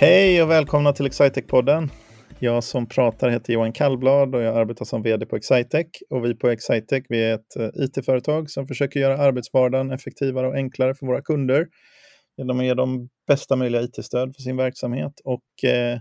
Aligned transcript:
Hej 0.00 0.42
och 0.42 0.50
välkomna 0.50 0.92
till 0.92 1.06
Excitec-podden. 1.06 1.88
Jag 2.38 2.64
som 2.64 2.88
pratar 2.88 3.28
heter 3.28 3.52
Johan 3.52 3.72
Kallblad 3.72 4.34
och 4.34 4.42
jag 4.42 4.56
arbetar 4.56 4.84
som 4.84 5.02
vd 5.02 5.26
på 5.26 5.36
Excitec. 5.36 5.86
Och 6.10 6.24
vi 6.24 6.34
på 6.34 6.48
Excitec 6.48 7.04
vi 7.08 7.24
är 7.24 7.34
ett 7.34 7.56
eh, 7.56 7.84
it-företag 7.84 8.50
som 8.50 8.66
försöker 8.66 9.00
göra 9.00 9.18
arbetsvardagen 9.18 9.90
effektivare 9.90 10.48
och 10.48 10.54
enklare 10.54 10.94
för 10.94 11.06
våra 11.06 11.22
kunder 11.22 11.66
genom 12.36 12.58
att 12.58 12.64
ge 12.64 12.74
dem 12.74 13.08
bästa 13.28 13.56
möjliga 13.56 13.82
it-stöd 13.82 14.34
för 14.36 14.42
sin 14.42 14.56
verksamhet. 14.56 15.12
Och 15.24 15.68
eh, 15.70 15.98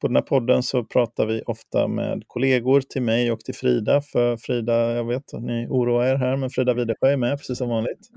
på 0.00 0.06
den 0.06 0.16
här 0.16 0.22
podden 0.22 0.62
så 0.62 0.84
pratar 0.84 1.26
vi 1.26 1.42
ofta 1.46 1.88
med 1.88 2.22
kollegor 2.26 2.80
till 2.80 3.02
mig 3.02 3.32
och 3.32 3.40
till 3.40 3.54
Frida. 3.54 4.02
För 4.12 4.36
Frida, 4.36 4.92
jag 4.92 5.04
vet 5.04 5.34
att 5.34 5.42
ni 5.42 5.66
oroar 5.70 6.06
er 6.06 6.16
här, 6.16 6.36
men 6.36 6.50
Frida 6.50 6.74
Widesjö 6.74 7.08
är 7.08 7.16
med 7.16 7.38
precis 7.38 7.58
som 7.58 7.68
vanligt. 7.68 8.08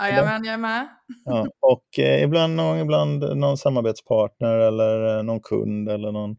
Jajamän, 0.00 0.44
jag 0.44 0.54
är 0.54 0.58
med. 0.58 0.88
Ja, 1.24 1.46
och 1.60 1.98
eh, 1.98 2.22
ibland, 2.22 2.56
någon, 2.56 2.78
ibland 2.78 3.36
någon 3.36 3.56
samarbetspartner 3.56 4.58
eller 4.58 5.18
eh, 5.18 5.22
någon 5.22 5.40
kund 5.40 5.88
eller 5.88 6.12
någon, 6.12 6.36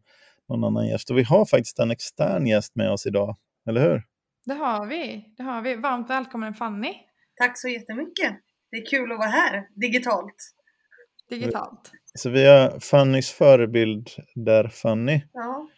någon 0.48 0.64
annan 0.64 0.88
gäst. 0.88 1.10
Och 1.10 1.18
vi 1.18 1.22
har 1.22 1.44
faktiskt 1.44 1.78
en 1.78 1.90
extern 1.90 2.46
gäst 2.46 2.76
med 2.76 2.90
oss 2.90 3.06
idag, 3.06 3.36
eller 3.68 3.80
hur? 3.80 4.02
Det 4.46 4.54
har 4.54 4.86
vi. 4.86 5.34
Det 5.36 5.42
har 5.42 5.62
vi. 5.62 5.76
Varmt 5.76 6.10
välkommen 6.10 6.54
Fanny. 6.54 6.94
Tack 7.36 7.58
så 7.58 7.68
jättemycket. 7.68 8.32
Det 8.70 8.76
är 8.76 8.90
kul 8.90 9.12
att 9.12 9.18
vara 9.18 9.28
här 9.28 9.68
digitalt. 9.74 10.36
Digitalt. 11.30 11.90
Så 12.14 12.30
vi 12.30 12.46
har 12.46 12.80
Fannys 12.80 13.30
förebild 13.30 14.08
där 14.34 14.68
Fanny. 14.68 15.20
Ja, 15.32 15.68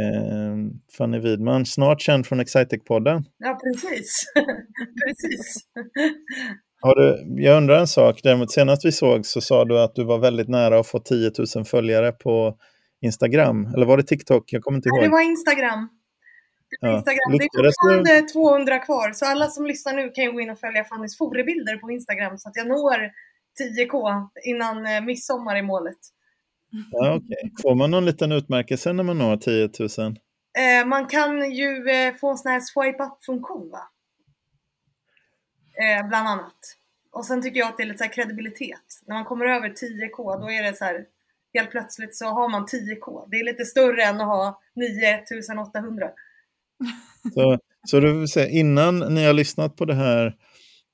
Eh, 0.00 0.56
Fanny 0.98 1.18
Widman, 1.18 1.66
snart 1.66 2.00
känd 2.00 2.26
från 2.26 2.40
Excitec-podden. 2.40 3.24
ja 3.38 3.58
precis. 3.64 4.24
precis. 5.06 5.56
Har 6.82 6.94
du, 6.94 7.42
jag 7.42 7.56
undrar 7.56 7.78
en 7.78 7.86
sak, 7.86 8.20
däremot 8.22 8.50
senast 8.52 8.84
vi 8.84 8.92
såg 8.92 9.26
så 9.26 9.40
sa 9.40 9.64
du 9.64 9.80
att 9.80 9.94
du 9.94 10.04
var 10.04 10.18
väldigt 10.18 10.48
nära 10.48 10.78
att 10.80 10.86
få 10.86 10.98
10 10.98 11.30
000 11.56 11.64
följare 11.64 12.12
på 12.12 12.56
Instagram. 13.00 13.66
Eller 13.74 13.86
var 13.86 13.96
det 13.96 14.02
TikTok? 14.02 14.44
Jag 14.52 14.62
kommer 14.62 14.78
inte 14.78 14.88
Nej, 14.92 15.00
det 15.00 15.04
ihåg. 15.06 15.12
var 15.12 15.20
Instagram. 15.20 15.88
Det, 16.70 16.86
var 16.86 16.92
Ja. 16.92 16.96
Instagram. 16.96 17.38
det 17.38 17.44
är 17.44 17.72
fortfarande 17.72 18.28
200 18.28 18.78
kvar, 18.78 19.12
så 19.12 19.26
alla 19.26 19.46
som 19.46 19.66
lyssnar 19.66 19.92
nu 19.92 20.10
kan 20.10 20.24
ju 20.24 20.32
gå 20.32 20.40
in 20.40 20.50
och 20.50 20.58
följa 20.58 20.84
Fannys 20.84 21.18
forebilder 21.18 21.76
på 21.76 21.90
Instagram 21.90 22.38
så 22.38 22.48
att 22.48 22.56
jag 22.56 22.68
når 22.68 23.10
10k 23.60 24.28
innan 24.44 24.86
eh, 24.86 25.00
midsommar 25.04 25.56
i 25.56 25.62
målet. 25.62 25.98
Ja, 26.92 27.14
okay. 27.16 27.50
Får 27.62 27.74
man 27.74 27.90
någon 27.90 28.04
liten 28.04 28.32
utmärkelse 28.32 28.92
när 28.92 29.02
man 29.04 29.18
når 29.18 29.36
10 29.36 29.70
000? 29.98 30.16
Eh, 30.58 30.86
man 30.86 31.06
kan 31.06 31.52
ju 31.52 31.90
eh, 31.90 32.14
få 32.20 32.30
en 32.30 32.36
sån 32.38 32.52
här 32.52 32.60
swipe 32.60 33.02
up-funktion 33.04 33.70
va? 33.70 33.82
Eh, 35.74 36.08
bland 36.08 36.28
annat. 36.28 36.76
Och 37.12 37.24
sen 37.24 37.42
tycker 37.42 37.60
jag 37.60 37.68
att 37.68 37.76
det 37.76 37.82
är 37.82 37.86
lite 37.86 37.98
så 37.98 38.04
här 38.04 38.12
kredibilitet. 38.12 39.02
När 39.06 39.14
man 39.14 39.24
kommer 39.24 39.46
över 39.46 39.68
10k 39.68 40.40
då 40.40 40.50
är 40.50 40.62
det 40.62 40.76
så 40.76 40.84
här 40.84 41.04
helt 41.54 41.70
plötsligt 41.70 42.16
så 42.16 42.26
har 42.26 42.48
man 42.48 42.66
10k. 42.66 43.28
Det 43.30 43.36
är 43.36 43.44
lite 43.44 43.64
större 43.64 44.02
än 44.02 44.20
att 44.20 44.26
ha 44.26 44.60
9800. 44.74 46.10
Så, 47.34 47.58
så 47.86 48.00
du 48.00 48.18
vill 48.18 48.28
säga, 48.28 48.48
innan 48.48 49.14
ni 49.14 49.24
har 49.24 49.32
lyssnat 49.32 49.76
på 49.76 49.84
det 49.84 49.94
här 49.94 50.26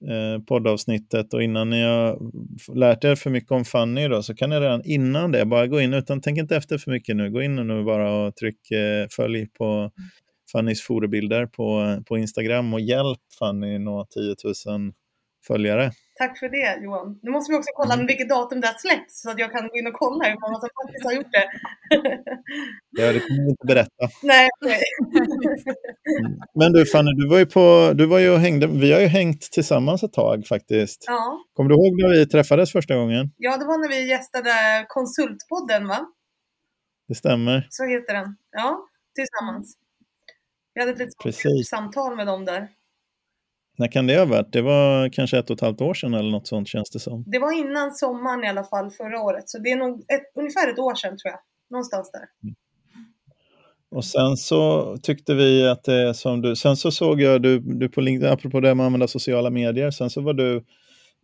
eh, 0.09 0.43
poddavsnittet 0.43 1.35
och 1.35 1.43
innan 1.43 1.71
ni 1.71 1.83
har 1.83 2.19
lärt 2.75 3.05
er 3.05 3.15
för 3.15 3.31
mycket 3.31 3.51
om 3.51 3.65
Fanny 3.65 4.09
då, 4.09 4.23
så 4.23 4.35
kan 4.35 4.51
ni 4.51 4.61
redan 4.61 4.83
innan 4.85 5.33
det 5.33 5.47
bara 5.47 5.67
gå 5.67 5.81
in, 5.81 5.95
utan 5.95 6.21
tänk 6.21 6.39
inte 6.39 6.57
efter 6.57 6.79
för 6.79 6.91
mycket 6.91 7.17
nu, 7.17 7.31
gå 7.31 7.43
in 7.43 7.57
nu 7.57 7.85
bara 7.85 8.13
och 8.13 8.37
tryck 8.37 8.71
eh, 8.71 9.07
följ 9.17 9.47
på 9.47 9.91
Fannys 10.53 10.83
forebilder 10.83 11.47
på, 11.47 11.99
på 12.07 12.19
Instagram 12.19 12.75
och 12.75 12.81
hjälp 12.81 13.19
Fanny 13.39 13.79
nå 13.79 14.07
10 14.11 14.35
000 14.67 14.93
följare. 15.47 15.91
Tack 16.19 16.39
för 16.39 16.49
det 16.49 16.85
Johan. 16.85 17.19
Nu 17.23 17.31
måste 17.31 17.53
vi 17.53 17.59
också 17.59 17.71
kolla 17.75 17.97
med 17.97 18.07
vilket 18.07 18.29
datum 18.29 18.61
det 18.61 18.67
har 18.67 18.75
släppts 18.75 19.23
så 19.23 19.31
att 19.31 19.39
jag 19.39 19.53
kan 19.53 19.69
gå 19.69 19.77
in 19.79 19.87
och 19.87 19.93
kolla 19.93 20.25
hur 20.25 20.41
många 20.41 20.61
som 20.61 20.69
faktiskt 20.83 21.05
har 21.05 21.13
gjort 21.13 21.33
det. 21.33 21.47
Ja, 22.91 23.13
det 23.13 23.21
kommer 23.21 23.45
vi 23.45 23.51
inte 23.51 23.67
berätta. 23.67 24.05
Nej, 24.23 24.49
nej. 24.61 24.81
Men 26.55 26.73
du 26.73 26.87
Fanny, 26.87 27.11
du 27.13 27.29
var 27.29 27.39
ju 27.39 27.47
på, 27.47 27.93
du 27.95 28.07
var 28.07 28.19
ju 28.19 28.31
och 28.31 28.39
hängde, 28.39 28.67
vi 28.67 28.93
har 28.93 29.01
ju 29.01 29.07
hängt 29.07 29.41
tillsammans 29.41 30.03
ett 30.03 30.13
tag 30.13 30.47
faktiskt. 30.47 31.05
Ja. 31.07 31.39
Kommer 31.53 31.71
du 31.71 31.75
ihåg 31.75 32.03
när 32.03 32.09
vi 32.09 32.27
träffades 32.27 32.73
första 32.73 32.97
gången? 32.97 33.33
ja, 33.37 33.57
det 33.57 33.65
var 33.65 33.79
när 33.79 33.89
vi 33.89 34.09
gästade 34.09 34.51
Konsultpodden 34.89 35.89
va? 35.89 36.07
Det 37.09 37.15
stämmer. 37.15 37.67
Så 37.71 37.85
heter 37.85 38.15
den. 38.15 38.37
Ja, 38.51 38.79
tillsammans. 39.15 39.77
Vi 40.75 40.81
hade 40.81 40.93
ett 40.93 40.99
litet 40.99 41.15
Precis. 41.23 41.69
samtal 41.69 42.17
med 42.17 42.27
dem 42.27 42.45
där. 42.45 42.69
När 43.79 43.89
kan 43.89 44.07
det 44.07 44.19
ha 44.19 44.25
varit? 44.25 44.53
Det 44.53 44.63
var 44.63 45.09
kanske 45.09 45.39
ett 45.39 45.51
och 45.51 45.57
ett 45.57 45.61
halvt 45.61 45.81
år 45.81 45.95
sedan 45.95 46.15
eller 46.15 46.31
något 46.31 46.47
sånt 46.47 46.69
känns 46.69 46.91
det 46.91 46.99
som. 46.99 47.25
Det 47.27 47.39
var 47.39 47.53
innan 47.53 47.95
sommaren 47.95 48.45
i 48.45 48.49
alla 48.49 48.65
fall 48.65 48.91
förra 48.91 49.21
året. 49.21 49.49
Så 49.49 49.59
det 49.59 49.71
är 49.71 49.77
nog 49.77 50.01
ett, 50.01 50.33
ungefär 50.35 50.73
ett 50.73 50.79
år 50.79 50.95
sedan 50.95 51.11
tror 51.19 51.31
jag. 51.31 51.41
Någonstans 51.71 52.11
där. 52.13 52.55
Och 53.91 54.05
sen 54.05 54.37
så 54.37 54.97
tyckte 55.03 55.35
vi 55.35 55.69
att 55.69 55.85
det 55.85 56.15
som 56.15 56.43
du, 56.43 56.57
sen 56.57 56.77
så 56.77 56.91
såg 56.91 57.21
jag 57.21 57.43
du, 57.43 57.59
du 57.59 57.89
på 57.89 58.01
LinkedIn, 58.01 58.33
apropå 58.33 58.61
det 58.61 58.75
med 58.75 58.85
att 58.85 58.87
använda 58.87 59.09
sociala 59.09 59.51
medier, 59.51 59.91
sen 59.91 60.11
så 60.11 60.21
var 60.21 60.35
du 60.35 60.65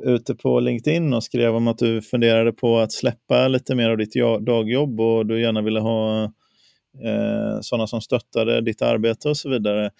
ute 0.02 0.34
på 0.34 0.60
LinkedIn 0.60 1.14
och 1.14 1.24
skrev 1.24 1.54
om 1.56 1.68
att 1.68 1.78
du 1.78 2.02
funderade 2.02 2.52
på 2.52 2.78
att 2.78 2.92
släppa 2.92 3.48
lite 3.48 3.74
mer 3.74 3.90
av 3.90 3.96
ditt 3.96 4.14
dagjobb 4.40 5.00
och 5.00 5.26
du 5.26 5.40
gärna 5.40 5.62
ville 5.62 5.80
ha 5.80 6.32
eh, 7.02 7.60
sådana 7.60 7.86
som 7.86 8.00
stöttade 8.00 8.60
ditt 8.60 8.82
arbete 8.82 9.28
och 9.28 9.36
så 9.36 9.50
vidare. 9.50 9.90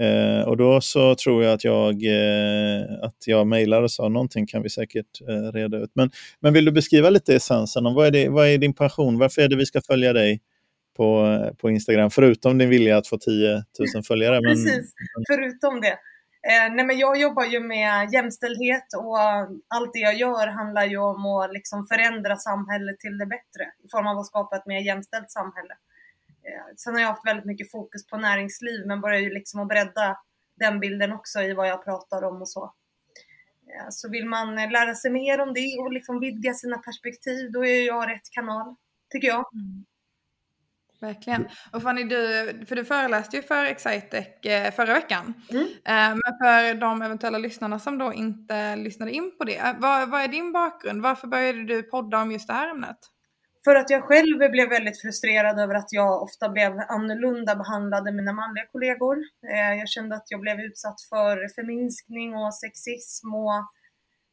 Eh, 0.00 0.48
och 0.48 0.56
då 0.56 0.80
så 0.80 1.14
tror 1.14 1.44
jag 1.44 1.52
att 1.52 1.64
jag, 1.64 2.04
eh, 2.04 2.82
att 3.02 3.26
jag 3.26 3.46
mejlade 3.46 3.82
och 3.82 3.90
sa 3.90 4.08
någonting 4.08 4.46
kan 4.46 4.62
vi 4.62 4.70
säkert 4.70 5.20
eh, 5.28 5.52
reda 5.52 5.78
ut. 5.78 5.90
Men, 5.94 6.10
men 6.40 6.52
vill 6.52 6.64
du 6.64 6.72
beskriva 6.72 7.10
lite 7.10 7.34
essensen 7.34 7.86
om 7.86 7.94
vad 7.94 8.06
är, 8.06 8.10
det, 8.10 8.28
vad 8.28 8.48
är 8.48 8.58
din 8.58 8.74
passion? 8.74 9.18
Varför 9.18 9.42
är 9.42 9.48
det 9.48 9.56
vi 9.56 9.66
ska 9.66 9.80
följa 9.80 10.12
dig 10.12 10.40
på, 10.96 11.38
på 11.58 11.70
Instagram? 11.70 12.10
Förutom 12.10 12.58
din 12.58 12.68
vilja 12.68 12.96
att 12.96 13.08
få 13.08 13.18
10 13.18 13.54
000 13.94 14.02
följare. 14.08 14.40
Men, 14.40 14.54
Precis, 14.54 14.92
förutom 15.28 15.80
det. 15.80 15.98
Eh, 16.42 16.74
nej 16.74 16.84
men 16.84 16.98
jag 16.98 17.20
jobbar 17.20 17.44
ju 17.44 17.60
med 17.60 18.12
jämställdhet 18.12 18.86
och 18.96 19.18
allt 19.68 19.92
det 19.92 19.98
jag 19.98 20.16
gör 20.16 20.46
handlar 20.46 20.84
ju 20.84 20.98
om 20.98 21.26
att 21.26 21.52
liksom 21.52 21.86
förändra 21.86 22.36
samhället 22.36 22.98
till 22.98 23.18
det 23.18 23.26
bättre 23.26 23.64
i 23.84 23.88
form 23.90 24.06
av 24.06 24.18
att 24.18 24.26
skapa 24.26 24.56
ett 24.56 24.66
mer 24.66 24.80
jämställt 24.80 25.30
samhälle. 25.30 25.74
Eh, 26.48 26.74
sen 26.76 26.94
har 26.94 27.00
jag 27.00 27.08
haft 27.08 27.26
väldigt 27.26 27.44
mycket 27.44 27.70
fokus 27.70 28.06
på 28.06 28.16
näringsliv 28.16 28.86
men 28.86 29.00
börjar 29.00 29.20
ju 29.20 29.30
liksom 29.30 29.60
att 29.60 29.68
bredda 29.68 30.18
den 30.56 30.80
bilden 30.80 31.12
också 31.12 31.40
i 31.40 31.54
vad 31.54 31.68
jag 31.68 31.84
pratar 31.84 32.22
om 32.22 32.40
och 32.40 32.48
så. 32.48 32.64
Eh, 32.64 33.86
så 33.90 34.10
vill 34.10 34.26
man 34.26 34.54
lära 34.54 34.94
sig 34.94 35.10
mer 35.10 35.40
om 35.40 35.54
det 35.54 35.78
och 35.80 35.92
liksom 35.92 36.20
vidga 36.20 36.54
sina 36.54 36.78
perspektiv 36.78 37.52
då 37.52 37.64
är 37.64 37.86
jag 37.86 38.10
rätt 38.10 38.30
kanal, 38.30 38.74
tycker 39.12 39.28
jag. 39.28 39.44
Verkligen. 41.00 41.48
Och 41.72 41.82
Fanny, 41.82 42.04
du, 42.04 42.16
för 42.68 42.76
du 42.76 42.84
föreläste 42.84 43.36
ju 43.36 43.42
för 43.42 43.64
Excitec 43.64 44.26
eh, 44.44 44.72
förra 44.74 44.94
veckan. 44.94 45.34
Mm. 45.50 45.68
Men 45.84 46.38
för 46.42 46.74
de 46.74 47.02
eventuella 47.02 47.38
lyssnarna 47.38 47.78
som 47.78 47.98
då 47.98 48.12
inte 48.12 48.76
lyssnade 48.76 49.12
in 49.12 49.38
på 49.38 49.44
det, 49.44 49.76
vad, 49.78 50.10
vad 50.10 50.22
är 50.22 50.28
din 50.28 50.52
bakgrund? 50.52 51.02
Varför 51.02 51.28
började 51.28 51.64
du 51.64 51.82
podda 51.82 52.22
om 52.22 52.32
just 52.32 52.46
det 52.46 52.54
här 52.54 52.70
ämnet? 52.70 52.98
För 53.68 53.74
att 53.74 53.90
jag 53.90 54.04
själv 54.04 54.38
blev 54.50 54.68
väldigt 54.68 55.00
frustrerad 55.00 55.58
över 55.60 55.74
att 55.74 55.92
jag 55.92 56.22
ofta 56.22 56.48
blev 56.48 56.72
annorlunda 56.88 57.56
behandlad 57.56 58.08
än 58.08 58.16
mina 58.16 58.32
manliga 58.32 58.66
kollegor. 58.66 59.16
Eh, 59.52 59.74
Jag 59.78 59.88
kände 59.88 60.16
att 60.16 60.30
jag 60.30 60.40
blev 60.40 60.60
utsatt 60.60 61.00
för 61.02 61.48
förminskning 61.54 62.34
och 62.36 62.54
sexism 62.54 63.34
och 63.34 63.64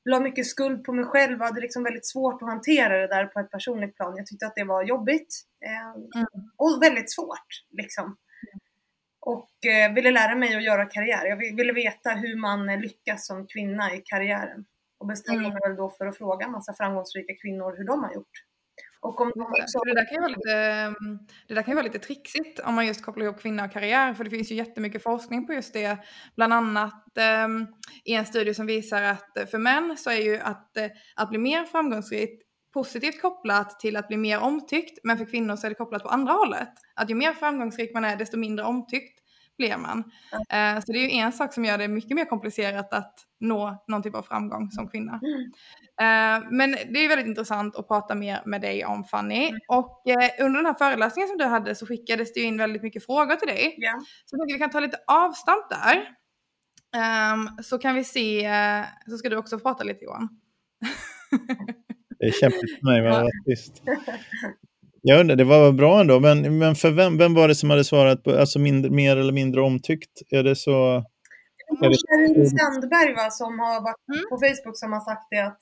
la 0.05 0.19
mycket 0.19 0.45
skuld 0.47 0.83
på 0.83 0.93
mig 0.93 1.05
själv 1.05 1.39
och 1.39 1.45
hade 1.45 1.61
liksom 1.61 1.83
väldigt 1.83 2.05
svårt 2.07 2.41
att 2.41 2.47
hantera 2.49 2.97
det 2.97 3.07
där 3.07 3.25
på 3.25 3.39
ett 3.39 3.51
personligt 3.51 3.95
plan. 3.95 4.17
Jag 4.17 4.25
tyckte 4.25 4.45
att 4.47 4.55
det 4.55 4.63
var 4.63 4.83
jobbigt 4.83 5.41
eh, 5.65 6.21
och 6.57 6.81
väldigt 6.83 7.11
svårt 7.11 7.47
liksom. 7.71 8.17
Och 9.19 9.65
eh, 9.65 9.93
ville 9.93 10.11
lära 10.11 10.35
mig 10.35 10.55
att 10.55 10.63
göra 10.63 10.85
karriär. 10.85 11.25
Jag 11.25 11.37
vi- 11.37 11.55
ville 11.55 11.73
veta 11.73 12.09
hur 12.09 12.35
man 12.35 12.65
lyckas 12.79 13.27
som 13.27 13.47
kvinna 13.47 13.93
i 13.93 14.01
karriären. 14.05 14.65
Och 14.97 15.07
bestämde 15.07 15.39
Mm. 15.39 15.53
mig 15.53 15.61
väl 15.67 15.75
då 15.75 15.89
för 15.89 16.07
att 16.07 16.17
fråga 16.17 16.47
massa 16.47 16.73
framgångsrika 16.73 17.33
kvinnor 17.41 17.77
hur 17.77 17.83
de 17.83 18.03
har 18.03 18.13
gjort. 18.13 18.43
Och 19.05 19.21
om 19.21 19.31
de 19.35 19.41
också... 19.41 19.79
Det, 19.85 19.93
där 19.93 20.05
kan 20.05 20.15
ju 20.15 20.21
vara 20.21 20.31
lite, 20.31 20.95
det 21.47 21.53
där 21.53 21.61
kan 21.61 21.71
ju 21.71 21.75
vara 21.75 21.85
lite 21.85 21.99
trixigt 21.99 22.59
om 22.59 22.75
man 22.75 22.87
just 22.87 23.05
kopplar 23.05 23.25
ihop 23.25 23.39
kvinna 23.39 23.65
och 23.65 23.71
karriär. 23.71 24.13
För 24.13 24.23
det 24.23 24.29
finns 24.29 24.51
ju 24.51 24.55
jättemycket 24.55 25.03
forskning 25.03 25.47
på 25.47 25.53
just 25.53 25.73
det. 25.73 25.97
Bland 26.35 26.53
annat 26.53 27.17
um, 27.45 27.67
i 28.03 28.13
en 28.13 28.25
studie 28.25 28.53
som 28.53 28.65
visar 28.65 29.01
att 29.01 29.49
för 29.51 29.57
män 29.57 29.97
så 29.97 30.09
är 30.09 30.21
ju 30.21 30.37
att, 30.37 30.77
eh, 30.77 30.87
att 31.15 31.29
bli 31.29 31.37
mer 31.37 31.63
framgångsrik 31.63 32.41
positivt 32.73 33.21
kopplat 33.21 33.79
till 33.79 33.95
att 33.95 34.07
bli 34.07 34.17
mer 34.17 34.39
omtyckt. 34.39 34.99
Men 35.03 35.17
för 35.17 35.25
kvinnor 35.25 35.55
så 35.55 35.67
är 35.67 35.69
det 35.69 35.75
kopplat 35.75 36.03
på 36.03 36.09
andra 36.09 36.33
hållet. 36.33 36.73
Att 36.95 37.09
ju 37.09 37.15
mer 37.15 37.33
framgångsrik 37.33 37.93
man 37.93 38.05
är 38.05 38.15
desto 38.15 38.37
mindre 38.37 38.65
omtyckt 38.65 39.19
blir 39.57 39.77
man. 39.77 40.03
Eh, 40.49 40.83
så 40.85 40.91
det 40.91 40.97
är 40.97 41.09
ju 41.09 41.11
en 41.11 41.31
sak 41.31 41.53
som 41.53 41.65
gör 41.65 41.77
det 41.77 41.87
mycket 41.87 42.15
mer 42.15 42.25
komplicerat 42.25 42.93
att 42.93 43.13
nå 43.39 43.83
någon 43.87 44.03
typ 44.03 44.15
av 44.15 44.21
framgång 44.21 44.71
som 44.71 44.87
kvinna. 44.87 45.19
Mm. 45.23 45.41
Eh, 46.01 46.47
men 46.51 46.71
det 46.71 46.99
är 46.99 47.09
väldigt 47.09 47.27
intressant 47.27 47.75
att 47.75 47.87
prata 47.87 48.15
mer 48.15 48.41
med 48.45 48.61
dig 48.61 48.85
om 48.85 49.03
Fanny. 49.03 49.51
Och 49.67 50.09
eh, 50.09 50.45
under 50.45 50.57
den 50.57 50.65
här 50.65 50.73
föreläsningen 50.73 51.27
som 51.27 51.37
du 51.37 51.45
hade 51.45 51.75
så 51.75 51.85
skickades 51.85 52.33
det 52.33 52.39
ju 52.39 52.45
in 52.45 52.57
väldigt 52.57 52.83
mycket 52.83 53.05
frågor 53.05 53.35
till 53.35 53.47
dig. 53.47 53.75
Ja. 53.77 53.99
Så 54.25 54.35
jag 54.35 54.39
tänker 54.39 54.55
vi 54.55 54.59
kan 54.59 54.69
ta 54.69 54.79
lite 54.79 54.99
avstamp 55.07 55.69
där. 55.69 56.05
Ehm, 56.95 57.63
så 57.63 57.77
kan 57.77 57.95
vi 57.95 58.03
se, 58.03 58.45
eh, 58.45 58.85
så 59.09 59.17
ska 59.17 59.29
du 59.29 59.37
också 59.37 59.59
prata 59.59 59.83
lite 59.83 60.05
Johan. 60.05 60.29
Det 62.19 62.25
är 62.25 62.31
kämpigt 62.31 62.79
för 62.79 62.85
mig 62.85 63.07
att 63.07 63.13
vara 63.13 63.29
tyst. 63.45 63.83
Jag 65.07 65.19
undrar, 65.19 65.35
det 65.35 65.43
var 65.43 65.71
bra 65.71 65.99
ändå, 66.01 66.19
men, 66.19 66.57
men 66.57 66.75
för 66.75 66.91
vem, 66.91 67.17
vem 67.17 67.33
var 67.33 67.47
det 67.47 67.55
som 67.55 67.69
hade 67.69 67.83
svarat 67.83 68.23
på, 68.23 68.39
alltså 68.39 68.59
mindre, 68.59 68.91
mer 68.91 69.17
eller 69.17 69.33
mindre 69.33 69.61
omtyckt? 69.61 70.11
Är 70.29 70.43
det 70.43 70.55
så? 70.55 71.03
Sherin 71.79 72.49
Sandberg 72.49 73.13
va, 73.13 73.29
som 73.29 73.59
har 73.59 73.81
varit 73.81 73.95
Mm. 74.13 74.25
på 74.29 74.37
Facebook 74.37 74.77
som 74.77 74.93
har 74.93 74.99
sagt 74.99 75.27
det 75.29 75.39
att 75.39 75.59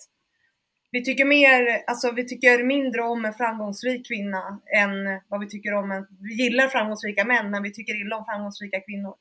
vi 0.92 1.04
tycker 1.04 1.26
mer, 1.26 1.84
alltså 1.88 2.12
vi 2.12 2.28
tycker 2.28 2.64
mindre 2.64 3.02
om 3.02 3.26
en 3.26 3.34
framgångsrik 3.34 4.08
kvinna 4.08 4.60
än 4.82 4.92
vad 5.30 5.40
vi 5.40 5.48
tycker 5.48 5.74
om 5.74 5.92
en, 5.92 6.08
vi 6.20 6.44
gillar 6.44 6.68
framgångsrika 6.68 7.26
män 7.26 7.52
men 7.52 7.64
vi 7.64 7.74
tycker 7.74 8.02
illa 8.02 8.18
om 8.18 8.26
framgångsrika 8.26 8.80
kvinnor. 8.80 9.16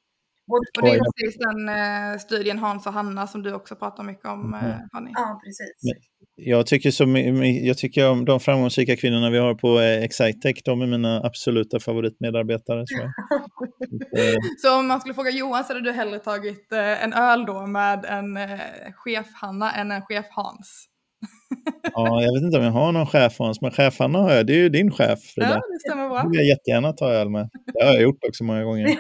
Och 0.53 0.83
det 0.83 0.91
är 0.91 0.99
precis 0.99 1.39
den 1.39 1.69
eh, 1.69 2.19
studien 2.19 2.59
Hans 2.59 2.87
och 2.87 2.93
Hanna 2.93 3.27
som 3.27 3.43
du 3.43 3.53
också 3.55 3.77
pratar 3.77 4.03
mycket 4.05 4.25
om, 4.29 4.55
eh, 4.55 4.63
Mhm. 4.63 4.89
Fanny. 4.93 5.11
ja 5.15 5.41
precis. 5.45 5.93
Jag 6.35 6.67
tycker, 6.67 6.91
som, 6.91 7.17
jag 7.65 7.79
tycker 7.79 8.11
om 8.11 8.25
de 8.25 8.41
framgångsrika 8.41 8.97
kvinnorna 8.97 9.31
vi 9.31 9.39
har 9.39 9.55
på 9.55 9.81
eh, 9.81 10.03
Excitec, 10.03 10.63
de 10.65 10.83
är 10.83 10.87
mina 10.87 11.21
absoluta 11.27 11.81
favoritmedarbetare. 11.81 12.85
Eh, 14.17 14.35
Så 14.63 14.79
om 14.79 14.87
man 14.87 15.01
skulle 15.01 15.15
fråga 15.15 15.31
Johan 15.31 15.65
så 15.65 15.73
hade 15.73 15.85
du 15.85 15.93
hellre 15.93 16.19
tagit 16.19 16.73
eh, 16.73 17.05
en 17.05 17.13
öl 17.13 17.45
då 17.47 17.67
med 17.67 18.05
en 18.05 18.37
eh, 18.37 18.61
chef-Hanna 18.95 19.73
än 19.73 19.91
en 19.91 20.03
chef-Hans. 20.03 20.87
Ja, 21.93 22.23
jag 22.23 22.33
vet 22.35 22.43
inte 22.43 22.59
om 22.59 22.65
jag 22.65 22.73
har 22.73 22.93
någon 22.93 23.07
chef 23.07 23.39
Hans, 23.39 23.61
men 23.61 23.71
chef-Hanna 23.71 24.19
har 24.19 24.33
jag. 24.33 24.47
Det 24.47 24.53
är 24.53 24.57
ju 24.59 24.69
din 24.69 24.91
chef, 24.91 25.19
Frida. 25.35 25.49
Ja, 25.49 25.55
det 25.55 25.79
stämmer 25.89 26.03
Det 26.05 26.09
bra. 26.09 26.29
vill 26.31 26.39
jag 26.41 26.47
jättegärna 26.49 26.93
ta 26.93 27.11
öl 27.13 27.31
med. 27.31 27.49
Det 27.75 27.85
har 27.85 27.93
jag 27.93 28.03
gjort 28.03 28.25
också 28.29 28.45
många 28.45 28.65
gånger. 28.65 28.87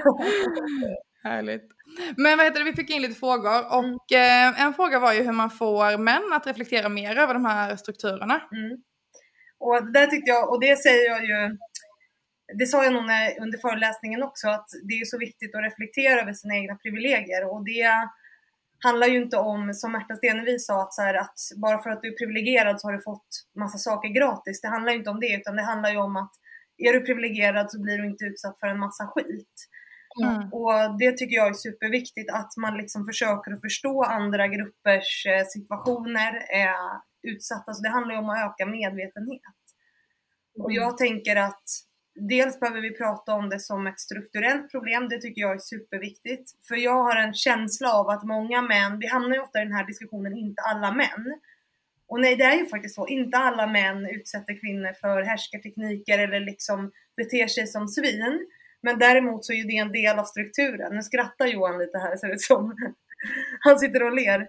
Härligt. 1.23 1.69
Men 2.17 2.39
vad 2.39 2.47
heter 2.47 2.59
det, 2.59 2.71
vi 2.71 2.77
fick 2.77 2.91
in 2.91 3.03
lite 3.03 3.15
frågor 3.15 3.79
och 3.79 4.13
eh, 4.13 4.63
en 4.63 4.75
fråga 4.75 4.99
var 4.99 5.13
ju 5.13 5.23
hur 5.23 5.33
man 5.33 5.51
får 5.51 5.99
män 5.99 6.33
att 6.33 6.47
reflektera 6.47 6.89
mer 6.89 7.19
över 7.19 7.35
de 7.35 7.45
här 7.45 7.77
strukturerna. 7.77 8.43
Mm. 8.53 8.83
Och 9.59 9.85
det 9.85 9.93
där 9.93 10.07
tyckte 10.07 10.31
jag, 10.31 10.51
och 10.51 10.61
det 10.61 10.77
säger 10.77 11.07
jag 11.11 11.25
ju, 11.25 11.57
det 12.59 12.67
sa 12.67 12.85
jag 12.85 12.93
nog 12.93 13.07
när, 13.07 13.41
under 13.43 13.59
föreläsningen 13.59 14.23
också, 14.23 14.49
att 14.49 14.69
det 14.83 14.95
är 14.95 15.05
så 15.05 15.19
viktigt 15.19 15.55
att 15.55 15.65
reflektera 15.65 16.21
över 16.21 16.33
sina 16.33 16.55
egna 16.55 16.75
privilegier 16.77 17.51
och 17.51 17.65
det 17.65 17.87
handlar 18.85 19.07
ju 19.07 19.23
inte 19.23 19.37
om, 19.37 19.75
som 19.75 19.93
Märta 19.93 20.17
Stenevi 20.17 20.59
sa, 20.59 20.83
att, 20.83 20.95
så 20.95 21.03
här, 21.03 21.15
att 21.15 21.35
bara 21.57 21.83
för 21.83 21.91
att 21.91 22.03
du 22.03 22.09
är 22.09 22.17
privilegierad 22.17 22.81
så 22.81 22.87
har 22.89 22.93
du 22.93 23.03
fått 23.03 23.29
massa 23.59 23.79
saker 23.79 24.09
gratis. 24.09 24.61
Det 24.61 24.69
handlar 24.69 24.93
ju 24.93 24.99
inte 24.99 25.11
om 25.11 25.21
det, 25.21 25.35
utan 25.35 25.57
det 25.57 25.63
handlar 25.63 25.91
ju 25.91 25.97
om 25.97 26.17
att 26.17 26.33
är 26.79 26.93
du 26.93 27.01
privilegierad 27.01 27.71
så 27.71 27.83
blir 27.83 27.99
du 27.99 28.07
inte 28.07 28.25
utsatt 28.25 28.59
för 28.59 28.67
en 28.67 28.79
massa 28.79 29.07
skit. 29.07 29.69
Mm. 30.23 30.53
Och 30.53 30.99
det 30.99 31.13
tycker 31.17 31.37
jag 31.37 31.49
är 31.49 31.55
superviktigt, 31.55 32.33
att 32.33 32.57
man 32.57 32.77
liksom 32.77 33.07
försöker 33.07 33.53
att 33.53 33.61
förstå 33.61 34.03
andra 34.03 34.49
gruppers 34.49 35.27
eh, 35.27 35.45
situationer, 35.47 36.35
eh, 36.35 37.01
utsatta. 37.23 37.75
Så 37.75 37.83
det 37.83 37.89
handlar 37.89 38.15
ju 38.15 38.21
om 38.21 38.31
att 38.31 38.51
öka 38.51 38.67
medvetenhet. 38.67 39.43
Och 40.59 40.73
jag 40.73 40.99
tänker 40.99 41.37
att 41.37 41.63
dels 42.15 42.61
behöver 42.61 42.81
vi 42.81 42.97
prata 42.97 43.35
om 43.35 43.49
det 43.49 43.61
som 43.61 43.87
ett 43.87 44.01
strukturellt 44.01 44.71
problem, 44.71 45.09
det 45.09 45.21
tycker 45.21 45.41
jag 45.41 45.55
är 45.55 45.59
superviktigt. 45.59 46.51
För 46.69 46.77
jag 46.77 47.03
har 47.03 47.17
en 47.17 47.35
känsla 47.35 47.93
av 47.93 48.09
att 48.09 48.25
många 48.25 48.63
män, 48.63 48.99
vi 48.99 49.07
hamnar 49.07 49.35
ju 49.35 49.41
ofta 49.41 49.61
i 49.63 49.65
den 49.65 49.75
här 49.75 49.87
diskussionen, 49.87 50.37
inte 50.37 50.63
alla 50.63 50.93
män. 50.93 51.41
Och 52.07 52.21
nej, 52.21 52.37
det 52.37 52.45
är 52.45 52.57
ju 52.57 52.67
faktiskt 52.67 52.95
så, 52.95 53.07
inte 53.07 53.39
alla 53.39 53.67
män 53.67 54.07
utsätter 54.07 54.61
kvinnor 54.61 54.93
för 55.01 55.23
härskartekniker 55.23 56.19
eller 56.19 56.41
liksom 56.41 56.93
beter 57.17 57.47
sig 57.47 57.67
som 57.67 57.89
svin. 57.89 58.47
Men 58.83 58.99
däremot 58.99 59.45
så 59.45 59.53
är 59.53 59.67
det 59.67 59.77
en 59.77 59.93
del 59.93 60.19
av 60.19 60.25
strukturen. 60.25 60.95
Nu 60.97 61.03
skrattar 61.03 61.47
Johan 61.47 61.79
lite 61.79 61.99
här 61.99 62.17
ser 62.17 62.27
det 62.27 62.35
ut 62.35 62.41
som. 62.41 62.75
Han 63.61 63.79
sitter 63.79 64.03
och 64.03 64.15
ler. 64.15 64.49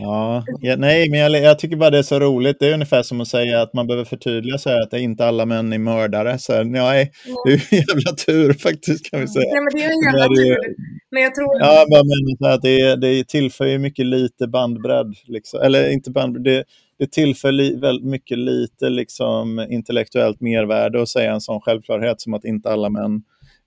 Ja, 0.00 0.44
ja, 0.60 0.76
nej, 0.76 1.10
men 1.10 1.20
jag, 1.20 1.42
jag 1.42 1.58
tycker 1.58 1.76
bara 1.76 1.90
det 1.90 1.98
är 1.98 2.02
så 2.02 2.20
roligt. 2.20 2.56
Det 2.60 2.68
är 2.68 2.74
ungefär 2.74 3.02
som 3.02 3.20
att 3.20 3.28
säga 3.28 3.62
att 3.62 3.74
man 3.74 3.86
behöver 3.86 4.04
förtydliga 4.04 4.58
så 4.58 4.70
här 4.70 4.82
att 4.82 4.92
inte 4.92 5.26
alla 5.26 5.46
män 5.46 5.72
är 5.72 5.78
mördare. 5.78 6.38
Så 6.38 6.52
här, 6.52 6.64
nej, 6.64 7.12
det 7.44 7.52
är 7.52 7.56
ju 7.56 7.62
en 7.70 7.84
jävla 7.88 8.12
tur 8.26 8.52
faktiskt 8.52 9.10
kan 9.10 9.20
vi 9.20 9.28
säga. 9.28 9.52
Nej 9.52 9.62
men 9.62 9.68
det 9.74 9.84
är 9.84 9.88
ju 9.88 9.94
en 9.94 10.20
jävla 10.20 10.28
tur. 10.36 10.74
Men 11.10 11.22
jag 11.22 11.34
tror... 11.34 11.60
Ja, 11.60 11.86
men 11.88 12.36
så 12.38 12.46
här 12.46 12.58
det, 12.62 12.96
det 12.96 13.28
tillför 13.28 13.66
ju 13.66 13.78
mycket 13.78 14.06
lite 14.06 14.46
bandbredd. 14.48 15.14
Liksom. 15.24 15.60
Eller 15.60 15.90
inte 15.90 16.10
bandbredd, 16.10 16.44
det, 16.44 16.64
det 16.98 17.12
tillför 17.12 17.80
väldigt 17.80 18.06
mycket 18.06 18.38
lite 18.38 18.88
liksom, 18.90 19.66
intellektuellt 19.70 20.40
mervärde 20.40 21.02
att 21.02 21.08
säga 21.08 21.32
en 21.32 21.40
sån 21.40 21.60
självklarhet 21.60 22.20
som 22.20 22.34
att 22.34 22.44
inte 22.44 22.70
alla 22.70 22.88
män 22.88 23.22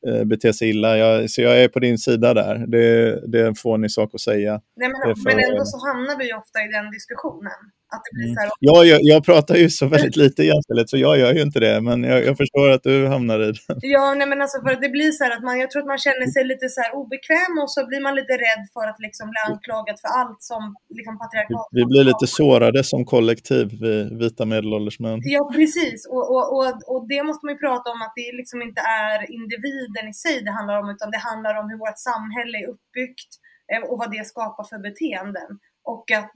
eh, 0.07 0.23
beter 0.23 0.51
sig 0.51 0.69
illa. 0.69 0.97
Jag, 0.97 1.29
så 1.29 1.41
jag 1.41 1.63
är 1.63 1.67
på 1.67 1.79
din 1.79 1.97
sida 1.97 2.33
där. 2.33 2.65
Det, 2.67 3.19
det 3.27 3.39
är 3.39 3.45
en 3.47 3.55
fånig 3.55 3.91
sak 3.91 4.09
att 4.15 4.21
säga. 4.21 4.61
Nej, 4.75 4.89
men, 4.89 5.15
för- 5.15 5.23
men 5.25 5.39
ändå 5.51 5.65
så 5.65 5.87
hamnar 5.87 6.17
vi 6.19 6.33
ofta 6.33 6.59
i 6.59 6.67
den 6.71 6.91
diskussionen. 6.91 7.51
Att 7.95 8.01
det 8.05 8.11
blir 8.17 8.25
Mm. 8.25 8.35
så 8.35 8.41
här, 8.41 8.49
Jag, 8.69 8.85
jag, 8.91 8.99
jag 9.13 9.19
pratar 9.29 9.55
ju 9.55 9.69
så 9.69 9.85
väldigt 9.95 10.15
lite 10.23 10.41
jämställdhet 10.51 10.89
så 10.89 10.97
jag 10.97 11.15
gör 11.21 11.33
ju 11.33 11.41
inte 11.41 11.59
det, 11.59 11.81
men 11.81 11.97
jag, 12.03 12.19
jag 12.25 12.35
förstår 12.37 12.67
att 12.75 12.83
du 12.83 13.07
hamnar 13.07 13.39
i 13.47 13.51
det. 13.51 13.75
Ja, 13.95 14.13
nej 14.17 14.27
men 14.31 14.41
alltså 14.41 14.57
för 14.63 14.71
att 14.75 14.81
det 14.85 14.89
blir 14.97 15.11
så 15.11 15.23
här 15.23 15.31
att 15.37 15.43
man, 15.47 15.59
jag 15.59 15.71
tror 15.71 15.81
att 15.81 15.91
man 15.95 15.97
känner 16.07 16.27
sig 16.35 16.43
lite 16.51 16.65
så 16.69 16.81
här 16.83 16.91
obekväm 17.01 17.53
och 17.63 17.71
så 17.75 17.79
blir 17.89 18.01
man 18.07 18.13
lite 18.15 18.33
rädd 18.47 18.63
för 18.75 18.85
att 18.91 18.99
liksom 19.05 19.25
bli 19.33 19.39
anklagad 19.49 19.95
för 20.03 20.11
allt 20.19 20.41
som 20.51 20.61
liksom 20.97 21.13
patriarkat. 21.23 21.67
Vi 21.79 21.83
blir 21.91 22.03
lite 22.11 22.27
sårade 22.39 22.83
som 22.91 23.01
kollektiv, 23.13 23.65
vi 23.83 23.93
vita 24.21 24.45
medelålders 24.53 24.99
män. 25.05 25.19
Ja, 25.35 25.41
precis. 25.57 25.99
Och, 26.15 26.25
och, 26.35 26.45
och, 26.55 26.65
och 26.93 27.01
det 27.13 27.21
måste 27.27 27.45
man 27.45 27.53
ju 27.55 27.59
prata 27.67 27.87
om 27.95 27.99
att 28.05 28.13
det 28.21 28.29
liksom 28.39 28.59
inte 28.67 28.81
är 29.07 29.19
individen 29.37 30.05
i 30.13 30.13
sig 30.23 30.35
det 30.47 30.51
handlar 30.59 30.75
om, 30.81 30.87
utan 30.95 31.11
det 31.15 31.21
handlar 31.29 31.53
om 31.59 31.65
hur 31.71 31.79
vårt 31.85 31.99
samhälle 32.09 32.55
är 32.63 32.67
uppbyggt 32.73 33.31
eh, 33.71 33.81
och 33.89 33.97
vad 34.01 34.09
det 34.15 34.23
skapar 34.33 34.63
för 34.71 34.79
beteenden. 34.89 35.51
Och 35.83 36.11
att 36.11 36.31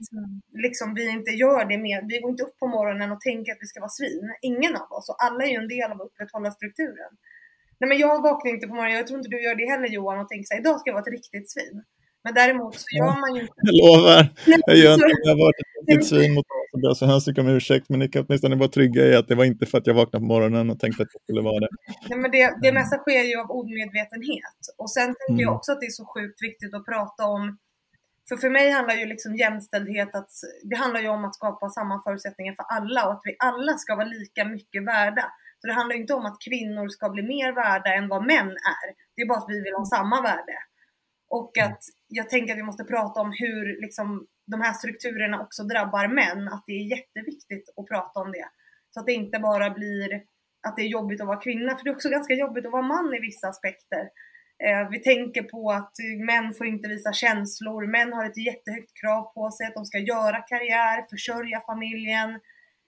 liksom, 0.64 0.94
vi 0.94 1.10
inte 1.10 1.30
gör 1.30 1.64
det 1.64 1.78
med, 1.78 2.04
vi 2.08 2.20
går 2.20 2.30
inte 2.30 2.42
upp 2.42 2.58
på 2.58 2.66
morgonen 2.66 3.12
och 3.12 3.20
tänker 3.20 3.52
att 3.52 3.58
vi 3.60 3.66
ska 3.66 3.80
vara 3.80 3.98
svin. 4.00 4.24
Ingen 4.42 4.76
av 4.76 4.92
oss. 4.92 5.08
Och 5.08 5.24
alla 5.24 5.44
är 5.44 5.48
ju 5.48 5.56
en 5.64 5.68
del 5.68 5.90
av 5.92 6.00
att 6.00 6.06
upprätthålla 6.06 6.50
strukturen. 6.50 7.12
Nej 7.80 7.88
men 7.88 7.98
jag 7.98 8.22
vaknar 8.22 8.50
inte 8.50 8.66
på 8.66 8.74
morgonen, 8.74 8.96
jag 8.96 9.06
tror 9.06 9.18
inte 9.18 9.30
du 9.30 9.42
gör 9.42 9.54
det 9.54 9.70
heller 9.72 9.88
Johan, 9.88 10.18
och 10.20 10.28
tänker 10.28 10.44
så 10.46 10.54
här, 10.54 10.60
idag 10.60 10.80
ska 10.80 10.90
jag 10.90 10.94
vara 10.94 11.06
ett 11.06 11.16
riktigt 11.18 11.50
svin. 11.50 11.76
Men 12.24 12.34
däremot 12.34 12.74
så 12.74 12.86
gör 12.98 13.20
man 13.22 13.34
ju 13.34 13.40
inte 13.40 13.52
Jag 13.62 13.76
lovar, 13.84 14.28
jag 14.66 14.76
gör 14.76 14.94
inte 14.94 15.06
jag 15.24 15.32
har 15.34 15.40
varit 15.46 15.56
ett 15.62 15.88
riktigt 15.88 16.08
svin 16.08 16.34
mot 16.34 16.46
oss 16.56 16.68
och 16.72 16.80
ber 16.80 16.94
så 16.94 17.06
hemskt 17.06 17.26
mycket 17.26 17.44
om 17.44 17.48
ursäkt, 17.48 17.86
men 17.88 17.98
ni 17.98 18.08
kan 18.08 18.24
åtminstone 18.24 18.56
vara 18.56 18.68
trygga 18.68 19.02
i 19.06 19.14
att 19.16 19.28
det 19.28 19.34
var 19.34 19.44
inte 19.44 19.66
för 19.66 19.78
att 19.78 19.86
jag 19.86 19.94
vaknade 19.94 20.22
på 20.22 20.26
morgonen 20.34 20.70
och 20.70 20.78
tänkte 20.80 21.02
att 21.02 21.08
jag 21.12 21.22
skulle 21.22 21.42
vara 21.50 21.60
det. 21.60 21.68
Nej, 22.08 22.18
men 22.18 22.30
det, 22.30 22.54
det 22.62 22.72
mesta 22.72 22.96
sker 22.98 23.22
ju 23.30 23.36
av 23.40 23.50
omedvetenhet. 23.50 24.58
Och 24.78 24.90
sen 24.90 25.06
tänker 25.06 25.42
jag 25.42 25.50
Mm. 25.50 25.56
också 25.56 25.72
att 25.72 25.80
det 25.80 25.86
är 25.86 25.96
så 26.02 26.06
sjukt 26.14 26.42
viktigt 26.48 26.74
att 26.74 26.84
prata 26.84 27.22
om 27.36 27.58
för 28.28 28.36
för 28.36 28.50
mig 28.50 28.70
handlar 28.70 28.94
ju 28.94 29.06
liksom 29.06 29.36
jämställdhet 29.36 30.14
att, 30.14 30.30
det 30.62 30.76
handlar 30.76 31.00
ju 31.00 31.08
om 31.08 31.24
att 31.24 31.34
skapa 31.34 31.68
samma 31.68 32.02
förutsättningar 32.02 32.54
för 32.54 32.64
alla 32.68 33.06
och 33.06 33.12
att 33.12 33.20
vi 33.24 33.36
alla 33.38 33.72
ska 33.78 33.94
vara 33.94 34.06
lika 34.06 34.44
mycket 34.44 34.84
värda. 34.84 35.32
Så 35.60 35.66
det 35.66 35.72
handlar 35.72 35.96
inte 35.96 36.14
om 36.14 36.26
att 36.26 36.36
kvinnor 36.48 36.88
ska 36.88 37.08
bli 37.08 37.22
mer 37.22 37.52
värda 37.52 37.94
än 37.94 38.08
vad 38.08 38.26
män 38.26 38.50
är. 38.50 38.86
Det 39.16 39.22
är 39.22 39.28
bara 39.28 39.38
att 39.38 39.48
vi 39.48 39.60
vill 39.60 39.74
ha 39.74 39.84
samma 39.84 40.22
värde. 40.22 40.56
Och 41.28 41.58
att 41.58 41.82
jag 42.08 42.28
tänker 42.30 42.52
att 42.52 42.58
vi 42.58 42.62
måste 42.62 42.84
prata 42.84 43.20
om 43.20 43.32
hur 43.38 43.80
liksom, 43.80 44.26
de 44.46 44.60
här 44.60 44.72
strukturerna 44.72 45.40
också 45.40 45.64
drabbar 45.64 46.08
män. 46.08 46.48
Att 46.48 46.64
det 46.66 46.72
är 46.72 46.90
jätteviktigt 46.96 47.74
att 47.76 47.86
prata 47.86 48.20
om 48.20 48.32
det. 48.32 48.48
Så 48.90 49.00
att 49.00 49.06
det 49.06 49.12
inte 49.12 49.38
bara 49.38 49.70
blir 49.70 50.22
att 50.68 50.76
det 50.76 50.82
är 50.82 50.88
jobbigt 50.88 51.20
att 51.20 51.26
vara 51.26 51.40
kvinna. 51.40 51.76
För 51.76 51.84
det 51.84 51.90
är 51.90 51.94
också 51.94 52.08
ganska 52.08 52.34
jobbigt 52.34 52.66
att 52.66 52.72
vara 52.72 52.82
man 52.82 53.14
i 53.14 53.20
vissa 53.20 53.48
aspekter. 53.48 54.08
Eh, 54.64 54.88
vi 54.90 54.98
tänker 54.98 55.42
på 55.42 55.70
att 55.72 55.92
män 56.26 56.54
får 56.54 56.66
inte 56.66 56.88
visa 56.88 57.12
känslor. 57.12 57.86
Män 57.86 58.12
har 58.12 58.24
ett 58.24 58.36
jättehögt 58.36 58.92
krav 59.00 59.22
på 59.34 59.50
sig 59.50 59.66
att 59.66 59.74
de 59.74 59.84
ska 59.84 59.98
göra 59.98 60.36
karriär, 60.40 61.02
försörja 61.10 61.60
familjen. 61.60 62.40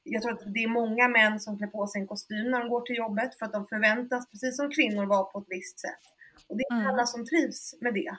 Jag 0.03 0.23
tror 0.23 0.33
att 0.33 0.55
det 0.55 0.65
är 0.65 0.69
många 0.69 1.09
män 1.09 1.41
som 1.41 1.59
klär 1.59 1.67
på 1.67 1.87
sig 1.87 2.01
en 2.01 2.07
kostym 2.07 2.51
när 2.51 2.59
de 2.61 2.69
går 2.69 2.81
till 2.81 2.97
jobbet 2.97 3.35
för 3.39 3.47
att 3.47 3.53
de 3.53 3.67
förväntas, 3.67 4.31
precis 4.31 4.57
som 4.57 4.71
kvinnor, 4.71 5.07
vara 5.07 5.25
på 5.25 5.39
ett 5.39 5.45
visst 5.49 5.81
sätt. 5.81 6.01
Och 6.49 6.57
det 6.57 6.63
är 6.63 6.75
inte 6.75 6.83
Mm. 6.85 6.95
alla 6.95 7.07
som 7.07 7.25
trivs 7.27 7.75
med 7.81 7.95
det. 7.95 8.17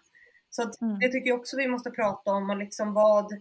Så 0.50 0.64
att 0.64 0.82
Mm. 0.82 1.00
det 1.00 1.08
tycker 1.12 1.30
jag 1.30 1.40
också 1.40 1.58
vi 1.58 1.68
måste 1.68 1.92
prata 1.92 2.32
om 2.32 2.50
och 2.50 2.58
liksom 2.58 2.94
vad 2.94 3.32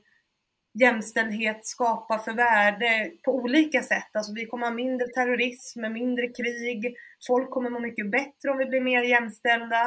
jämställdhet 0.80 1.66
skapar 1.66 2.18
för 2.18 2.32
värde 2.32 3.10
på 3.24 3.34
olika 3.36 3.82
sätt. 3.82 4.10
Alltså 4.16 4.32
vi 4.34 4.46
kommer 4.46 4.66
ha 4.66 4.74
mindre 4.74 5.06
terrorism, 5.08 5.80
mindre 5.92 6.26
krig. 6.28 6.94
Folk 7.26 7.50
kommer 7.50 7.70
må 7.70 7.80
mycket 7.80 8.10
bättre 8.10 8.50
om 8.50 8.58
vi 8.58 8.66
blir 8.66 8.80
mer 8.80 9.02
jämställda. 9.02 9.82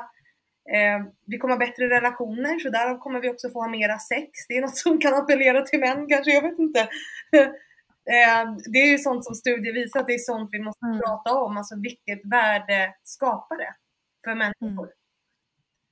Eh, 0.74 1.06
vi 1.26 1.38
kommer 1.38 1.54
ha 1.54 1.60
bättre 1.60 1.90
relationer, 1.90 2.60
så 2.60 2.70
därav 2.70 2.98
kommer 2.98 3.20
vi 3.22 3.30
också 3.30 3.50
få 3.50 3.62
ha 3.62 3.68
mera 3.70 4.00
sex. 4.00 4.30
Det 4.48 4.58
är 4.58 4.62
något 4.62 4.78
som 4.78 5.00
kan 5.00 5.14
appellera 5.14 5.62
till 5.62 5.80
män 5.80 6.08
kanske, 6.08 6.32
jag 6.32 6.42
vet 6.42 6.60
inte. 6.60 6.80
eh, 8.12 8.46
det 8.74 8.80
är 8.80 8.88
ju 8.92 8.98
sånt 8.98 9.26
som 9.26 9.36
studier 9.36 9.74
visar 9.74 10.00
att 10.00 10.08
det 10.08 10.14
är 10.14 10.18
sånt 10.18 10.50
vi 10.52 10.60
måste 10.60 10.86
Mm. 10.86 11.00
prata 11.00 11.34
om. 11.34 11.58
Alltså 11.58 11.76
vilket 11.82 12.26
värde 12.26 12.94
skapar 13.04 13.58
det 13.58 13.74
för 14.24 14.36
människor? 14.36 14.54
Mer 14.62 14.72
än 14.72 14.86
att 14.86 14.94
det 15.80 15.86
är- 15.86 15.91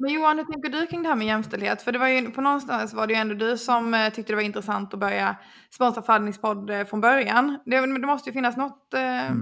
Men 0.00 0.12
Johan, 0.14 0.38
hur 0.38 0.44
tänker 0.44 0.68
du 0.68 0.86
kring 0.86 1.02
det 1.02 1.08
här 1.08 1.16
med 1.16 1.26
jämställdhet? 1.26 1.82
För 1.82 1.92
det 1.92 1.98
var 1.98 2.08
ju 2.08 2.30
på 2.30 2.40
någonstans 2.40 2.94
var 2.94 3.06
det 3.06 3.12
ju 3.12 3.20
ändå 3.20 3.34
du 3.34 3.58
som 3.58 3.94
eh, 3.94 4.08
tyckte 4.12 4.32
det 4.32 4.36
var 4.36 4.42
intressant 4.42 4.94
att 4.94 5.00
börja 5.00 5.36
sponsra 5.70 6.02
Fannys 6.02 6.40
podd 6.40 6.70
eh, 6.70 6.84
från 6.84 7.00
början. 7.00 7.58
Det, 7.64 7.80
det 7.80 8.06
måste 8.06 8.30
ju 8.30 8.34
finnas 8.34 8.56
något, 8.56 8.94
eh, 8.94 9.34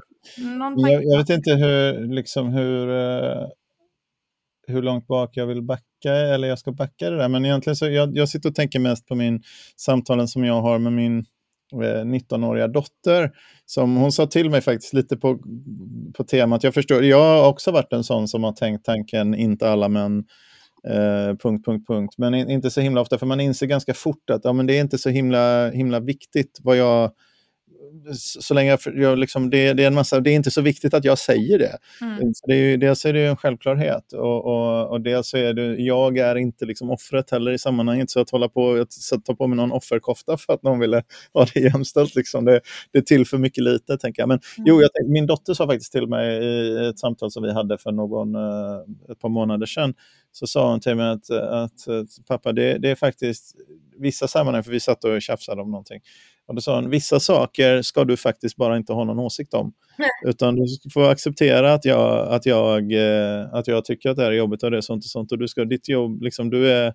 någon 0.59 0.77
tanke. 0.77 0.93
Jag, 0.93 1.05
jag 1.05 1.19
vet 1.19 1.31
inte 1.31 1.51
hur, 1.51 2.09
liksom 2.15 2.49
hur, 2.49 2.87
hur 4.67 4.83
långt 4.83 5.07
bak 5.07 5.31
jag 5.33 5.47
vill 5.47 5.63
backa, 5.63 6.13
eller 6.13 6.49
jag 6.49 6.59
ska 6.59 6.73
backa 6.73 7.11
det 7.11 7.17
där, 7.17 7.29
men 7.29 7.45
egentligen 7.45 7.77
så 7.77 7.91
jag, 7.91 8.17
jag 8.17 8.29
sitter 8.29 8.49
och 8.49 8.55
tänker 8.55 8.79
mest 8.79 9.07
på 9.07 9.15
min 9.15 9.43
samtalen 9.77 10.29
som 10.29 10.45
jag 10.45 10.63
har 10.63 10.79
med 10.79 10.93
min 10.93 11.25
Eh, 11.83 12.05
19-åriga 12.05 12.69
dotter. 12.69 13.31
Som 13.67 13.97
hon 13.97 14.13
sa 14.13 14.27
till 14.27 14.51
mig 14.51 14.61
faktiskt 14.61 14.93
lite 14.93 15.17
på, 15.17 15.39
på 16.17 16.25
temat, 16.25 16.65
jag 16.65 16.75
förstår, 16.75 17.05
jag 17.05 17.41
har 17.41 17.49
också 17.49 17.71
varit 17.71 17.93
en 17.93 18.05
sån 18.05 18.29
som 18.29 18.45
har 18.45 18.53
tänkt 18.53 18.85
tanken 18.85 19.35
inte 19.35 19.71
alla 19.71 19.89
män 19.89 20.25
Eh, 20.89 21.37
punkt, 21.37 21.65
punkt, 21.65 21.87
punkt. 21.87 22.15
Men 22.19 22.35
in, 22.35 22.51
inte 22.51 22.71
så 22.71 22.81
himla 22.81 23.01
ofta, 23.01 23.19
för 23.19 23.27
man 23.27 23.41
inser 23.41 23.67
ganska 23.67 23.95
fort 23.95 24.31
att 24.31 24.41
ja, 24.45 24.53
men 24.53 24.67
det 24.67 24.77
är 24.77 24.81
inte 24.81 24.99
så 24.99 25.11
himla, 25.11 25.71
himla 25.71 26.01
viktigt 26.01 26.61
vad 26.63 26.77
jag 26.77 27.11
så 28.17 28.55
länge 28.55 28.71
jag, 28.71 28.81
jag 28.97 29.19
liksom, 29.19 29.51
det, 29.51 29.73
det, 29.73 29.83
är 29.83 29.87
en 29.87 29.95
massa, 29.95 30.21
det 30.21 30.31
är 30.31 30.35
inte 30.35 30.51
så 30.51 30.61
viktigt 30.61 30.95
att 30.95 31.05
jag 31.05 31.19
säger 31.19 31.59
det. 31.59 31.79
Mm. 32.01 32.33
det 32.47 32.55
är 32.55 32.77
dels 32.77 33.05
är 33.05 33.13
det 33.13 33.27
en 33.27 33.37
självklarhet 33.37 34.13
och, 34.13 34.45
och, 34.45 34.91
och 34.91 35.01
dels 35.01 35.35
är 35.35 35.55
det, 35.55 35.77
jag 35.77 36.19
är 36.19 36.37
inte 36.37 36.65
liksom 36.65 36.91
offret 36.91 37.31
heller 37.31 37.53
i 37.53 37.59
sammanhanget. 37.59 38.11
Så 38.11 38.21
att 38.21 38.31
hålla 38.31 38.49
på 38.49 38.73
att 38.75 39.25
ta 39.25 39.35
på 39.35 39.47
mig 39.47 39.57
någon 39.57 39.73
offerkofta 39.73 40.37
för 40.37 40.53
att 40.53 40.63
någon 40.63 40.79
ville 40.79 41.03
ha 41.35 41.47
det 41.55 41.61
jämställt, 41.61 42.15
liksom, 42.15 42.45
det, 42.45 42.61
det 42.93 42.99
är 42.99 43.03
till 43.03 43.27
för 43.27 43.39
mycket 43.39 43.65
lite. 43.65 43.99
tänker 43.99 44.23
jag. 44.23 44.29
Men 44.29 44.41
mm. 44.59 44.67
jo, 44.69 44.81
jag, 44.81 44.91
min 45.09 45.27
dotter 45.27 45.55
sa 45.55 45.67
faktiskt 45.67 45.93
till 45.93 46.07
mig 46.07 46.45
i 46.45 46.89
ett 46.89 46.99
samtal 46.99 47.31
som 47.31 47.43
vi 47.43 47.53
hade 47.53 47.79
för 47.79 47.93
någon, 47.93 48.35
eh, 48.35 49.11
ett 49.13 49.21
par 49.21 49.29
månader 49.29 49.67
sedan, 49.67 49.95
så 50.33 50.47
sa 50.47 50.71
hon 50.71 50.81
till 50.81 50.95
mig 50.95 51.11
att, 51.11 51.31
att, 51.31 51.89
att 51.89 52.27
pappa, 52.29 52.53
det, 52.53 52.79
det 52.79 52.91
är 52.91 52.95
faktiskt 52.95 53.57
vissa 53.99 54.29
sammanhang, 54.29 54.65
för 54.65 54.71
vi 54.71 54.81
satt 54.81 55.05
och 55.05 55.23
tjafsade 55.23 55.63
om 55.63 55.71
någonting, 55.71 56.01
och 56.47 56.55
då 56.55 56.61
sa 56.61 56.75
han, 56.75 56.91
vissa 56.91 57.21
saker 57.21 57.83
ska 57.83 58.05
du 58.05 58.17
faktiskt 58.17 58.57
bara 58.57 58.77
inte 58.77 58.93
ha 58.93 59.05
någon 59.05 59.19
åsikt 59.19 59.55
om. 59.55 59.73
Nej. 59.99 60.09
Utan 60.27 60.55
du 60.55 60.67
får 60.93 61.11
acceptera 61.11 61.73
att 61.73 61.85
jag, 61.85 62.29
att, 62.29 62.47
jag, 62.47 62.93
eh, 62.93 63.55
att 63.55 63.67
jag 63.67 63.85
tycker 63.85 64.11
att 64.11 64.17
det 64.17 64.23
här 64.23 64.31
är 64.31 64.37
jobbigt 64.37 64.63
och 64.63 64.71
det 64.71 64.77
är 64.77 64.81
sånt 64.81 65.05
och 65.05 65.11
sånt. 65.11 65.33
Och 65.33 65.39
du 65.39 65.49
ska, 65.49 65.65
ditt 65.65 65.89
jobb, 65.89 66.23
liksom, 66.23 66.51
du 66.51 66.71
är 66.71 66.95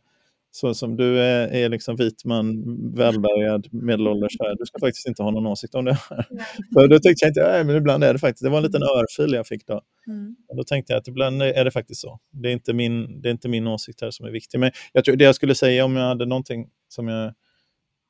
så 0.51 0.73
som 0.73 0.97
du 0.97 1.19
är, 1.19 1.47
är 1.47 1.69
liksom 1.69 1.95
vit 1.95 2.25
man, 2.25 2.63
välbärgad, 2.95 3.67
medelålders. 3.71 4.31
Här. 4.39 4.55
Du 4.57 4.65
ska 4.65 4.79
faktiskt 4.79 5.07
inte 5.07 5.23
ha 5.23 5.31
någon 5.31 5.47
åsikt 5.47 5.75
om 5.75 5.85
det 5.85 5.97
här. 6.09 6.25
Då 6.89 6.99
tänkte 6.99 7.25
jag 7.25 7.29
inte, 7.29 7.51
nej, 7.51 7.63
men 7.63 7.75
ibland 7.75 8.03
är 8.03 8.13
det 8.13 8.19
faktiskt, 8.19 8.43
det 8.43 8.49
var 8.49 8.57
en 8.57 8.63
liten 8.63 8.83
örfil 8.83 9.33
jag 9.33 9.47
fick 9.47 9.67
då. 9.67 9.81
Mm. 10.07 10.35
Då 10.55 10.63
tänkte 10.63 10.93
jag 10.93 10.99
att 10.99 11.07
ibland 11.07 11.41
är 11.41 11.65
det 11.65 11.71
faktiskt 11.71 12.01
så. 12.01 12.19
Det 12.31 12.49
är 12.49 12.53
inte 12.53 12.73
min, 12.73 13.21
det 13.21 13.29
är 13.29 13.31
inte 13.31 13.49
min 13.49 13.67
åsikt 13.67 14.01
här 14.01 14.11
som 14.11 14.25
är 14.25 14.31
viktig. 14.31 14.59
Men 14.59 14.71
jag 14.93 15.05
tror 15.05 15.15
det 15.15 15.23
jag 15.23 15.35
skulle 15.35 15.55
säga 15.55 15.85
om 15.85 15.95
jag 15.95 16.07
hade 16.07 16.25
någonting 16.25 16.67
som 16.87 17.07
jag, 17.07 17.33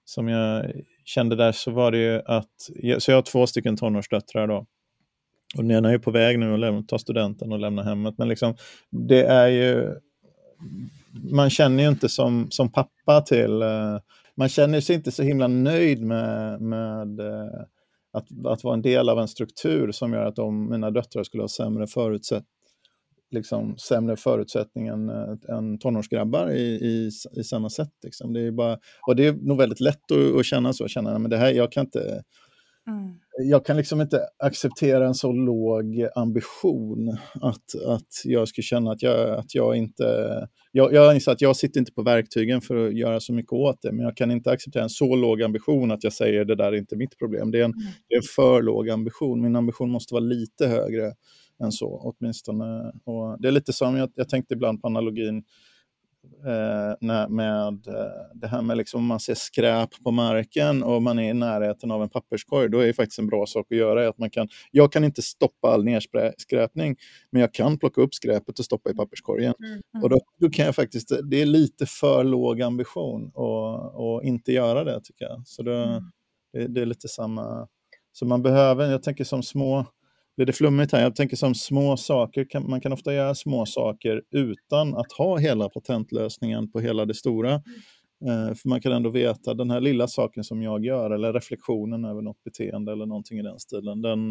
som 0.05 0.27
jag 0.27 0.71
kände 1.09 1.35
där 1.35 1.51
så 1.51 1.71
var 1.71 1.91
det 1.91 1.97
ju 1.97 2.21
att, 2.25 2.51
så 2.99 3.11
jag 3.11 3.17
har 3.17 3.21
två 3.21 3.47
stycken 3.47 3.77
tonårsdöttrar 3.77 4.47
då. 4.47 4.65
Och 5.57 5.63
den 5.63 5.71
ena 5.71 5.91
är 5.91 5.97
på 5.97 6.11
väg 6.11 6.39
nu 6.39 6.65
att 6.65 6.87
ta 6.87 6.99
studenten 6.99 7.51
och 7.51 7.59
lämna 7.59 7.83
hemmet. 7.83 8.15
Men 8.17 8.27
liksom, 8.27 8.55
det 8.91 9.23
är 9.23 9.47
ju, 9.47 9.95
man 11.31 11.49
känner 11.49 11.83
ju 11.83 11.89
inte 11.89 12.09
som, 12.09 12.47
som 12.51 12.71
pappa 12.71 13.21
till, 13.21 13.61
eh, 13.61 13.97
man 14.35 14.49
känner 14.49 14.81
sig 14.81 14.95
inte 14.95 15.11
så 15.11 15.23
himla 15.23 15.47
nöjd 15.47 16.01
med, 16.01 16.61
med 16.61 17.19
eh, 17.19 17.61
att, 18.13 18.45
att 18.45 18.63
vara 18.63 18.73
en 18.73 18.81
del 18.81 19.09
av 19.09 19.19
en 19.19 19.27
struktur 19.27 19.91
som 19.91 20.13
gör 20.13 20.25
att 20.25 20.35
de, 20.35 20.69
mina 20.69 20.91
döttrar 20.91 21.23
skulle 21.23 21.43
ha 21.43 21.47
sämre 21.47 21.87
förutsättningar 21.87 22.58
liksom 23.31 23.77
sämre 23.77 24.15
förutsättningar 24.15 24.93
än, 24.93 25.09
äh, 25.09 25.57
än 25.57 25.79
tonårsgrabbar 25.79 26.51
i, 26.51 26.61
i, 26.61 27.09
i 27.39 27.43
samma 27.43 27.69
sätt. 27.69 27.93
Liksom. 28.03 28.33
Det 28.33 28.41
är 28.41 28.51
bara, 28.51 28.77
och 29.07 29.15
det 29.15 29.27
är 29.27 29.33
nog 29.33 29.57
väldigt 29.57 29.79
lätt 29.79 30.11
att, 30.11 30.39
att 30.39 30.45
känna 30.45 30.73
så, 30.73 30.87
känna 30.87 31.19
men 31.19 31.31
det 31.31 31.37
här, 31.37 31.51
jag 31.51 31.71
kan 31.71 31.85
inte 31.85 32.23
mm. 32.87 33.19
Jag 33.41 33.65
kan 33.65 33.77
liksom 33.77 34.01
inte 34.01 34.21
acceptera 34.37 35.07
en 35.07 35.13
så 35.13 35.31
låg 35.31 36.07
ambition 36.15 37.17
att, 37.33 37.85
att 37.85 38.07
jag 38.23 38.47
skulle 38.47 38.63
känna 38.63 38.91
att 38.91 39.01
jag, 39.01 39.39
att 39.39 39.55
jag 39.55 39.75
inte... 39.75 40.47
Jag, 40.71 40.93
jag 40.93 41.15
inser 41.15 41.31
att 41.31 41.41
jag 41.41 41.55
sitter 41.55 41.79
inte 41.79 41.91
på 41.91 42.01
verktygen 42.01 42.61
för 42.61 42.87
att 42.87 42.97
göra 42.97 43.19
så 43.19 43.33
mycket 43.33 43.53
åt 43.53 43.81
det, 43.81 43.91
men 43.91 44.05
jag 44.05 44.17
kan 44.17 44.31
inte 44.31 44.51
acceptera 44.51 44.83
en 44.83 44.89
så 44.89 45.15
låg 45.15 45.41
ambition 45.41 45.91
att 45.91 46.03
jag 46.03 46.13
säger 46.13 46.45
det 46.45 46.55
där 46.55 46.65
är 46.65 46.77
inte 46.77 46.95
mitt 46.95 47.17
problem. 47.17 47.51
Det 47.51 47.59
är 47.59 47.63
en, 47.63 47.71
mm. 47.71 47.85
det 48.07 48.15
är 48.15 48.17
en 48.17 48.27
för 48.35 48.61
låg 48.61 48.89
ambition. 48.89 49.41
Min 49.41 49.55
ambition 49.55 49.89
måste 49.91 50.13
vara 50.13 50.23
lite 50.23 50.67
högre 50.67 51.13
än 51.63 51.71
så 51.71 52.13
åtminstone. 52.19 52.91
Och 53.05 53.41
det 53.41 53.47
är 53.47 53.51
lite 53.51 53.73
som 53.73 53.97
jag, 53.97 54.11
jag 54.15 54.29
tänkte 54.29 54.53
ibland 54.53 54.81
på 54.81 54.87
analogin 54.87 55.43
eh, 56.45 56.95
när, 57.01 57.27
med 57.27 57.87
eh, 57.87 58.03
det 58.33 58.47
här 58.47 58.61
med 58.61 58.77
liksom, 58.77 58.99
om 58.99 59.05
man 59.05 59.19
ser 59.19 59.35
skräp 59.35 59.89
på 60.03 60.11
marken 60.11 60.83
och 60.83 61.01
man 61.01 61.19
är 61.19 61.29
i 61.29 61.33
närheten 61.33 61.91
av 61.91 62.03
en 62.03 62.09
papperskorg, 62.09 62.69
då 62.69 62.79
är 62.79 62.87
det 62.87 62.93
faktiskt 62.93 63.19
en 63.19 63.27
bra 63.27 63.45
sak 63.45 63.67
att 63.71 63.77
göra. 63.77 64.09
Att 64.09 64.17
man 64.17 64.29
kan, 64.29 64.49
jag 64.71 64.91
kan 64.91 65.03
inte 65.03 65.21
stoppa 65.21 65.67
all 65.67 65.83
nedskräpning, 65.83 66.95
men 67.31 67.41
jag 67.41 67.53
kan 67.53 67.77
plocka 67.77 68.01
upp 68.01 68.13
skräpet 68.13 68.59
och 68.59 68.65
stoppa 68.65 68.89
i 68.89 68.93
papperskorgen. 68.93 69.53
Mm. 69.59 69.71
Mm. 69.71 70.03
Och 70.03 70.09
då, 70.09 70.19
då, 70.39 70.49
kan 70.49 70.65
jag 70.65 70.75
faktiskt, 70.75 71.11
det 71.23 71.41
är 71.41 71.45
lite 71.45 71.85
för 71.85 72.23
låg 72.23 72.61
ambition 72.61 73.31
att 73.35 74.23
inte 74.23 74.51
göra 74.51 74.83
det 74.83 75.01
tycker 75.03 75.25
jag. 75.25 75.41
Så 75.45 75.63
då, 75.63 75.71
mm. 75.71 76.03
det, 76.53 76.67
det 76.67 76.81
är 76.81 76.85
lite 76.85 77.07
samma, 77.07 77.67
så 78.11 78.25
man 78.25 78.41
behöver, 78.41 78.91
jag 78.91 79.03
tänker 79.03 79.23
som 79.23 79.43
små 79.43 79.85
blir 80.39 80.45
det 80.45 80.53
flummigt 80.53 80.91
här. 80.91 81.01
Jag 81.01 81.15
tänker 81.15 81.35
som 81.35 81.55
små 81.55 81.97
saker, 81.97 82.59
man 82.59 82.81
kan 82.81 82.93
ofta 82.93 83.13
göra 83.13 83.35
små 83.35 83.65
saker 83.65 84.21
utan 84.31 84.95
att 84.95 85.11
ha 85.11 85.37
hela 85.37 85.69
patentlösningen 85.69 86.71
på 86.71 86.79
hela 86.79 87.05
det 87.05 87.13
stora. 87.13 87.53
Eh, 88.25 88.53
för 88.55 88.69
man 88.69 88.81
kan 88.81 88.91
ändå 88.91 89.09
veta 89.09 89.53
den 89.53 89.71
här 89.71 89.81
lilla 89.81 90.07
saken 90.07 90.43
som 90.43 90.61
jag 90.61 90.85
gör 90.85 91.11
eller 91.11 91.33
reflektionen 91.33 92.05
över 92.05 92.21
något 92.21 92.43
beteende 92.43 92.91
eller 92.91 93.05
någonting 93.05 93.39
i 93.39 93.41
den 93.41 93.59
stilen. 93.59 94.01
Den, 94.01 94.29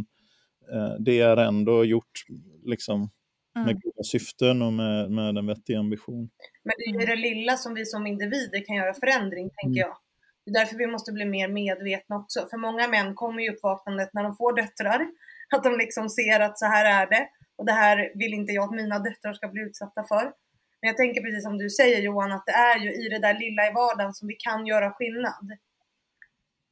eh, 0.73 0.95
det 0.99 1.21
är 1.21 1.37
ändå 1.37 1.85
gjort 1.85 2.25
liksom, 2.65 3.11
med 3.55 3.63
mm. 3.63 3.81
goda 3.81 4.03
syften 4.03 4.63
och 4.63 4.73
med, 4.73 5.11
med 5.11 5.39
en 5.39 5.47
vettig 5.47 5.75
ambition. 5.75 6.31
Men 6.65 6.75
det 6.79 6.85
är 6.85 6.95
mm. 6.95 7.07
det 7.07 7.17
lilla 7.17 7.57
som 7.57 7.75
vi 7.75 7.85
som 7.85 8.07
individer 8.07 8.65
kan 8.67 8.77
göra 8.77 8.95
förändring, 8.95 9.51
tänker 9.63 9.81
mm. 9.81 9.89
jag. 9.89 9.97
Det 10.45 10.51
är 10.51 10.65
därför 10.65 10.77
vi 10.77 10.87
måste 10.87 11.13
bli 11.13 11.25
mer 11.25 11.49
medvetna 11.49 12.17
också. 12.17 12.47
För 12.51 12.57
många 12.57 12.89
män 12.89 13.15
kommer 13.15 13.43
ju 13.43 13.51
uppvaknandet 13.51 14.11
när 14.13 14.23
de 14.23 14.37
får 14.37 14.57
döttrar 14.57 15.07
att 15.57 15.65
de 15.65 15.79
liksom 15.79 16.11
ser 16.11 16.41
att 16.41 16.59
så 16.59 16.67
här 16.67 17.03
är 17.03 17.07
det 17.07 17.29
och 17.57 17.67
det 17.67 17.73
här 17.73 18.13
vill 18.15 18.35
inte 18.35 18.53
jag 18.53 18.65
att 18.65 18.77
mina 18.77 18.99
döttrar 18.99 19.33
ska 19.33 19.49
bli 19.49 19.63
utsatta 19.63 20.05
för. 20.05 20.33
Men 20.81 20.89
jag 20.89 20.97
tänker 20.97 21.23
precis 21.23 21.45
som 21.45 21.59
du 21.59 21.71
säger 21.71 22.03
Johan, 22.03 22.33
att 22.33 22.47
det 22.47 22.53
är 22.53 22.79
ju 22.79 22.95
i 22.95 23.09
det 23.09 23.19
där 23.19 23.35
lilla 23.35 23.69
i 23.71 23.73
vardagen 23.73 24.15
som 24.15 24.29
vi 24.29 24.35
kan 24.35 24.67
göra 24.67 24.93
skillnad. 24.93 25.53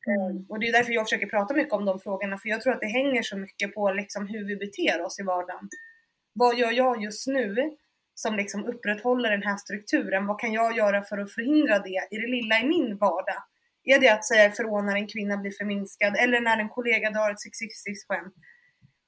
Mm. 0.07 0.47
Och 0.49 0.61
det 0.61 0.69
är 0.69 0.73
därför 0.73 0.93
jag 0.93 1.07
försöker 1.07 1.27
prata 1.27 1.55
mycket 1.55 1.73
om 1.73 1.85
de 1.85 2.01
frågorna, 2.01 2.39
för 2.39 2.49
jag 2.49 2.61
tror 2.61 2.73
att 2.73 2.81
det 2.81 2.87
hänger 2.87 3.23
så 3.23 3.37
mycket 3.37 3.75
på 3.75 3.93
liksom 3.93 4.27
hur 4.27 4.45
vi 4.45 4.57
beter 4.57 5.03
oss 5.03 5.21
i 5.21 5.23
vardagen. 5.23 5.69
Vad 6.33 6.59
gör 6.59 6.73
jag 6.73 7.03
just 7.03 7.27
nu 7.27 7.77
som 8.15 8.37
liksom 8.37 8.65
upprätthåller 8.65 9.31
den 9.31 9.43
här 9.43 9.57
strukturen? 9.57 10.27
Vad 10.27 10.41
kan 10.41 10.53
jag 10.53 10.77
göra 10.77 11.03
för 11.03 11.19
att 11.19 11.33
förhindra 11.33 11.79
det 11.79 12.09
i 12.11 12.17
det 12.17 12.27
lilla 12.27 12.61
i 12.61 12.67
min 12.67 12.97
vardag? 12.97 13.43
Är 13.85 14.01
det 14.01 14.09
att 14.09 14.25
säga 14.25 14.47
ifrån 14.47 14.87
när 14.87 14.97
en 14.97 15.07
kvinna 15.07 15.37
blir 15.37 15.51
förminskad 15.51 16.17
eller 16.17 16.41
när 16.41 16.59
en 16.59 16.69
kollega 16.69 17.11
drar 17.11 17.31
ett 17.31 17.41
sexistiskt 17.41 18.09
skämt? 18.09 18.35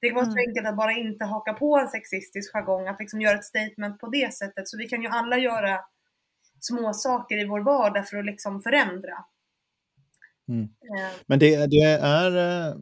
Det 0.01 0.07
kan 0.07 0.15
vara 0.15 0.25
så 0.25 0.31
mm. 0.31 0.45
enkelt 0.47 0.67
att 0.67 0.77
bara 0.77 0.91
inte 0.91 1.25
haka 1.25 1.53
på 1.53 1.77
en 1.77 1.87
sexistisk 1.87 2.53
jargong, 2.53 2.87
att 2.87 2.99
liksom 2.99 3.21
göra 3.21 3.37
ett 3.37 3.45
statement 3.45 3.99
på 3.99 4.07
det 4.07 4.33
sättet. 4.33 4.67
Så 4.67 4.77
vi 4.77 4.87
kan 4.87 5.01
ju 5.01 5.07
alla 5.07 5.37
göra 5.37 5.79
små 6.59 6.93
saker 6.93 7.37
i 7.37 7.45
vår 7.45 7.59
vardag 7.59 8.07
för 8.07 8.17
att 8.17 8.25
liksom 8.25 8.61
förändra. 8.61 9.13
Mm. 10.49 10.63
Eh. 10.63 11.15
Men 11.27 11.39
det, 11.39 11.67
det 11.67 11.83
är 12.01 12.67
eh, 12.67 12.75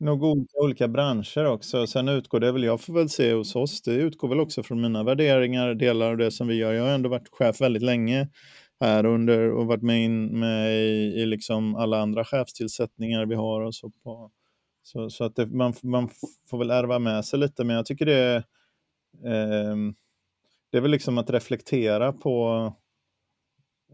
nog 0.00 0.22
olika, 0.22 0.58
olika 0.58 0.88
branscher 0.88 1.44
också. 1.44 1.86
Sen 1.86 2.08
utgår 2.08 2.40
det 2.40 2.52
väl, 2.52 2.64
jag 2.64 2.80
får 2.80 2.94
väl 2.94 3.08
se 3.08 3.32
hos 3.32 3.56
oss, 3.56 3.82
det 3.82 3.94
utgår 3.94 4.28
väl 4.28 4.40
också 4.40 4.62
från 4.62 4.80
mina 4.80 5.02
värderingar, 5.02 5.74
delar 5.74 6.10
av 6.10 6.16
det 6.16 6.30
som 6.30 6.48
vi 6.48 6.54
gör. 6.54 6.72
Jag 6.72 6.84
har 6.84 6.90
ändå 6.90 7.08
varit 7.08 7.28
chef 7.32 7.60
väldigt 7.60 7.82
länge 7.82 8.28
här 8.80 9.06
under 9.06 9.50
och 9.50 9.66
varit 9.66 9.82
med, 9.82 10.04
in, 10.04 10.40
med 10.40 10.76
i, 10.76 11.22
i 11.22 11.26
liksom 11.26 11.74
alla 11.74 12.00
andra 12.00 12.24
chefstillsättningar 12.24 13.26
vi 13.26 13.34
har 13.34 13.60
och 13.60 13.74
så 13.74 13.90
på, 13.90 14.30
så, 14.82 15.10
så 15.10 15.24
att 15.24 15.36
det, 15.36 15.46
man, 15.46 15.74
man 15.82 16.08
får 16.50 16.58
väl 16.58 16.70
ärva 16.70 16.98
med 16.98 17.24
sig 17.24 17.38
lite, 17.38 17.64
men 17.64 17.76
jag 17.76 17.86
tycker 17.86 18.06
det 18.06 18.14
är, 18.14 18.36
eh, 19.26 19.76
det 20.70 20.78
är 20.78 20.80
väl 20.80 20.90
liksom 20.90 21.18
att 21.18 21.30
reflektera 21.30 22.12
på 22.12 22.66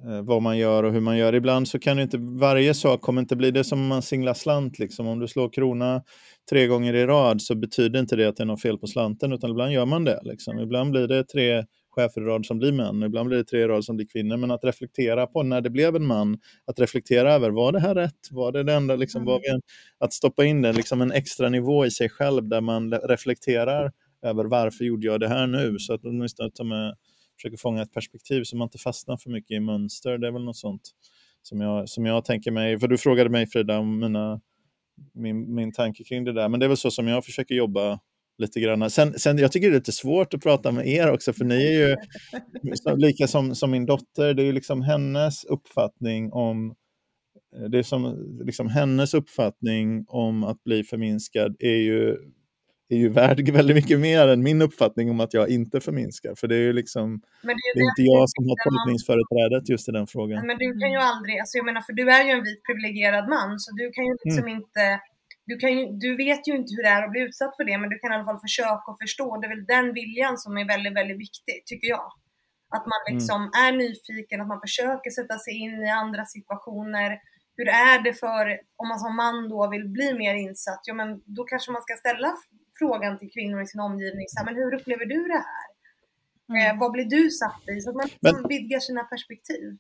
eh, 0.05 0.23
vad 0.23 0.43
man 0.43 0.59
gör 0.59 0.83
och 0.83 0.93
hur 0.93 1.01
man 1.01 1.19
gör. 1.19 1.35
Ibland 1.35 1.69
så 1.69 1.79
kan 1.79 1.97
det 1.97 2.03
inte, 2.03 2.19
varje 2.19 2.75
sak 2.75 3.01
kommer 3.01 3.23
inte 3.23 3.37
bli 3.37 3.51
det 3.51 3.65
som 3.65 3.87
man 3.87 4.03
singlar 4.03 4.35
slant. 4.35 4.79
Liksom. 4.79 5.07
Om 5.07 5.19
du 5.19 5.29
slår 5.29 5.49
krona 5.49 6.03
tre 6.51 6.67
gånger 6.67 6.95
i 6.95 7.07
rad 7.07 7.43
så 7.43 7.55
betyder 7.55 8.01
inte 8.01 8.17
det 8.17 8.29
att 8.29 8.37
det 8.37 8.43
är 8.43 8.47
något 8.47 8.63
fel 8.63 8.79
på 8.79 8.87
slanten, 8.87 9.33
utan 9.33 9.51
ibland 9.51 9.73
gör 9.73 9.87
man 9.87 10.05
det. 10.05 10.21
Liksom. 10.23 10.59
Ibland 10.59 10.91
blir 10.91 11.09
det 11.09 11.25
tre 11.25 11.65
chefer 11.91 12.21
i 12.21 12.25
rad 12.25 12.47
som 12.47 12.59
blir 12.59 12.73
män, 12.73 13.03
ibland 13.03 13.29
blir 13.29 13.39
det 13.39 13.45
tre 13.45 13.61
i 13.61 13.67
rad 13.67 13.85
som 13.85 13.97
blir 13.97 14.07
kvinnor. 14.07 14.37
Men 14.37 14.51
att 14.51 14.65
reflektera 14.65 15.27
på 15.27 15.43
när 15.43 15.61
det 15.61 15.71
blev 15.71 15.97
en 15.97 16.07
man, 16.07 16.39
att 16.67 16.81
reflektera 16.81 17.35
över, 17.35 17.51
var 17.51 17.73
det 17.73 17.81
här 17.81 17.95
rätt? 17.95 18.31
Var 18.31 18.53
det 18.53 18.63
det 18.63 18.73
enda, 18.73 18.97
liksom, 18.97 19.25
var 19.25 19.41
vi 19.41 19.49
en, 19.49 19.61
att 19.99 20.13
stoppa 20.13 20.45
in 20.45 20.63
det, 20.63 20.73
liksom 20.73 21.01
en 21.01 21.13
extra 21.13 21.49
nivå 21.49 21.87
i 21.87 21.91
sig 21.91 22.09
själv 22.09 22.49
där 22.49 22.61
man 22.61 22.93
reflekterar 22.93 23.93
över 24.23 24.45
varför 24.45 24.85
gjorde 24.85 25.07
jag 25.07 25.21
det 25.21 25.29
här 25.29 25.47
nu? 25.47 25.79
Så 25.79 25.95
att 25.95 26.01
åtminstone 26.05 26.51
ta 26.51 26.65
med, 26.65 26.97
försöker 27.37 27.57
fånga 27.57 27.83
ett 27.83 27.93
perspektiv 27.93 28.43
så 28.45 28.57
man 28.57 28.67
inte 28.67 28.79
fastnar 28.79 29.17
för 29.17 29.31
mycket 29.31 29.51
i 29.51 29.61
mönster. 29.61 30.19
Det 30.19 30.27
är 30.27 30.33
väl 30.33 30.45
något 30.45 30.57
sånt 30.57 30.83
som 31.43 31.61
jag, 31.61 31.89
som 31.89 32.07
jag 32.07 32.25
tänker 32.25 32.51
mig. 32.51 32.79
För 32.79 32.89
du 32.89 32.99
frågade 32.99 33.31
mig 33.31 33.47
Frida 33.47 33.79
om 33.79 33.99
mina, 33.99 34.41
min, 35.15 35.55
min 35.55 35.73
tanke 35.73 36.05
kring 36.05 36.25
det 36.25 36.33
där. 36.33 36.49
Men 36.49 36.61
det 36.61 36.67
är 36.67 36.69
väl 36.69 36.77
så 36.77 36.91
som 36.91 37.09
jag 37.09 37.25
försöker 37.25 37.55
jobba 37.55 38.01
lite 38.39 38.61
grann. 38.61 38.91
Sen, 38.91 39.19
sen, 39.19 39.39
jag 39.39 39.53
tycker 39.53 39.71
det 39.71 39.75
är 39.75 39.79
lite 39.79 39.93
svårt 39.93 40.35
att 40.35 40.43
prata 40.43 40.73
med 40.73 40.87
er 40.87 41.11
också, 41.11 41.33
för 41.33 41.45
ni 41.45 41.67
är 41.67 41.89
ju 41.89 41.97
lika 42.97 43.27
som, 43.27 43.55
som 43.55 43.71
min 43.71 43.87
dotter. 43.87 44.35
Det 44.35 44.43
är 44.43 44.47
ju 44.47 44.53
liksom 44.53 44.83
hennes 44.83 45.45
uppfattning 45.45 46.33
om 46.33 46.75
det 47.71 47.79
är 47.79 47.83
som 47.83 48.17
liksom 48.45 48.69
hennes 48.69 49.15
uppfattning 49.15 50.05
om 50.09 50.45
att 50.45 50.65
bli 50.65 50.85
förminskad 50.85 51.57
är 51.59 51.77
ju, 51.77 52.17
är 52.89 52.97
ju 52.97 53.09
värd 53.09 53.51
väldigt 53.53 53.77
mycket 53.77 54.01
mer 54.01 54.29
än 54.29 54.43
min 54.43 54.63
uppfattning 54.63 55.11
om 55.11 55.21
att 55.21 55.35
jag 55.35 55.49
inte 55.49 55.81
förminskar. 55.81 56.35
För 56.35 56.49
det 56.49 56.57
är 56.57 56.61
ju 56.61 56.73
liksom, 56.73 57.11
Men 57.11 57.21
det 57.47 57.53
är, 57.53 57.75
det 57.75 57.81
är 57.81 57.89
inte 57.93 58.03
jag 58.03 58.31
som 58.31 58.45
har 58.49 58.57
tolkningsföreträdet 58.65 59.69
just 59.69 59.89
i 59.89 59.93
den 59.93 60.07
frågan. 60.07 60.47
Men 60.47 60.59
du 60.59 60.79
kan 60.81 60.91
ju 60.93 60.99
aldrig, 60.99 61.39
alltså 61.39 61.59
jag 61.59 61.65
menar 61.65 61.81
för 61.81 61.93
du 61.93 62.11
är 62.11 62.25
ju 62.25 62.31
en 62.31 62.45
vit 62.45 62.63
privilegierad 62.69 63.29
man 63.29 63.59
så 63.59 63.69
du 63.81 63.91
kan 63.95 64.05
ju 64.05 64.13
liksom 64.25 64.45
Mm. 64.45 64.57
inte 64.57 64.83
du, 65.49 65.55
kan 65.63 65.71
ju, 65.79 65.83
du 66.05 66.11
vet 66.17 66.43
ju 66.49 66.53
inte 66.57 66.71
hur 66.75 66.83
det 66.83 66.89
är 66.97 67.03
att 67.03 67.11
bli 67.11 67.21
utsatt 67.21 67.57
för 67.57 67.65
det 67.65 67.79
men 67.79 67.91
du 67.91 67.99
kan 67.99 68.13
i 68.13 68.15
alla 68.15 68.25
fall 68.31 68.41
försöka 68.49 68.87
och 68.93 68.99
förstå. 69.05 69.27
Det 69.37 69.47
är 69.47 69.55
väl 69.57 69.73
den 69.77 69.87
viljan 70.01 70.39
som 70.39 70.53
är 70.61 70.67
väldigt, 70.75 70.97
väldigt 71.01 71.21
viktig 71.27 71.57
tycker 71.67 71.89
jag. 71.89 72.09
Att 72.77 72.87
man 72.93 73.01
Mm. 73.09 73.15
liksom 73.15 73.41
är 73.65 73.73
nyfiken, 73.83 74.41
att 74.41 74.53
man 74.55 74.61
försöker 74.67 75.11
sätta 75.11 75.37
sig 75.39 75.55
in 75.65 75.75
i 75.89 75.91
andra 76.03 76.25
situationer. 76.25 77.11
Hur 77.57 77.69
är 77.69 77.99
det 78.07 78.15
för, 78.25 78.45
om 78.81 78.89
man 78.89 78.99
som 79.05 79.17
man 79.17 79.49
då 79.49 79.61
vill 79.75 79.89
bli 79.89 80.09
mer 80.23 80.35
insatt, 80.35 80.81
ja 80.85 80.95
men 80.95 81.09
då 81.37 81.45
kanske 81.45 81.73
man 81.73 81.83
ska 81.83 81.95
ställa 82.05 82.29
frågan 82.79 83.19
till 83.19 83.31
kvinnor 83.37 83.63
i 83.63 83.67
sin 83.67 83.81
omgivning, 83.81 84.27
så 84.29 84.39
här, 84.39 84.47
men 84.47 84.55
hur 84.61 84.75
upplever 84.75 85.07
du 85.15 85.21
det 85.35 85.43
här? 85.51 85.69
Eh, 86.57 86.79
vad 86.81 86.93
blir 86.93 87.05
du 87.05 87.31
satt 87.31 87.63
i? 87.73 87.81
Så 87.81 87.91
att 87.91 87.97
man 87.97 88.09
liksom 88.21 88.49
vidgar 88.49 88.81
sina 88.81 89.05
perspektiv. 89.05 89.79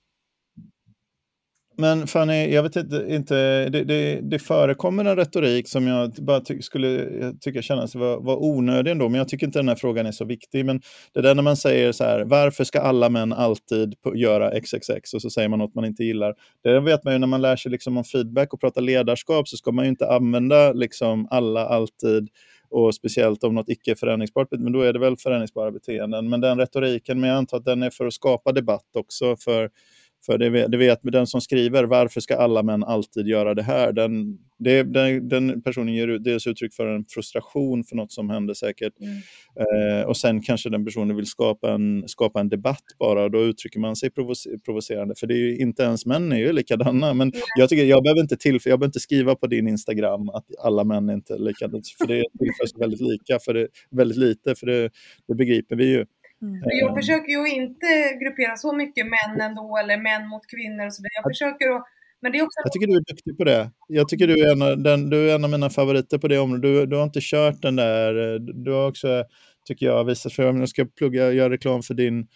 Men 1.80 2.06
Fanny, 2.06 2.54
jag 2.54 2.62
vet 2.62 2.76
inte, 2.76 3.06
inte 3.08 3.68
det, 3.68 3.84
det, 3.84 4.20
det 4.22 4.38
förekommer 4.38 5.04
en 5.04 5.16
retorik 5.16 5.68
som 5.68 5.86
jag 5.86 6.10
bara 6.10 6.40
ty 6.40 6.62
skulle 6.62 7.08
tycka 7.40 7.62
kännas 7.62 7.94
var, 7.94 8.20
var 8.20 8.36
onödig 8.36 8.90
ändå, 8.90 9.08
men 9.08 9.18
jag 9.18 9.28
tycker 9.28 9.46
inte 9.46 9.58
den 9.58 9.68
här 9.68 9.76
frågan 9.76 10.06
är 10.06 10.12
så 10.12 10.24
viktig. 10.24 10.64
Men 10.64 10.80
det 11.12 11.20
där 11.20 11.34
när 11.34 11.42
man 11.42 11.56
säger 11.56 11.92
så 11.92 12.04
här, 12.04 12.24
varför 12.24 12.64
ska 12.64 12.80
alla 12.80 13.08
män 13.08 13.32
alltid 13.32 13.94
göra 14.14 14.60
XXX 14.60 15.14
och 15.14 15.22
så 15.22 15.30
säger 15.30 15.48
man 15.48 15.58
något 15.58 15.74
man 15.74 15.84
inte 15.84 16.04
gillar. 16.04 16.34
Det 16.62 16.80
vet 16.80 17.04
man 17.04 17.12
ju 17.12 17.18
när 17.18 17.26
man 17.26 17.42
lär 17.42 17.56
sig 17.56 17.72
liksom 17.72 17.96
om 17.96 18.04
feedback 18.04 18.52
och 18.52 18.60
pratar 18.60 18.80
ledarskap 18.80 19.48
så 19.48 19.56
ska 19.56 19.72
man 19.72 19.84
ju 19.84 19.88
inte 19.88 20.10
använda 20.10 20.72
liksom 20.72 21.28
alla 21.30 21.66
alltid 21.66 22.28
och 22.70 22.94
speciellt 22.94 23.44
om 23.44 23.54
något 23.54 23.68
icke 23.68 23.96
förändringsbart, 23.96 24.48
men 24.50 24.72
då 24.72 24.80
är 24.80 24.92
det 24.92 24.98
väl 24.98 25.16
förändringsbara 25.16 25.70
beteenden. 25.70 26.28
Men 26.28 26.40
den 26.40 26.58
retoriken, 26.58 27.20
men 27.20 27.30
jag 27.30 27.38
antar 27.38 27.56
att 27.56 27.64
den 27.64 27.82
är 27.82 27.90
för 27.90 28.06
att 28.06 28.12
skapa 28.12 28.52
debatt 28.52 28.96
också, 28.96 29.36
för 29.36 29.70
för 30.26 30.38
det 30.38 30.68
det 30.68 30.76
vet 30.76 30.98
den 31.02 31.26
som 31.26 31.40
skriver, 31.40 31.84
varför 31.84 32.20
ska 32.20 32.36
alla 32.36 32.62
män 32.62 32.84
alltid 32.84 33.26
göra 33.26 33.54
det 33.54 33.62
här? 33.62 33.92
Den, 33.92 34.38
det, 34.58 34.82
den, 34.82 35.28
den 35.28 35.62
personen 35.62 35.94
ger 35.94 36.06
dels 36.06 36.46
uttryck 36.46 36.74
för 36.74 36.86
en 36.86 37.04
frustration 37.04 37.84
för 37.84 37.96
något 37.96 38.12
som 38.12 38.30
hände 38.30 38.54
säkert. 38.54 38.92
Eh, 39.60 40.08
och 40.08 40.16
sen 40.16 40.42
kanske 40.42 40.70
den 40.70 40.84
personen 40.84 41.16
vill 41.16 41.26
skapa 41.26 41.72
en, 41.72 42.08
skapa 42.08 42.40
en 42.40 42.48
debatt 42.48 42.82
bara 42.98 43.24
och 43.24 43.30
då 43.30 43.44
uttrycker 43.44 43.80
man 43.80 43.96
sig 43.96 44.08
provoce- 44.08 44.58
provocerande. 44.64 45.14
För 45.18 45.26
det 45.26 45.34
är 45.34 45.38
ju, 45.38 45.58
inte 45.58 45.82
ens 45.82 46.06
män 46.06 46.32
är 46.32 46.36
ju 46.36 46.52
likadana. 46.52 47.14
Men 47.14 47.32
jag 47.56 47.68
tycker 47.68 47.84
jag 47.84 48.02
behöver 48.02 48.20
inte, 48.20 48.36
till, 48.36 48.52
jag 48.52 48.62
behöver 48.62 48.86
inte 48.86 49.00
skriva 49.00 49.34
på 49.34 49.46
din 49.46 49.68
Instagram 49.68 50.28
att 50.28 50.44
alla 50.58 50.84
män 50.84 51.08
är 51.08 51.14
inte 51.14 51.38
likadana. 51.38 51.82
För 51.98 52.06
det 52.06 52.24
tillförs 52.38 52.80
väldigt 52.80 53.00
lika, 53.00 53.38
för 53.38 53.54
det, 53.54 53.68
väldigt 53.90 54.18
lite, 54.18 54.54
för 54.54 54.66
det, 54.66 54.90
det 55.28 55.34
begriper 55.34 55.76
vi 55.76 55.86
ju. 55.90 56.06
Mm. 56.42 56.60
Jag 56.80 56.96
försöker 56.96 57.30
ju 57.32 57.48
inte 57.48 57.86
gruppera 58.22 58.56
så 58.56 58.72
mycket 58.72 59.06
män 59.06 59.40
ändå, 59.40 59.76
eller 59.82 59.96
män 59.96 60.28
mot 60.28 60.46
kvinnor 60.46 60.86
och 60.86 60.94
sådär. 60.94 61.10
Jag 61.14 61.24
försöker 61.30 61.70
att, 61.76 61.84
men 62.22 62.32
det 62.32 62.38
är 62.38 62.42
också 62.42 62.60
Jag 62.64 62.72
tycker 62.72 62.86
du 62.86 62.96
är 62.96 63.14
duktig 63.14 63.38
på 63.38 63.44
det. 63.44 63.70
Jag 63.88 64.08
tycker 64.08 64.26
du 64.26 64.46
är 64.46 64.52
en 64.52 64.62
av, 64.62 64.82
den, 64.82 65.10
du 65.10 65.30
är 65.30 65.34
en 65.34 65.44
av 65.44 65.50
mina 65.50 65.70
favoriter 65.70 66.18
på 66.18 66.28
det 66.28 66.38
området. 66.38 66.62
Du, 66.62 66.86
du 66.86 66.96
har 66.96 67.04
inte 67.04 67.20
kört 67.22 67.62
den 67.62 67.76
där, 67.76 68.34
eh, 68.34 68.40
du 68.40 68.72
har 68.72 68.88
också, 68.88 69.24
tycker 69.66 69.86
jag, 69.86 70.04
visat, 70.04 70.32
för 70.32 70.48
om 70.48 70.60
jag 70.60 70.68
ska 70.68 70.86
plugga, 70.98 71.32
göra 71.32 71.50
reklam 71.50 71.82
för 71.82 71.94
din, 71.94 72.26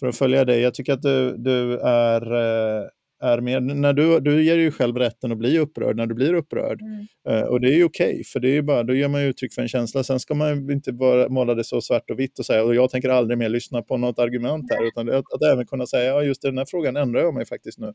för 0.00 0.06
att 0.06 0.16
följa 0.16 0.44
dig. 0.44 0.60
Jag 0.60 0.74
tycker 0.74 0.92
att 0.92 1.02
du, 1.02 1.36
du 1.36 1.78
är, 1.80 2.34
eh, 2.34 2.84
är 3.22 3.40
mer, 3.40 3.60
när 3.60 3.92
du, 3.92 4.20
du 4.20 4.42
ger 4.44 4.56
ju 4.56 4.70
själv 4.70 4.96
rätten 4.96 5.32
att 5.32 5.38
bli 5.38 5.58
upprörd 5.58 5.96
när 5.96 6.06
du 6.06 6.14
blir 6.14 6.34
upprörd. 6.34 6.80
Mm. 6.82 7.06
Eh, 7.28 7.48
och 7.48 7.60
det 7.60 7.68
är 7.68 7.76
ju 7.76 7.84
okej, 7.84 8.22
för 8.24 8.40
det 8.40 8.48
är 8.48 8.52
ju 8.54 8.62
bara, 8.62 8.82
då 8.82 8.94
ger 8.94 9.08
man 9.08 9.22
ju 9.22 9.28
uttryck 9.28 9.54
för 9.54 9.62
en 9.62 9.68
känsla. 9.68 10.04
Sen 10.04 10.20
ska 10.20 10.34
man 10.34 10.70
inte 10.70 10.92
bara 10.92 11.28
måla 11.28 11.54
det 11.54 11.64
så 11.64 11.80
svart 11.80 12.10
och 12.10 12.18
vitt 12.18 12.38
och 12.38 12.46
säga, 12.46 12.64
och 12.64 12.74
jag 12.74 12.90
tänker 12.90 13.08
aldrig 13.08 13.38
mer 13.38 13.48
lyssna 13.48 13.82
på 13.82 13.96
något 13.96 14.18
argument 14.18 14.64
här, 14.70 14.86
utan 14.86 15.08
att, 15.08 15.14
att 15.34 15.42
även 15.52 15.66
kunna 15.66 15.86
säga, 15.86 16.04
ja 16.04 16.22
just 16.22 16.44
i 16.44 16.48
den 16.48 16.58
här 16.58 16.66
frågan 16.68 16.96
ändrar 16.96 17.20
jag 17.20 17.34
mig 17.34 17.46
faktiskt 17.46 17.78
nu. 17.78 17.92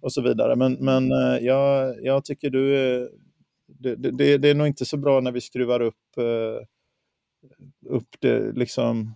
Och 0.00 0.12
så 0.12 0.22
vidare. 0.22 0.56
Men, 0.56 0.72
men 0.72 1.12
eh, 1.12 1.38
jag, 1.46 1.94
jag 2.04 2.24
tycker 2.24 2.50
du 2.50 2.76
är, 2.76 3.08
det, 3.66 3.94
det- 3.96 4.38
det, 4.38 4.48
är 4.50 4.54
nog 4.54 4.66
inte 4.66 4.84
så 4.84 4.96
bra 4.96 5.20
när 5.20 5.32
vi 5.32 5.40
skruvar 5.40 5.80
upp, 5.80 6.18
eh, 6.18 6.66
upp 7.90 8.08
det 8.20 8.52
liksom. 8.52 9.14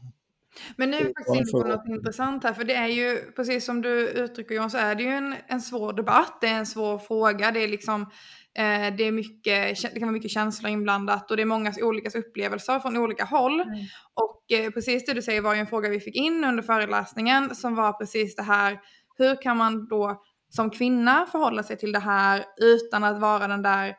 Men 0.77 0.91
nu 0.91 0.97
är 0.97 1.05
vi 1.05 1.07
faktiskt 1.07 1.37
inne 1.37 1.45
på 1.45 1.51
fråga. 1.51 1.77
något 1.77 1.89
intressant 1.89 2.45
här, 2.45 2.53
för 2.53 2.65
det 2.65 2.75
är 2.75 2.87
ju, 2.87 3.33
precis 3.37 3.65
som 3.65 3.83
du 3.83 4.09
uttrycker 4.09 4.55
Johan, 4.55 4.71
så 4.71 4.79
är 4.79 4.95
det 4.95 5.03
ju 5.03 5.09
en, 5.09 5.35
en 5.47 5.61
svår 5.61 5.93
debatt, 5.93 6.39
det 6.41 6.47
är 6.47 6.59
en 6.59 6.67
svår 6.67 6.99
fråga, 6.99 7.51
det 7.51 7.65
är 7.65 7.69
liksom, 7.69 8.03
eh, 8.59 8.97
det, 8.97 9.05
är 9.05 9.13
mycket, 9.13 9.83
det 9.83 9.99
kan 9.99 10.03
vara 10.03 10.13
mycket 10.13 10.31
känslor 10.31 10.73
inblandat 10.73 11.31
och 11.31 11.37
det 11.37 11.43
är 11.43 11.47
många 11.47 11.73
olika 11.83 12.19
upplevelser 12.19 12.79
från 12.79 12.97
olika 12.97 13.25
håll. 13.25 13.61
Mm. 13.61 13.75
Och 14.15 14.59
eh, 14.59 14.71
precis 14.71 15.07
det 15.07 15.15
du 15.15 15.23
säger 15.23 15.41
var 15.41 15.55
ju 15.55 15.61
en 15.61 15.67
fråga 15.67 15.89
vi 15.89 16.01
fick 16.01 16.17
in 16.17 16.45
under 16.45 16.63
föreläsningen 16.63 17.55
som 17.55 17.75
var 17.75 17.93
precis 17.93 18.37
det 18.37 18.43
här, 18.43 18.81
hur 19.19 19.43
kan 19.43 19.57
man 19.57 19.89
då 19.89 20.23
som 20.49 20.71
kvinna 20.71 21.27
förhålla 21.33 21.63
sig 21.63 21.77
till 21.77 21.93
det 21.93 21.99
här 21.99 22.45
utan 22.61 23.05
att 23.05 23.21
vara 23.21 23.49
den 23.49 23.63
där 23.63 23.95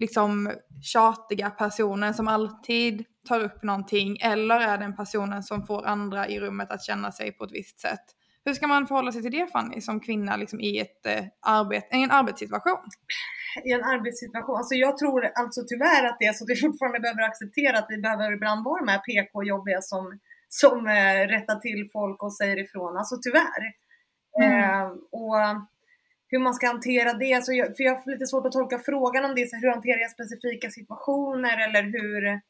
liksom 0.00 0.52
tjatiga 0.82 1.50
personen 1.50 2.14
som 2.14 2.28
alltid 2.28 3.04
tar 3.28 3.40
upp 3.40 3.62
någonting 3.62 4.16
eller 4.20 4.60
är 4.60 4.78
den 4.78 4.96
personen 4.96 5.42
som 5.42 5.66
får 5.66 5.86
andra 5.86 6.28
i 6.28 6.40
rummet 6.40 6.70
att 6.70 6.84
känna 6.84 7.12
sig 7.12 7.32
på 7.32 7.44
ett 7.44 7.52
visst 7.52 7.80
sätt. 7.80 8.04
Hur 8.44 8.54
ska 8.54 8.66
man 8.66 8.86
förhålla 8.86 9.12
sig 9.12 9.22
till 9.22 9.32
det 9.32 9.46
Fanny 9.52 9.80
som 9.80 10.00
kvinna 10.00 10.36
liksom, 10.36 10.60
i, 10.60 10.78
ett, 10.78 11.06
eh, 11.06 11.24
arbet, 11.40 11.88
i 11.94 12.02
en 12.02 12.10
arbetssituation? 12.10 12.78
i 13.64 13.72
en 13.72 13.84
arbetssituation. 13.84 14.56
Alltså 14.56 14.74
jag 14.74 14.98
tror 14.98 15.24
alltså 15.24 15.60
tyvärr 15.68 16.04
att 16.08 16.16
det 16.18 16.24
är 16.24 16.32
så 16.32 16.44
att 16.44 16.50
vi 16.50 16.60
fortfarande 16.66 17.00
behöver 17.00 17.22
acceptera 17.22 17.78
att 17.78 17.86
vi 17.88 17.98
behöver 18.02 18.32
ibland 18.32 18.64
vara 18.64 18.80
de 18.84 18.88
här 18.92 19.02
PK-jobbiga 19.08 19.80
som, 19.80 20.18
som 20.48 20.86
eh, 20.86 21.20
rättar 21.34 21.58
till 21.66 21.88
folk 21.92 22.22
och 22.22 22.36
säger 22.36 22.58
ifrån. 22.64 22.96
Alltså 22.96 23.16
tyvärr. 23.22 23.62
Mm. 24.42 24.52
Eh, 24.58 24.86
och 25.20 25.36
hur 26.28 26.38
man 26.38 26.54
ska 26.54 26.66
hantera 26.66 27.12
det. 27.12 27.34
Alltså 27.34 27.52
jag, 27.52 27.76
för 27.76 27.84
jag 27.84 27.94
har 27.94 28.12
lite 28.12 28.26
svårt 28.26 28.46
att 28.46 28.52
tolka 28.52 28.78
frågan 28.78 29.24
om 29.24 29.34
det. 29.34 29.50
Så 29.50 29.56
hur 29.56 29.70
hanterar 29.70 29.98
jag 29.98 30.10
specifika 30.10 30.70
situationer 30.70 31.68
eller 31.68 31.82
hur... 31.82 32.40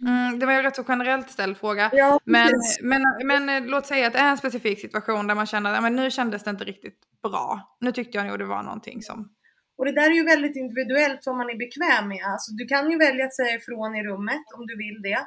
Mm, 0.00 0.38
det 0.38 0.46
var 0.46 0.52
ju 0.52 0.62
rätt 0.62 0.76
så 0.76 0.84
generellt 0.88 1.30
ställd 1.30 1.56
fråga. 1.56 1.90
Ja, 1.92 2.20
Men, 2.24 2.52
men, 2.82 3.02
men 3.24 3.66
låt 3.66 3.86
säga 3.86 4.06
att 4.06 4.12
det 4.12 4.18
är 4.18 4.30
en 4.30 4.38
specifik 4.38 4.80
situation 4.80 5.26
där 5.26 5.34
man 5.34 5.46
känner 5.46 5.74
att 5.74 5.82
men 5.82 5.96
nu 5.96 6.10
kändes 6.10 6.44
det 6.44 6.50
inte 6.50 6.64
riktigt 6.64 6.98
bra. 7.22 7.76
Nu 7.80 7.92
tyckte 7.92 8.18
jag 8.18 8.26
nog 8.26 8.38
det 8.38 8.44
var 8.44 8.62
någonting 8.62 9.02
som... 9.02 9.32
Och 9.78 9.84
det 9.84 9.92
där 9.92 10.10
är 10.10 10.14
ju 10.14 10.24
väldigt 10.24 10.56
individuellt 10.56 11.20
vad 11.26 11.36
man 11.36 11.50
är 11.50 11.58
bekväm 11.58 12.08
med. 12.08 12.24
Alltså, 12.24 12.52
du 12.52 12.66
kan 12.66 12.90
ju 12.90 12.98
välja 12.98 13.24
att 13.24 13.36
säga 13.36 13.54
ifrån 13.54 13.94
i 13.96 14.02
rummet 14.02 14.44
om 14.56 14.66
du 14.66 14.76
vill 14.76 15.02
det. 15.02 15.26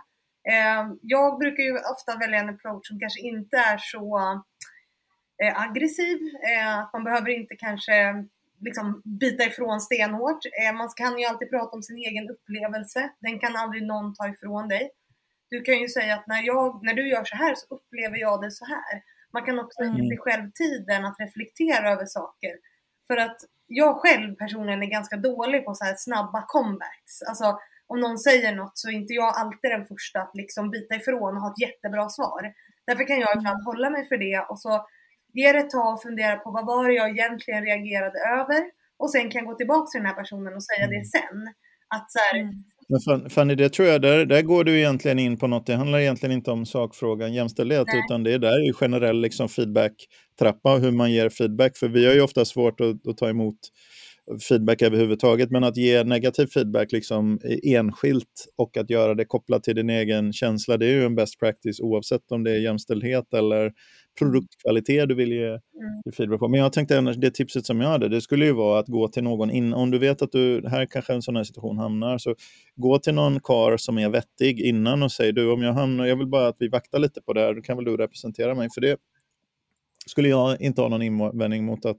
Eh, 0.54 0.82
jag 1.02 1.40
brukar 1.40 1.64
ju 1.64 1.74
ofta 1.74 2.18
välja 2.20 2.40
en 2.40 2.50
approach 2.50 2.88
som 2.88 3.00
kanske 3.00 3.22
inte 3.22 3.58
är 3.58 3.78
så 3.78 4.20
eh, 5.44 5.62
aggressiv. 5.62 6.18
Eh, 6.44 6.80
att 6.80 6.94
man 6.94 7.04
behöver 7.04 7.30
inte 7.30 7.56
kanske 7.56 8.26
liksom 8.62 9.02
bita 9.06 9.44
ifrån 9.44 9.82
stenhårt. 9.82 10.46
Eh, 10.46 10.76
man 10.78 10.90
kan 10.96 11.20
ju 11.20 11.26
alltid 11.26 11.50
prata 11.50 11.76
om 11.76 11.84
sin 11.84 11.98
egen 11.98 12.30
upplevelse. 12.30 13.10
Den 13.20 13.40
kan 13.40 13.56
aldrig 13.56 13.84
någon 13.84 14.14
ta 14.16 14.28
ifrån 14.30 14.68
dig. 14.68 14.92
Du 15.50 15.62
kan 15.62 15.80
ju 15.80 15.88
säga 15.88 16.16
att 16.16 16.28
när, 16.28 16.42
jag, 16.44 16.84
när 16.84 16.94
du 16.94 17.08
gör 17.10 17.24
så 17.24 17.36
här 17.36 17.56
så 17.56 17.76
upplever 17.76 18.18
jag 18.18 18.42
det 18.42 18.52
så 18.52 18.66
här. 18.66 19.04
Man 19.34 19.44
kan 19.46 19.60
också 19.60 19.84
ge 19.84 19.90
Mm. 19.90 20.08
sig 20.08 20.18
själv 20.18 20.52
tiden 20.52 21.06
att 21.06 21.20
reflektera 21.20 21.92
över 21.92 22.06
saker. 22.06 22.52
För 23.08 23.18
att 23.18 23.38
jag 23.68 23.96
själv 23.98 24.36
personligen 24.36 24.84
är 24.84 24.88
ganska 24.88 25.18
dålig 25.18 25.66
på 25.66 25.74
så 25.74 25.86
här 25.86 25.96
snabba 25.98 26.46
comebacks. 26.48 27.22
Alltså 27.28 27.60
om 27.88 28.00
någon 28.00 28.18
säger 28.18 28.56
något 28.56 28.78
så 28.78 28.90
är 28.90 28.94
inte 28.94 29.14
jag 29.14 29.36
alltid 29.38 29.72
den 29.72 29.86
första 29.86 30.22
att 30.22 30.32
liksom 30.36 30.70
bita 30.70 30.96
ifrån 30.96 31.36
och 31.36 31.42
ha 31.42 31.52
ett 31.52 31.62
jättebra 31.62 32.10
svar. 32.10 32.54
Därför 32.88 33.04
kan 33.08 33.20
jag 33.20 33.38
ibland 33.38 33.64
hålla 33.64 33.90
mig 33.90 34.08
för 34.08 34.18
det 34.18 34.40
och 34.50 34.60
så 34.60 34.88
ge 35.34 35.52
det 35.52 35.60
ett 35.60 35.70
tag 35.70 35.94
och 35.94 36.02
fundera 36.02 36.36
på 36.36 36.52
vad 36.52 36.66
var 36.66 36.88
det 36.88 36.94
jag 36.94 37.10
egentligen 37.10 37.64
reagerade 37.66 38.20
över? 38.40 38.64
Och 39.00 39.12
sen 39.12 39.30
kan 39.30 39.40
jag 39.40 39.48
gå 39.52 39.56
tillbaka 39.56 39.86
till 39.90 40.00
den 40.00 40.08
här 40.08 40.16
personen 40.16 40.54
och 40.54 40.64
säga 40.64 40.88
det 40.88 41.06
sen. 41.06 41.40
Att 41.96 42.12
så 42.12 42.20
här, 42.20 42.44
Men 42.90 43.00
Fan- 43.02 43.30
Fanny, 43.30 43.56
det 43.56 43.70
tror 43.70 43.88
jag, 43.88 44.02
där, 44.02 44.26
där 44.26 44.42
går 44.42 44.64
du 44.64 44.78
egentligen 44.78 45.20
in 45.20 45.38
på 45.38 45.48
något, 45.48 45.66
det 45.66 45.76
handlar 45.76 46.00
egentligen 46.00 46.34
inte 46.34 46.52
om 46.52 46.66
sakfrågan 46.66 47.34
jämställdhet, 47.34 47.88
Nej. 47.88 48.02
utan 48.06 48.24
det 48.24 48.34
är 48.34 48.40
där 48.40 48.60
är 48.62 48.66
ju 48.66 48.74
generell 48.74 49.22
liksom 49.22 49.50
feedback-trappa, 49.50 50.70
hur 50.70 50.92
man 50.92 51.12
ger 51.12 51.30
feedback, 51.30 51.78
för 51.78 51.88
vi 51.88 52.06
har 52.06 52.14
ju 52.14 52.22
ofta 52.22 52.46
svårt 52.46 52.82
att, 52.82 53.08
att 53.08 53.18
ta 53.18 53.30
emot 53.30 53.58
feedback 54.50 54.82
överhuvudtaget, 54.82 55.52
men 55.52 55.64
att 55.64 55.78
ge 55.78 56.04
negativ 56.04 56.48
feedback 56.48 56.92
liksom 56.92 57.40
enskilt 57.64 58.48
och 58.58 58.78
att 58.78 58.90
göra 58.90 59.16
det 59.16 59.26
kopplat 59.26 59.64
till 59.64 59.76
din 59.76 59.90
egen 59.90 60.34
känsla, 60.34 60.78
det 60.78 60.86
är 60.86 60.94
ju 60.94 61.06
en 61.06 61.16
best 61.16 61.40
practice 61.40 61.80
oavsett 61.80 62.32
om 62.32 62.44
det 62.44 62.52
är 62.52 62.60
jämställdhet 62.60 63.34
eller 63.34 63.72
produktkvalitet 64.20 65.10
du 65.10 65.16
vill 65.16 65.32
ge 65.32 65.60
Mm. 65.80 66.14
feedback 66.18 66.40
på. 66.40 66.48
Men 66.48 66.60
jag 66.60 66.74
tänkte 66.74 66.98
annars, 66.98 67.18
det 67.18 67.32
tipset 67.32 67.66
som 67.66 67.82
jag 67.82 67.90
hade, 67.90 68.10
det 68.10 68.22
skulle 68.22 68.46
ju 68.46 68.52
vara 68.52 68.80
att 68.80 68.88
gå 68.88 69.08
till 69.08 69.24
någon 69.24 69.52
in, 69.52 69.74
om 69.74 69.92
du 69.92 70.00
vet 70.00 70.22
att 70.22 70.32
du, 70.32 70.68
här 70.68 70.86
kanske 70.86 71.14
en 71.14 71.22
sån 71.22 71.36
här 71.36 71.44
situation 71.44 71.78
hamnar, 71.78 72.18
så 72.18 72.36
gå 72.76 73.00
till 73.00 73.14
någon 73.14 73.40
kar 73.40 73.78
som 73.78 73.98
är 73.98 74.10
vettig 74.10 74.60
innan 74.60 75.04
och 75.04 75.12
säg 75.12 75.34
du 75.34 75.52
om 75.52 75.62
jag 75.62 75.74
hamnar, 75.74 76.06
jag 76.06 76.16
vill 76.16 76.28
bara 76.28 76.48
att 76.48 76.56
vi 76.60 76.68
vaktar 76.68 77.00
lite 77.00 77.22
på 77.22 77.34
det 77.34 77.42
här, 77.42 77.54
då 77.54 77.62
kan 77.62 77.78
väl 77.78 77.86
du 77.86 77.98
representera 77.98 78.56
mig 78.56 78.70
för 78.74 78.82
det 78.82 78.98
skulle 80.08 80.30
jag 80.30 80.62
inte 80.62 80.82
ha 80.82 80.90
någon 80.90 81.02
invändning 81.02 81.66
mot 81.66 81.86
att 81.86 81.98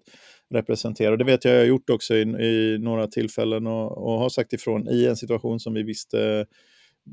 representera. 0.51 1.17
Det 1.17 1.25
vet 1.25 1.45
jag 1.45 1.55
jag 1.55 1.61
har 1.61 1.67
gjort 1.67 1.91
också 1.91 2.15
i, 2.15 2.21
i 2.23 2.79
några 2.81 3.07
tillfällen 3.07 3.67
och, 3.67 4.13
och, 4.13 4.19
har 4.19 4.29
sagt 4.29 4.53
ifrån 4.53 4.89
i 4.89 5.07
en 5.07 5.17
situation 5.17 5.61
som 5.61 5.75
vi 5.75 5.83
visste 5.83 6.47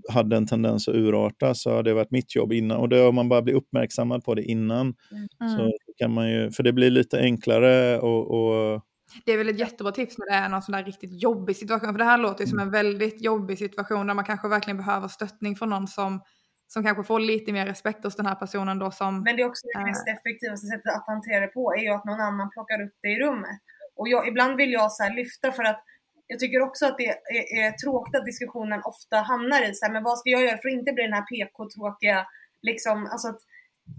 hade 0.10 0.38
en 0.38 0.48
tendens 0.48 0.88
att 0.88 0.96
urarta 0.96 1.56
så 1.56 1.72
har 1.72 1.84
det 1.84 1.94
varit 1.94 2.12
mitt 2.12 2.36
jobb 2.36 2.54
innan. 2.54 2.78
Och 2.78 2.90
det, 2.90 3.08
om 3.08 3.16
man 3.16 3.30
bara 3.30 3.42
blir 3.42 3.54
uppmärksammad 3.54 4.24
på 4.24 4.36
det 4.36 4.44
innan 4.44 4.96
mm. 5.12 5.58
så 5.58 5.74
kan 5.98 6.14
man 6.14 6.32
ju, 6.32 6.52
för 6.52 6.64
det 6.64 6.74
blir 6.74 6.90
lite 6.90 7.20
enklare 7.20 8.00
och, 8.00 8.32
och 8.32 8.82
det 9.26 9.32
är 9.32 9.38
väl 9.38 9.50
ett 9.50 9.60
jättebra 9.60 9.92
tips 9.92 10.18
när 10.18 10.26
det 10.26 10.34
är 10.34 10.50
någon 10.50 10.62
sån 10.62 10.74
där 10.74 10.84
riktigt 10.84 11.22
jobbig 11.22 11.56
situation. 11.56 11.94
För 11.94 11.98
det 11.98 12.04
här 12.04 12.18
låter 12.18 12.44
ju 12.44 12.50
som 12.50 12.60
en 12.60 12.72
väldigt 12.72 13.22
jobbig 13.22 13.58
situation 13.58 14.08
där 14.08 14.14
man 14.14 14.26
kanske 14.26 14.48
verkligen 14.48 14.78
behöver 14.78 15.08
stöttning 15.08 15.56
från 15.56 15.70
någon 15.70 15.88
som, 15.88 16.22
som 16.68 16.84
kanske 16.84 17.04
får 17.04 17.20
lite 17.20 17.52
mer 17.54 17.66
respekt 17.66 18.04
hos 18.04 18.16
den 18.16 18.26
här 18.26 18.36
personen 18.36 18.80
då 18.80 18.92
som... 18.92 19.24
Men 19.24 19.36
det 19.36 19.42
är 19.42 19.48
också 19.48 19.68
det 19.74 19.84
mest 19.84 20.08
effektivaste 20.08 20.68
sättet 20.68 20.94
att 20.96 21.08
hantera 21.08 21.40
det 21.40 21.48
på 21.48 21.74
är 21.74 21.82
ju 21.82 21.90
att 21.90 22.06
någon 22.06 22.20
annan 22.20 22.50
plockar 22.50 22.82
upp 22.82 22.96
det 23.02 23.10
i 23.10 23.20
rummet. 23.20 23.60
Och 23.96 24.08
jag, 24.08 24.28
ibland 24.28 24.56
vill 24.56 24.72
jag 24.72 24.92
så 24.92 25.10
lyfta 25.10 25.52
för 25.52 25.64
att 25.64 25.84
jag 26.28 26.40
tycker 26.40 26.62
också 26.62 26.86
att 26.86 26.98
det 26.98 27.08
är, 27.08 27.66
är 27.66 27.72
tråkigt 27.72 28.16
att 28.16 28.26
diskussionen 28.26 28.82
ofta 28.92 29.18
hamnar 29.18 29.70
i 29.70 29.74
så 29.74 29.86
här, 29.86 29.94
men 29.94 30.04
vad 30.04 30.18
ska 30.18 30.30
jag 30.30 30.42
göra 30.42 30.58
för 30.58 30.70
att 30.70 30.80
inte 30.80 30.94
bli 30.94 31.04
den 31.04 31.14
här 31.14 31.28
PK-tråkiga, 31.32 32.26
liksom, 32.62 33.08
alltså 33.12 33.28
att, 33.28 33.42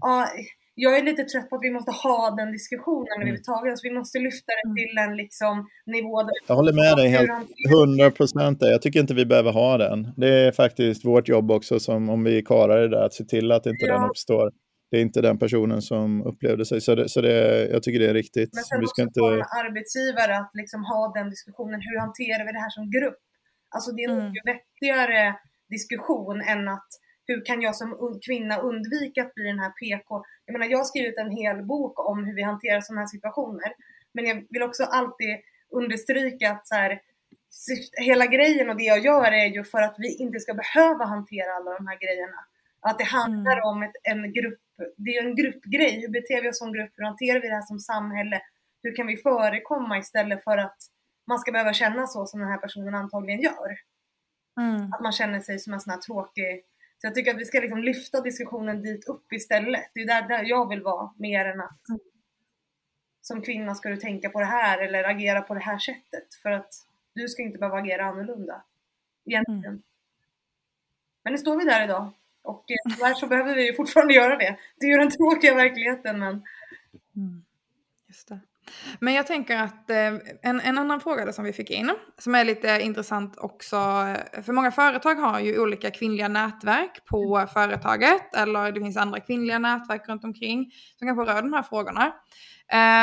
ja, 0.01 0.27
jag 0.81 0.97
är 0.97 1.03
lite 1.03 1.23
trött 1.23 1.49
på 1.49 1.55
att 1.55 1.63
vi 1.63 1.71
måste 1.71 1.91
ha 1.91 2.35
den 2.37 2.51
diskussionen 2.51 3.07
mm. 3.07 3.21
överhuvudtaget. 3.21 3.71
Alltså 3.71 3.87
vi 3.87 3.93
måste 3.93 4.19
lyfta 4.19 4.51
det 4.63 4.69
mm. 4.69 4.75
till 4.75 4.97
en 4.97 5.17
liksom, 5.17 5.67
nivå 5.85 6.23
där... 6.23 6.31
Jag 6.47 6.55
håller 6.55 6.73
med 6.73 6.97
dig 6.97 7.07
helt, 7.09 7.31
100 7.73 8.11
procent. 8.11 8.57
Jag 8.61 8.81
tycker 8.81 8.99
inte 8.99 9.13
vi 9.13 9.25
behöver 9.25 9.51
ha 9.51 9.77
den. 9.77 10.13
Det 10.17 10.29
är 10.29 10.51
faktiskt 10.51 11.05
vårt 11.05 11.27
jobb 11.27 11.51
också, 11.51 11.79
som 11.79 12.09
om 12.09 12.23
vi 12.23 12.41
karar 12.41 12.81
det 12.81 12.89
där, 12.89 13.05
att 13.05 13.13
se 13.13 13.23
till 13.23 13.51
att 13.51 13.65
inte 13.65 13.85
ja. 13.85 13.93
den 13.93 14.09
uppstår. 14.09 14.51
Det 14.91 14.97
är 14.97 15.01
inte 15.01 15.21
den 15.21 15.39
personen 15.39 15.81
som 15.81 16.23
upplevde 16.23 16.65
sig. 16.65 16.81
Så, 16.81 16.95
det, 16.95 17.09
så 17.09 17.21
det, 17.21 17.67
jag 17.67 17.83
tycker 17.83 17.99
det 17.99 18.09
är 18.09 18.13
riktigt. 18.13 18.49
Men 18.53 18.63
sen 18.63 18.79
vi 18.79 18.87
ska 18.87 19.01
inte... 19.01 19.21
arbetsgivare 19.21 20.37
att 20.37 20.51
liksom 20.53 20.83
ha 20.83 21.13
den 21.15 21.29
diskussionen. 21.29 21.81
Hur 21.81 21.99
hanterar 21.99 22.45
vi 22.45 22.51
det 22.51 22.59
här 22.59 22.69
som 22.69 22.91
grupp? 22.91 23.19
Alltså 23.69 23.91
det 23.91 24.03
är 24.03 24.09
en 24.09 24.19
mm. 24.19 24.31
mycket 24.31 24.47
vettigare 24.47 25.35
diskussion 25.69 26.41
än 26.41 26.67
att 26.67 26.87
hur 27.25 27.45
kan 27.45 27.61
jag 27.61 27.75
som 27.75 28.19
kvinna 28.25 28.57
undvika 28.57 29.21
att 29.21 29.33
bli 29.35 29.43
den 29.43 29.59
här 29.59 29.69
PK? 29.69 30.23
Jag 30.45 30.53
menar, 30.53 30.71
jag 30.71 30.77
har 30.77 30.85
skrivit 30.85 31.17
en 31.17 31.31
hel 31.31 31.65
bok 31.65 32.09
om 32.09 32.25
hur 32.25 32.35
vi 32.35 32.43
hanterar 32.43 32.81
sådana 32.81 33.01
här 33.01 33.07
situationer. 33.07 33.73
Men 34.13 34.25
jag 34.25 34.45
vill 34.49 34.63
också 34.63 34.83
alltid 34.83 35.37
understryka 35.71 36.51
att 36.51 36.67
så 36.67 36.75
här, 36.75 37.01
hela 38.01 38.25
grejen 38.25 38.69
och 38.69 38.77
det 38.77 38.83
jag 38.83 39.05
gör 39.05 39.31
är 39.31 39.45
ju 39.45 39.63
för 39.63 39.81
att 39.81 39.95
vi 39.97 40.17
inte 40.17 40.39
ska 40.39 40.53
behöva 40.53 41.05
hantera 41.05 41.51
alla 41.53 41.71
de 41.73 41.87
här 41.87 41.99
grejerna. 41.99 42.39
Att 42.81 42.97
det 42.97 43.03
handlar 43.03 43.57
mm. 43.57 43.65
om 43.65 43.83
ett, 43.83 43.95
en 44.03 44.33
grupp, 44.33 44.59
det 44.97 45.09
är 45.09 45.25
en 45.25 45.35
gruppgrej. 45.35 46.01
Hur 46.01 46.09
beter 46.09 46.41
vi 46.41 46.49
oss 46.49 46.59
som 46.59 46.73
grupp? 46.73 46.91
Hur 46.95 47.03
hanterar 47.03 47.41
vi 47.41 47.47
det 47.47 47.55
här 47.55 47.61
som 47.61 47.79
samhälle? 47.79 48.41
Hur 48.83 48.95
kan 48.95 49.07
vi 49.07 49.17
förekomma 49.17 49.97
istället 49.97 50.43
för 50.43 50.57
att 50.57 50.77
man 51.27 51.39
ska 51.39 51.51
behöva 51.51 51.73
känna 51.73 52.07
så 52.07 52.25
som 52.25 52.39
den 52.39 52.49
här 52.49 52.57
personen 52.57 52.95
antagligen 52.95 53.41
gör? 53.41 53.77
Mm. 54.59 54.93
Att 54.93 55.01
man 55.01 55.11
känner 55.11 55.39
sig 55.39 55.59
som 55.59 55.73
en 55.73 55.79
sån 55.79 55.91
här 55.91 55.99
tråkig 55.99 56.63
så 57.01 57.07
jag 57.07 57.15
tycker 57.15 57.31
att 57.31 57.39
vi 57.39 57.45
ska 57.45 57.59
liksom 57.59 57.83
lyfta 57.83 58.21
diskussionen 58.21 58.81
dit 58.81 59.07
upp 59.07 59.33
istället. 59.33 59.91
Det 59.93 60.01
är 60.01 60.07
där, 60.07 60.27
där 60.27 60.43
jag 60.43 60.69
vill 60.69 60.81
vara 60.81 61.13
mer 61.17 61.45
än 61.45 61.61
att 61.61 61.89
mm. 61.89 61.99
som 63.21 63.41
kvinna 63.41 63.75
ska 63.75 63.89
du 63.89 63.97
tänka 63.97 64.29
på 64.29 64.39
det 64.39 64.45
här 64.45 64.77
eller 64.77 65.03
agera 65.03 65.41
på 65.41 65.53
det 65.53 65.59
här 65.59 65.77
sättet. 65.77 66.33
För 66.41 66.51
att 66.51 66.73
du 67.13 67.27
ska 67.27 67.41
inte 67.41 67.57
behöva 67.57 67.77
agera 67.77 68.05
annorlunda. 68.05 68.63
Egentligen. 69.25 69.65
Mm. 69.65 69.81
Men 71.23 71.33
nu 71.33 71.37
står 71.39 71.57
vi 71.57 71.65
där 71.65 71.83
idag. 71.83 72.11
Och 72.49 72.71
eh, 72.71 72.95
tyvärr 72.95 73.13
så 73.13 73.27
behöver 73.27 73.55
vi 73.55 73.65
ju 73.67 73.73
fortfarande 73.73 74.13
göra 74.13 74.37
det. 74.37 74.57
Det 74.79 74.85
är 74.85 74.91
ju 74.91 74.97
den 74.97 75.11
tråkiga 75.11 75.55
verkligheten 75.55 76.19
men... 76.19 76.33
Mm. 77.15 77.43
Just 78.07 78.29
det. 78.29 78.39
Men 78.99 79.13
jag 79.13 79.27
tänker 79.27 79.57
att 79.57 79.89
eh, 79.89 80.07
en, 80.41 80.59
en 80.59 80.77
annan 80.77 80.99
fråga 80.99 81.33
som 81.33 81.45
vi 81.45 81.53
fick 81.53 81.69
in, 81.69 81.91
som 82.17 82.35
är 82.35 82.45
lite 82.45 82.79
intressant 82.81 83.37
också, 83.37 83.75
eh, 83.75 84.41
för 84.41 84.53
många 84.53 84.71
företag 84.71 85.15
har 85.15 85.39
ju 85.39 85.59
olika 85.59 85.91
kvinnliga 85.91 86.27
nätverk 86.27 87.05
på 87.05 87.37
mm. 87.37 87.47
företaget, 87.47 88.35
eller 88.35 88.71
det 88.71 88.79
finns 88.79 88.97
andra 88.97 89.19
kvinnliga 89.19 89.59
nätverk 89.59 90.09
runt 90.09 90.23
omkring 90.23 90.71
som 90.99 91.07
kanske 91.07 91.33
rör 91.33 91.41
de 91.41 91.53
här 91.53 91.63
frågorna. 91.63 92.13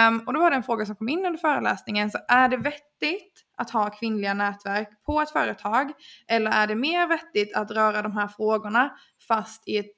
Um, 0.08 0.18
och 0.26 0.32
då 0.32 0.40
var 0.40 0.50
det 0.50 0.56
en 0.56 0.62
fråga 0.62 0.86
som 0.86 0.96
kom 0.96 1.08
in 1.08 1.26
under 1.26 1.38
föreläsningen, 1.38 2.10
så 2.10 2.18
är 2.28 2.48
det 2.48 2.56
vettigt 2.56 3.45
att 3.56 3.70
ha 3.70 3.90
kvinnliga 3.90 4.34
nätverk 4.34 4.88
på 5.06 5.20
ett 5.20 5.30
företag, 5.30 5.92
eller 6.28 6.50
är 6.50 6.66
det 6.66 6.74
mer 6.74 7.08
vettigt 7.08 7.56
att 7.56 7.70
röra 7.70 8.02
de 8.02 8.12
här 8.12 8.28
frågorna 8.28 8.96
fast 9.28 9.68
i 9.68 9.78
ett, 9.78 9.92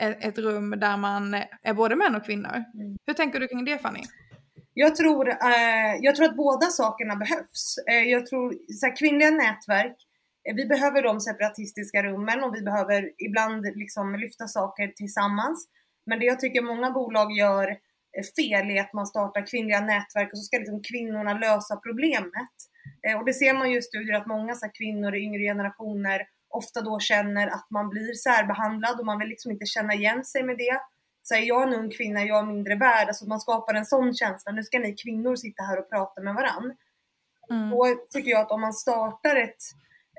ett, 0.00 0.38
rum 0.38 0.70
där 0.70 0.96
man 0.96 1.34
är 1.62 1.74
både 1.74 1.96
män 1.96 2.14
och 2.14 2.24
kvinnor? 2.24 2.54
Mm. 2.54 2.96
Hur 3.06 3.14
tänker 3.14 3.40
du 3.40 3.48
kring 3.48 3.64
det 3.64 3.78
Fanny? 3.78 4.02
Jag 4.74 4.96
tror, 4.96 5.28
eh, 5.28 5.94
jag 6.00 6.16
tror 6.16 6.26
att 6.26 6.36
båda 6.36 6.66
sakerna 6.66 7.16
behövs. 7.16 7.78
Eh, 7.90 8.02
jag 8.02 8.26
tror 8.26 8.54
så 8.80 8.86
här, 8.86 8.96
kvinnliga 8.96 9.30
nätverk, 9.30 9.96
eh, 10.48 10.54
vi 10.54 10.66
behöver 10.66 11.02
de 11.02 11.20
separatistiska 11.20 12.02
rummen 12.02 12.44
och 12.44 12.54
vi 12.54 12.62
behöver 12.62 13.10
ibland 13.18 13.66
liksom 13.74 14.14
lyfta 14.14 14.48
saker 14.48 14.88
tillsammans. 14.88 15.68
Men 16.06 16.18
det 16.18 16.24
jag 16.24 16.40
tycker 16.40 16.62
många 16.62 16.90
bolag 16.90 17.32
gör 17.32 17.68
eh, 17.70 18.24
fel 18.36 18.70
är 18.70 18.80
att 18.80 18.92
man 18.92 19.06
startar 19.06 19.46
kvinnliga 19.46 19.80
nätverk 19.80 20.32
och 20.32 20.38
så 20.38 20.42
ska 20.42 20.58
liksom 20.58 20.82
kvinnorna 20.82 21.34
lösa 21.34 21.76
problemet. 21.76 22.56
Eh, 23.08 23.18
och 23.18 23.24
det 23.24 23.32
ser 23.32 23.54
man 23.54 23.70
ju 23.70 23.78
i 23.78 23.82
studier 23.82 24.16
att 24.16 24.26
många 24.26 24.54
så 24.54 24.68
kvinnor 24.68 25.14
i 25.14 25.18
yngre 25.18 25.42
generationer 25.42 26.22
ofta 26.48 26.80
då 26.80 26.98
känner 27.00 27.46
att 27.46 27.66
man 27.70 27.88
blir 27.88 28.14
särbehandlad 28.14 29.00
och 29.00 29.06
man 29.06 29.18
vill 29.18 29.28
liksom 29.28 29.50
inte 29.50 29.66
känna 29.66 29.94
igen 29.94 30.24
sig 30.24 30.42
med 30.42 30.58
det 30.58 30.80
så 31.22 31.34
är 31.34 31.40
jag 31.40 31.62
en 31.62 31.74
ung 31.74 31.90
kvinna, 31.90 32.24
jag 32.24 32.38
är 32.38 32.46
mindre 32.46 32.74
värd. 32.74 33.08
Alltså 33.08 33.26
man 33.26 33.40
skapar 33.40 33.74
en 33.74 33.86
sån 33.86 34.14
känsla. 34.14 34.52
Nu 34.52 34.62
ska 34.62 34.78
ni 34.78 34.94
kvinnor 34.94 35.36
sitta 35.36 35.62
här 35.62 35.78
och 35.78 35.90
prata 35.90 36.20
med 36.20 36.34
varann. 36.34 36.76
Mm. 37.50 37.70
Då 37.70 37.86
tycker 38.10 38.30
jag 38.30 38.40
att 38.40 38.50
om 38.50 38.60
man 38.60 38.72
startar 38.72 39.36
ett, 39.36 39.62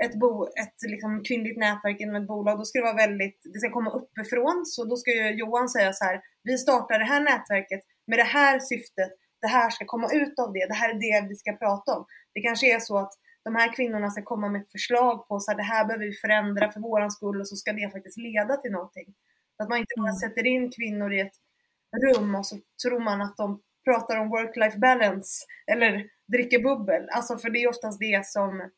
ett, 0.03 0.19
bo, 0.19 0.45
ett 0.45 0.81
liksom 0.87 1.23
kvinnligt 1.23 1.59
nätverk 1.59 1.99
inom 1.99 2.15
ett 2.15 2.27
bolag, 2.27 2.57
då 2.57 2.65
ska 2.65 2.79
det 2.79 2.85
vara 2.85 3.05
väldigt, 3.07 3.41
det 3.53 3.59
ska 3.59 3.69
komma 3.69 3.91
uppifrån. 3.91 4.63
Så 4.65 4.83
då 4.83 4.95
ska 4.95 5.11
ju 5.11 5.29
Johan 5.29 5.69
säga 5.69 5.93
så 5.93 6.05
här, 6.05 6.21
vi 6.43 6.57
startar 6.57 6.99
det 6.99 7.05
här 7.05 7.21
nätverket 7.21 7.81
med 8.07 8.19
det 8.19 8.23
här 8.23 8.59
syftet. 8.59 9.11
Det 9.41 9.47
här 9.47 9.69
ska 9.69 9.85
komma 9.85 10.07
ut 10.13 10.39
av 10.39 10.53
det. 10.53 10.65
Det 10.67 10.73
här 10.73 10.89
är 10.89 11.21
det 11.21 11.27
vi 11.29 11.35
ska 11.35 11.53
prata 11.53 11.95
om. 11.95 12.05
Det 12.33 12.41
kanske 12.41 12.75
är 12.75 12.79
så 12.79 12.97
att 12.97 13.13
de 13.43 13.55
här 13.55 13.75
kvinnorna 13.75 14.09
ska 14.09 14.21
komma 14.21 14.49
med 14.49 14.61
ett 14.61 14.71
förslag 14.71 15.27
på 15.27 15.39
så 15.39 15.51
här, 15.51 15.57
det 15.57 15.63
här 15.63 15.85
behöver 15.85 16.05
vi 16.05 16.13
förändra 16.13 16.71
för 16.71 16.79
våran 16.79 17.11
skull 17.11 17.41
och 17.41 17.47
så 17.47 17.55
ska 17.55 17.73
det 17.73 17.91
faktiskt 17.91 18.17
leda 18.17 18.57
till 18.57 18.71
någonting. 18.71 19.13
Att 19.57 19.69
man 19.69 19.77
inte 19.77 19.93
bara 19.97 20.09
mm. 20.09 20.15
sätter 20.15 20.47
in 20.47 20.71
kvinnor 20.71 21.13
i 21.13 21.19
ett 21.19 21.33
rum 22.03 22.35
och 22.35 22.45
så 22.45 22.59
tror 22.83 22.99
man 22.99 23.21
att 23.21 23.37
de 23.37 23.61
pratar 23.83 24.17
om 24.17 24.29
work-life 24.29 24.79
balance 24.79 25.45
eller 25.67 26.09
dricker 26.27 26.63
bubbel. 26.63 27.09
Alltså 27.09 27.37
för 27.37 27.49
det 27.49 27.63
är 27.63 27.69
oftast 27.69 27.99
det 27.99 28.25
som 28.25 28.69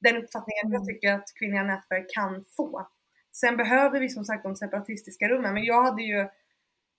den 0.00 0.16
uppfattningen 0.16 0.72
jag 0.72 0.82
mm. 0.82 0.86
tycker 0.86 1.12
att 1.12 1.34
kvinnliga 1.38 1.62
nätverk 1.62 2.06
kan 2.14 2.44
få. 2.56 2.88
Sen 3.32 3.56
behöver 3.56 4.00
vi 4.00 4.08
som 4.08 4.24
sagt 4.24 4.42
de 4.42 4.56
separatistiska 4.56 5.28
rummen, 5.28 5.54
men 5.54 5.64
jag 5.64 5.82
hade 5.82 6.02
ju 6.02 6.28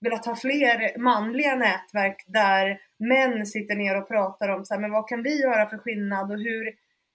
velat 0.04 0.26
ha 0.26 0.36
fler 0.36 0.98
manliga 0.98 1.54
nätverk 1.54 2.24
där 2.26 2.78
män 2.98 3.46
sitter 3.46 3.76
ner 3.76 4.00
och 4.00 4.08
pratar 4.08 4.48
om 4.48 4.64
så 4.64 4.74
här, 4.74 4.80
men 4.80 4.92
vad 4.92 5.08
kan 5.08 5.22
vi 5.22 5.40
göra 5.40 5.68
för 5.68 5.78
skillnad 5.78 6.30
och 6.32 6.38
hur 6.38 6.72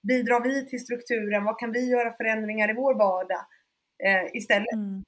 bidrar 0.08 0.40
vi 0.42 0.66
till 0.66 0.80
strukturen? 0.80 1.44
Vad 1.44 1.58
kan 1.58 1.72
vi 1.72 1.90
göra 1.90 2.12
förändringar 2.12 2.70
i 2.70 2.74
vår 2.74 2.94
vardag 2.94 3.44
eh, 4.04 4.36
istället? 4.36 4.74
Mm. 4.74 5.02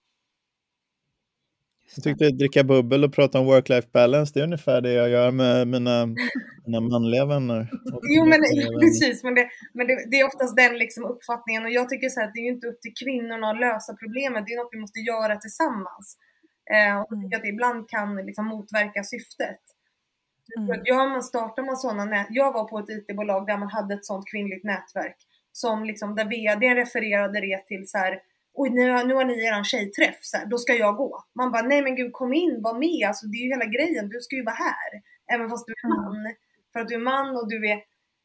Jag 1.95 2.05
tyckte 2.05 2.31
dricka 2.31 2.65
bubbel 2.65 3.05
och 3.05 3.15
prata 3.15 3.39
om 3.39 3.47
work-life 3.47 3.89
balance, 3.93 4.33
det 4.35 4.41
är 4.41 4.45
ungefär 4.45 4.81
det 4.81 4.93
jag 4.93 5.09
gör 5.09 5.31
med 5.31 5.69
mina, 5.69 6.07
mina 6.67 6.81
manliga 6.81 7.27
vänner. 7.27 7.71
Jo, 8.15 8.25
men 8.25 8.41
precis, 8.83 9.25
men, 9.25 9.35
det, 9.35 9.49
men 9.75 9.87
det, 9.87 9.95
det, 10.11 10.17
är 10.21 10.27
oftast 10.27 10.57
den 10.57 10.79
liksom 10.79 11.05
uppfattningen 11.05 11.63
och 11.65 11.71
jag 11.71 11.89
tycker 11.89 12.09
så 12.09 12.21
här 12.21 12.27
att 12.29 12.35
det 12.35 12.41
är 12.41 12.53
inte 12.53 12.67
upp 12.67 12.81
till 12.81 12.95
kvinnorna 13.05 13.47
att 13.51 13.61
lösa 13.61 13.93
problemet, 14.03 14.45
det 14.47 14.53
är 14.53 14.59
något 14.63 14.75
vi 14.77 14.81
måste 14.81 15.01
göra 15.01 15.37
tillsammans. 15.37 16.19
Eh, 16.71 17.01
och 17.01 17.07
jag 17.11 17.23
tycker 17.23 17.37
att 17.37 17.43
det 17.43 17.49
ibland 17.49 17.89
kan 17.89 18.17
liksom 18.17 18.47
motverka 18.47 19.05
syftet. 19.05 19.61
Mm. 20.59 20.85
Gör 20.85 21.09
man, 21.09 21.23
startar 21.23 21.63
man 21.63 21.77
sådana 21.77 22.05
nät, 22.05 22.27
jag 22.31 22.53
var 22.53 22.65
på 22.65 22.79
ett 22.79 22.89
IT-bolag 22.89 23.47
där 23.47 23.59
man 23.59 23.69
hade 23.69 23.95
ett 23.95 24.05
sådant 24.05 24.29
kvinnligt 24.29 24.65
nätverk 24.65 25.17
som 25.53 25.85
liksom, 25.85 26.15
där 26.15 26.25
vd 26.25 26.75
refererade 26.75 27.41
det 27.41 27.67
till 27.67 27.89
så 27.89 27.99
här, 27.99 28.21
oj 28.55 28.71
nu, 28.71 29.05
nu 29.05 29.15
har 29.15 29.25
ni 29.25 29.45
eran 29.45 29.65
tjejträff, 29.65 30.19
så 30.21 30.37
här, 30.37 30.47
då 30.47 30.59
ska 30.59 30.75
jag 30.75 30.97
gå. 30.97 31.25
Man 31.35 31.53
bara, 31.53 31.63
nej 31.63 31.83
men 31.83 31.97
gud 31.97 32.13
kom 32.13 32.33
in, 32.33 32.63
var 32.63 32.79
med, 32.79 33.09
alltså 33.09 33.27
det 33.27 33.37
är 33.37 33.43
ju 33.43 33.49
hela 33.49 33.65
grejen, 33.65 34.09
du 34.09 34.21
ska 34.21 34.37
ju 34.37 34.45
vara 34.45 34.55
här. 34.55 35.03
Även 35.35 35.51
fast 35.51 35.67
du 35.67 35.73
är 35.73 35.87
mm. 35.87 36.05
man. 36.05 36.17
Mm. 36.17 36.33
För 36.73 36.81
att 36.81 36.89
du 36.89 36.95
är 36.95 36.99
man 36.99 37.37
och 37.37 37.49
du 37.49 37.71
är, 37.71 37.83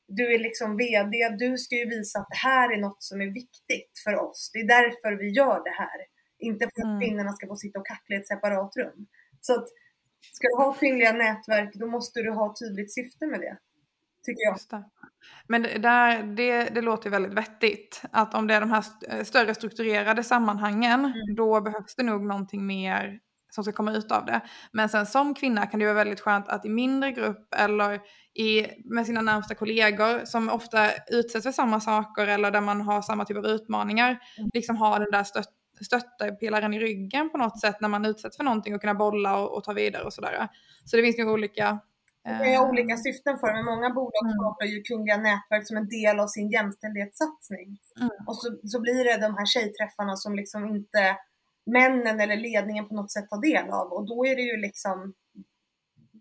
du 0.08 0.34
är 0.34 0.39
liksom 0.39 0.78
VD, 0.78 1.30
du 1.30 1.58
ska 1.58 1.76
ju 1.76 1.86
visa 1.86 2.19
att 2.19 2.28
det 2.30 2.47
här 2.47 2.73
är 2.73 2.78
något 2.78 3.04
som 3.04 3.21
är 3.21 3.26
viktigt 3.26 3.91
för 4.04 4.15
oss. 4.15 4.50
Det 4.54 4.60
är 4.60 4.67
därför 4.67 5.12
vi 5.12 5.30
gör 5.30 5.63
det 5.63 5.76
här. 5.78 6.17
Inte 6.39 6.60
för 6.60 6.82
att 6.82 6.88
mm. 6.88 7.00
kvinnorna 7.00 7.32
ska 7.34 7.47
få 7.47 7.56
sitta 7.56 7.80
och 7.80 7.88
kackla 7.88 8.15
i 8.15 8.19
ett 8.19 8.28
separat 8.28 8.78
rum. 8.78 9.08
Så 9.41 9.54
att 9.54 9.67
ska 10.34 10.47
du 10.47 10.56
ha 10.63 10.73
kvinnliga 10.73 11.12
nätverk, 11.12 11.73
då 11.73 11.88
måste 11.88 12.21
du 12.21 12.32
ha 12.32 12.56
tydligt 12.60 12.93
syfte 12.93 13.26
med 13.26 13.39
det 13.39 13.58
tycker 14.28 14.43
jag. 14.43 14.84
Men 15.47 15.62
det, 15.62 15.78
där, 15.78 16.23
det, 16.23 16.63
det 16.63 16.82
låter 16.82 17.10
väldigt 17.10 17.34
vettigt. 17.34 18.02
Att 18.12 18.34
om 18.34 18.47
det 18.47 18.54
är 18.54 18.60
de 18.62 18.71
här 18.71 19.23
större 19.23 19.56
strukturerade 19.56 20.23
sammanhangen, 20.23 21.00
mm. 21.06 21.36
då 21.36 21.62
behövs 21.62 21.95
det 21.95 22.04
nog 22.04 22.26
någonting 22.26 22.65
mer 22.65 23.19
som 23.50 23.63
ska 23.63 23.73
komma 23.73 23.91
ut 23.91 24.12
av 24.12 24.26
det. 24.26 24.41
Men 24.71 24.89
sen 24.89 25.06
som 25.06 25.34
kvinna 25.34 25.65
kan 25.65 25.80
det 25.80 25.86
vara 25.86 25.95
väldigt 25.95 26.19
skönt 26.19 26.47
att 26.47 26.65
i 26.65 26.69
mindre 26.69 27.12
grupp 27.12 27.54
eller 27.56 28.00
i, 28.39 28.67
med 28.86 29.06
sina 29.06 29.21
närmsta 29.21 29.56
kollegor 29.56 30.26
som 30.26 30.50
ofta 30.50 30.89
utsätts 31.08 31.43
för 31.43 31.52
samma 31.52 31.80
saker 31.80 32.28
eller 32.28 32.52
där 32.52 32.62
man 32.62 32.82
har 32.82 33.02
samma 33.02 33.26
typ 33.26 33.38
av 33.38 33.45
utmaningar, 33.45 34.10
mm. 34.10 34.50
liksom 34.54 34.76
ha 34.76 35.00
den 35.00 35.12
där 35.12 35.23
stött, 35.23 35.50
stöttepelaren 35.86 36.74
i 36.74 36.80
ryggen 36.80 37.30
på 37.30 37.38
något 37.38 37.60
sätt 37.60 37.82
när 37.82 37.90
man 37.90 38.06
utsätts 38.06 38.38
för 38.38 38.44
någonting 38.44 38.76
och 38.76 38.82
kunna 38.82 38.94
bolla 38.94 39.40
och, 39.40 39.58
och 39.58 39.63
ta 39.63 39.74
vidare 39.74 40.04
och 40.04 40.13
sådär. 40.13 40.48
Så 40.86 40.98
det 40.98 41.04
finns 41.04 41.20
ju 41.20 41.30
olika 41.30 41.80
det 42.24 42.54
är 42.54 42.70
olika 42.70 42.94
eh, 42.94 43.00
syften 43.00 43.38
för 43.40 43.54
men 43.54 43.66
många 43.66 43.90
bolag 43.90 44.26
mm. 44.26 44.34
skapar 44.34 44.66
ju 44.66 44.82
kvinnliga 44.82 45.18
nätverk 45.18 45.68
som 45.68 45.78
en 45.78 45.88
del 45.88 46.20
av 46.20 46.28
sin 46.28 46.50
jämställdhetssatsning. 46.50 47.80
Mm. 48.00 48.12
Och 48.28 48.36
så, 48.36 48.58
så 48.63 48.82
blir 48.82 49.04
det 49.04 49.18
de 49.28 49.38
här 49.38 49.46
tjejträffarna 49.46 50.16
som 50.16 50.36
liksom 50.36 50.66
inte 50.66 51.18
männen 51.66 52.20
eller 52.20 52.38
ledningen 52.38 52.88
på 52.88 52.96
något 52.96 53.12
sätt 53.12 53.30
tar 53.30 53.42
del 53.42 53.70
av 53.70 53.94
och 53.94 54.08
då 54.08 54.26
är 54.26 54.36
det 54.36 54.42
ju 54.42 54.58
liksom 54.58 55.13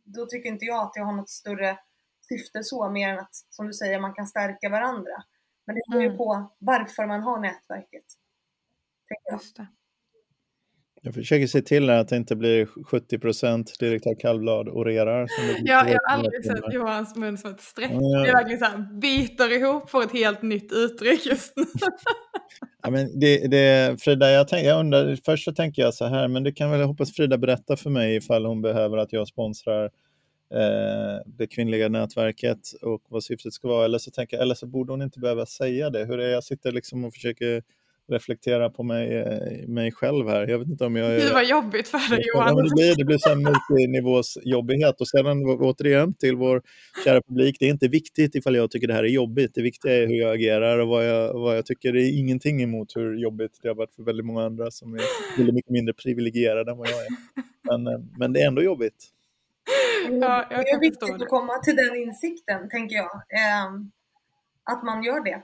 då 0.04 0.26
tycker 0.26 0.48
inte 0.48 0.64
jag 0.64 0.82
att 0.82 0.92
det 0.94 1.00
har 1.00 1.12
något 1.12 1.30
större 1.30 1.78
syfte 2.28 2.64
så 2.64 2.90
mer 2.90 3.08
än 3.08 3.18
att 3.18 3.34
som 3.50 3.66
du 3.66 3.72
säger 3.72 4.00
man 4.00 4.14
kan 4.14 4.26
stärka 4.26 4.68
varandra. 4.68 5.22
Men 5.66 5.74
det 5.74 5.82
beror 5.90 6.02
ju 6.02 6.06
mm. 6.08 6.18
på 6.18 6.50
varför 6.58 7.06
man 7.06 7.22
har 7.22 7.38
nätverket. 7.38 8.04
Just 9.32 9.56
det. 9.56 9.66
Jag 11.06 11.14
försöker 11.14 11.46
se 11.46 11.62
till 11.62 11.90
att 11.90 12.08
det 12.08 12.16
inte 12.16 12.36
blir 12.36 12.66
70 12.84 13.18
procent 13.18 13.78
direktör 13.80 14.14
Kallblad 14.20 14.68
orerar. 14.68 15.28
Ja, 15.64 15.88
jag 15.88 16.00
har 16.06 16.14
aldrig 16.14 16.44
sett 16.44 16.72
Johans 16.72 17.16
mun 17.16 17.38
som 17.38 17.50
ett 17.50 17.60
streck. 17.60 17.90
Ja. 17.92 18.22
Det 18.22 18.28
är 18.28 18.32
verkligen 18.32 18.58
så 18.58 18.64
här, 18.64 19.00
biter 19.00 19.52
ihop 19.52 19.90
för 19.90 20.02
ett 20.02 20.12
helt 20.12 20.42
nytt 20.42 20.72
uttryck 20.72 21.26
just 21.26 21.56
nu. 21.56 21.64
ja, 22.82 22.90
men 22.90 23.20
det, 23.20 23.46
det, 23.46 23.96
Frida, 24.02 24.30
jag, 24.30 24.48
tänk, 24.48 24.66
jag 24.66 24.80
undrar, 24.80 25.18
först 25.24 25.44
så 25.44 25.52
tänker 25.52 25.82
jag 25.82 25.94
så 25.94 26.06
här, 26.06 26.28
men 26.28 26.42
det 26.44 26.52
kan 26.52 26.70
väl, 26.70 26.80
jag 26.80 26.86
hoppas 26.86 27.12
Frida 27.12 27.38
berätta 27.38 27.76
för 27.76 27.90
mig 27.90 28.16
ifall 28.16 28.46
hon 28.46 28.62
behöver 28.62 28.96
att 28.98 29.12
jag 29.12 29.28
sponsrar 29.28 29.84
eh, 30.54 31.20
det 31.26 31.46
kvinnliga 31.46 31.88
nätverket 31.88 32.72
och 32.82 33.02
vad 33.08 33.24
syftet 33.24 33.52
ska 33.52 33.68
vara. 33.68 33.84
Eller 33.84 33.98
så, 33.98 34.10
tänker, 34.10 34.38
eller 34.38 34.54
så 34.54 34.66
borde 34.66 34.92
hon 34.92 35.02
inte 35.02 35.20
behöva 35.20 35.46
säga 35.46 35.90
det. 35.90 36.04
Hur 36.04 36.20
är 36.20 36.28
jag 36.28 36.44
sitter 36.44 36.72
liksom 36.72 37.04
och 37.04 37.14
försöker 37.14 37.62
reflektera 38.08 38.70
på 38.70 38.82
mig, 38.82 39.16
eh, 39.16 39.68
mig 39.68 39.92
själv 39.92 40.28
här. 40.28 40.46
Jag 40.46 40.58
vet 40.58 40.68
inte 40.68 40.84
om 40.84 40.96
jag 40.96 41.14
är... 41.14 41.18
Det 41.18 41.32
var 41.32 41.42
jobbigt 41.42 41.88
för 41.88 42.16
dig 42.16 42.24
Johan. 42.34 42.56
det 42.56 42.74
blir, 42.74 42.96
det 42.96 43.04
blir 43.04 43.18
så 43.18 43.34
multinivås 43.34 44.38
jobbighet. 44.42 45.00
Och 45.00 45.08
sedan 45.08 45.44
återigen 45.46 46.14
till 46.14 46.36
vår 46.36 46.62
kära 47.04 47.22
publik, 47.22 47.56
det 47.60 47.66
är 47.66 47.70
inte 47.70 47.88
viktigt 47.88 48.34
ifall 48.34 48.54
jag 48.54 48.70
tycker 48.70 48.86
det 48.86 48.94
här 48.94 49.04
är 49.04 49.08
jobbigt. 49.08 49.50
Det 49.54 49.62
viktiga 49.62 50.02
är 50.02 50.06
hur 50.06 50.14
jag 50.14 50.34
agerar 50.34 50.78
och 50.78 50.88
vad 50.88 51.08
jag, 51.08 51.34
vad 51.34 51.56
jag 51.56 51.66
tycker. 51.66 51.92
Det 51.92 52.02
är 52.02 52.18
ingenting 52.18 52.62
emot 52.62 52.96
hur 52.96 53.16
jobbigt 53.16 53.58
det 53.62 53.68
har 53.68 53.74
varit 53.74 53.94
för 53.94 54.02
väldigt 54.02 54.26
många 54.26 54.44
andra 54.44 54.70
som 54.70 54.94
är 54.94 55.00
väldigt 55.36 55.54
mycket 55.54 55.70
mindre 55.70 55.94
privilegierade 55.94 56.70
än 56.70 56.78
vad 56.78 56.88
jag 56.88 57.00
är. 57.00 57.08
Men, 57.62 57.86
eh, 57.86 58.00
men 58.18 58.32
det 58.32 58.40
är 58.40 58.46
ändå 58.46 58.62
jobbigt. 58.62 59.12
Ja, 60.10 60.46
det 60.50 60.70
är 60.70 60.80
viktigt 60.80 61.22
att 61.22 61.28
komma 61.28 61.58
till 61.58 61.76
den 61.76 61.96
insikten, 61.96 62.68
tänker 62.68 62.96
jag. 62.96 63.12
Eh, 63.14 63.66
att 64.64 64.82
man 64.82 65.02
gör 65.02 65.24
det. 65.24 65.42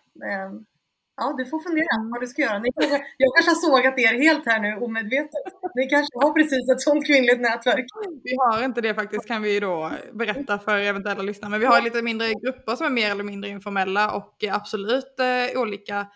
Ja, 1.22 1.34
du 1.38 1.44
får 1.50 1.60
fundera 1.66 1.94
mm. 1.98 2.10
vad 2.10 2.20
du 2.20 2.26
ska 2.26 2.42
göra. 2.42 2.58
Ni 2.58 2.68
kanske, 2.78 2.96
jag 3.16 3.28
kanske 3.34 3.50
har 3.50 3.60
sågat 3.66 3.98
er 3.98 4.14
helt 4.26 4.46
här 4.46 4.60
nu 4.60 4.70
omedvetet. 4.84 5.44
Ni 5.74 5.86
kanske 5.86 6.18
har 6.22 6.32
precis 6.32 6.64
ett 6.72 6.80
sånt 6.80 7.06
kvinnligt 7.06 7.40
nätverk. 7.40 7.86
Vi 8.22 8.36
har 8.36 8.64
inte 8.64 8.80
det 8.80 8.94
faktiskt 8.94 9.26
kan 9.26 9.42
vi 9.42 9.60
då 9.60 9.90
berätta 10.12 10.58
för 10.58 10.76
eventuella 10.78 11.22
lyssnare. 11.22 11.50
Men 11.50 11.60
vi 11.60 11.66
har 11.66 11.82
lite 11.82 12.02
mindre 12.02 12.26
grupper 12.44 12.76
som 12.76 12.86
är 12.86 12.90
mer 12.90 13.10
eller 13.10 13.24
mindre 13.24 13.50
informella 13.50 14.12
och 14.18 14.44
absolut 14.50 15.14
eh, 15.20 15.60
olika 15.60 16.06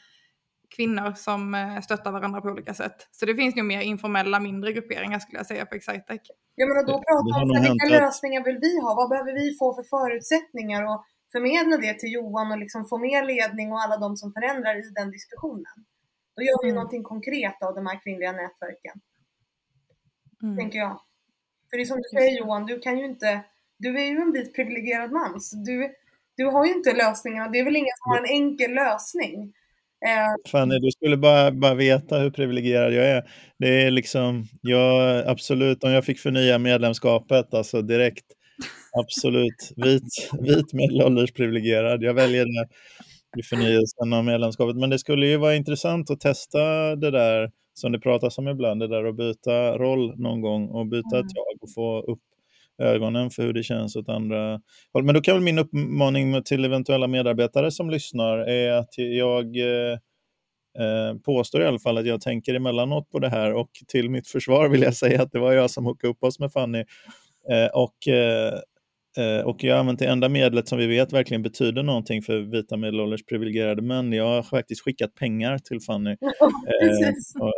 kvinnor 0.77 1.13
som 1.17 1.55
eh, 1.55 1.81
stöttar 1.81 2.13
varandra 2.13 2.41
på 2.41 2.49
olika 2.49 2.75
sätt. 2.75 3.09
Så 3.11 3.27
det 3.27 3.35
finns 3.35 3.57
nog 3.57 3.67
mer 3.67 3.81
informella, 3.81 4.41
mindre 4.41 4.73
grupperingar 4.73 5.19
skulle 5.19 5.39
jag 5.39 5.47
säga 5.47 5.67
på 5.67 5.75
Excitec. 5.75 6.21
Ja, 6.57 6.67
men 6.67 6.87
då 6.87 6.93
pratar 6.93 7.31
man 7.33 7.57
om 7.57 7.63
vilka 7.63 8.01
lösningar 8.01 8.45
vill 8.45 8.59
vi 8.61 8.81
ha? 8.81 8.95
Vad 8.95 9.09
behöver 9.09 9.33
vi 9.33 9.57
få 9.59 9.75
för 9.75 9.83
förutsättningar? 9.83 10.85
Och 10.85 11.05
förmedla 11.37 11.77
det 11.77 11.95
till 11.95 12.13
Johan 12.13 12.53
och 12.53 12.59
liksom 12.59 12.85
få 12.85 12.99
med 12.99 13.27
ledning 13.27 13.73
och 13.73 13.81
alla 13.81 13.97
de 13.97 14.17
som 14.17 14.33
förändrar 14.33 14.75
i 14.79 14.91
den 14.95 15.11
diskussionen. 15.11 15.77
Då 16.37 16.43
gör 16.43 16.63
vi 16.63 16.69
mm. 16.69 16.75
någonting 16.75 17.03
konkret 17.03 17.63
av 17.63 17.75
de 17.75 17.87
här 17.87 18.01
kvinnliga 18.03 18.33
nätverken. 18.33 19.01
Mm. 20.43 20.57
Tänker 20.57 20.79
jag. 20.79 21.01
För 21.71 21.77
det 21.77 21.83
är 21.83 21.85
som 21.85 21.97
du 21.97 22.19
säger 22.19 22.39
Johan, 22.39 22.67
du 22.67 22.79
kan 22.79 22.99
ju 22.99 23.05
inte, 23.05 23.45
du 23.79 24.01
är 24.01 24.05
ju 24.05 24.17
en 24.17 24.33
vit 24.33 24.55
privilegierad 24.55 25.11
man, 25.13 25.41
så 25.41 25.57
du, 25.57 25.95
du 26.37 26.45
har 26.45 26.67
ju 26.67 26.73
inte 26.73 26.93
lösningarna. 26.93 27.49
Det 27.49 27.59
är 27.59 27.65
väl 27.65 27.77
ingen 27.77 27.97
som 28.03 28.11
har 28.11 28.19
en 28.19 28.43
enkel 28.43 28.75
lösning. 28.75 29.53
Eh. 30.07 30.51
Fanny, 30.53 30.79
du 30.79 30.91
skulle 30.91 31.17
bara, 31.17 31.53
bara 31.53 31.75
veta 31.75 32.19
hur 32.19 32.31
privilegierad 32.31 32.93
jag 32.93 33.07
är. 33.07 33.31
Det 33.59 33.83
är 33.83 33.91
liksom, 33.91 34.45
jag, 34.63 35.27
absolut, 35.27 35.85
om 35.85 35.91
jag 35.91 36.05
fick 36.05 36.19
förnya 36.19 36.59
medlemskapet, 36.59 37.55
alltså 37.55 37.83
direkt, 37.83 38.27
Absolut. 38.99 39.73
Vit, 39.77 40.03
vit 40.41 40.73
medelålders 40.73 41.33
privilegierad. 41.33 42.03
Jag 42.03 42.15
väljer 42.15 42.45
det 42.45 42.69
i 43.41 43.43
förnyelsen 43.43 44.13
av 44.13 44.25
medlemskapet. 44.25 44.77
Men 44.77 44.91
det 44.91 44.99
skulle 44.99 45.27
ju 45.27 45.37
vara 45.37 45.55
intressant 45.55 46.11
att 46.11 46.21
testa 46.21 46.97
det 46.97 47.11
där 47.11 47.51
som 47.75 47.93
det 47.93 47.99
pratas 48.01 48.39
om 48.39 48.49
ibland, 48.49 48.81
det 48.81 48.89
där 48.89 49.05
att 49.05 49.17
byta 49.17 49.79
roll 49.79 50.19
någon 50.21 50.41
gång 50.41 50.69
och 50.69 50.87
byta 50.87 51.19
ett 51.19 51.35
tag 51.35 51.57
och 51.61 51.73
få 51.75 52.01
upp 52.01 52.21
ögonen 52.83 53.31
för 53.31 53.43
hur 53.43 53.53
det 53.53 53.63
känns 53.63 53.97
åt 53.97 54.09
andra 54.09 54.61
håll. 54.93 55.05
Men 55.05 55.15
då 55.15 55.21
kan 55.21 55.35
väl 55.35 55.43
min 55.45 55.59
uppmaning 55.59 56.43
till 56.43 56.65
eventuella 56.65 57.07
medarbetare 57.07 57.71
som 57.71 57.91
lyssnar 57.91 58.39
är 58.39 58.73
att 58.73 58.99
jag 58.99 59.57
eh, 59.57 59.93
eh, 60.79 61.15
påstår 61.25 61.63
i 61.63 61.67
alla 61.67 61.79
fall 61.79 61.99
att 61.99 62.07
jag 62.07 62.21
tänker 62.21 62.55
emellanåt 62.55 63.11
på 63.11 63.19
det 63.19 63.29
här 63.29 63.53
och 63.55 63.71
till 63.89 64.11
mitt 64.11 64.29
försvar 64.29 64.69
vill 64.69 64.83
jag 64.83 64.95
säga 64.95 65.23
att 65.23 65.33
det 65.33 65.39
var 65.39 65.53
jag 65.53 65.71
som 65.71 65.87
hookade 65.87 66.11
upp 66.11 66.25
oss 66.25 66.39
med 66.39 66.53
Fanny. 66.53 66.85
Eh, 67.51 67.67
och 67.75 68.09
Eh, 68.09 68.61
och 69.45 69.65
jag 69.65 69.75
har 69.75 69.81
använt 69.81 69.99
det 69.99 70.07
enda 70.07 70.29
medlet 70.29 70.69
som 70.69 70.79
vi 70.79 70.87
vet 70.87 71.13
verkligen 71.13 71.43
betyder 71.43 71.83
någonting 71.83 72.23
för 72.23 72.39
vita 72.39 72.77
medelålders 72.77 73.25
privilegierade 73.25 73.83
män. 73.83 74.13
Jag 74.13 74.25
har 74.25 74.43
faktiskt 74.43 74.81
skickat 74.81 75.15
pengar 75.15 75.59
till 75.59 75.81
Fanny. 75.81 76.17
Eh, 76.67 77.43
och, 77.43 77.55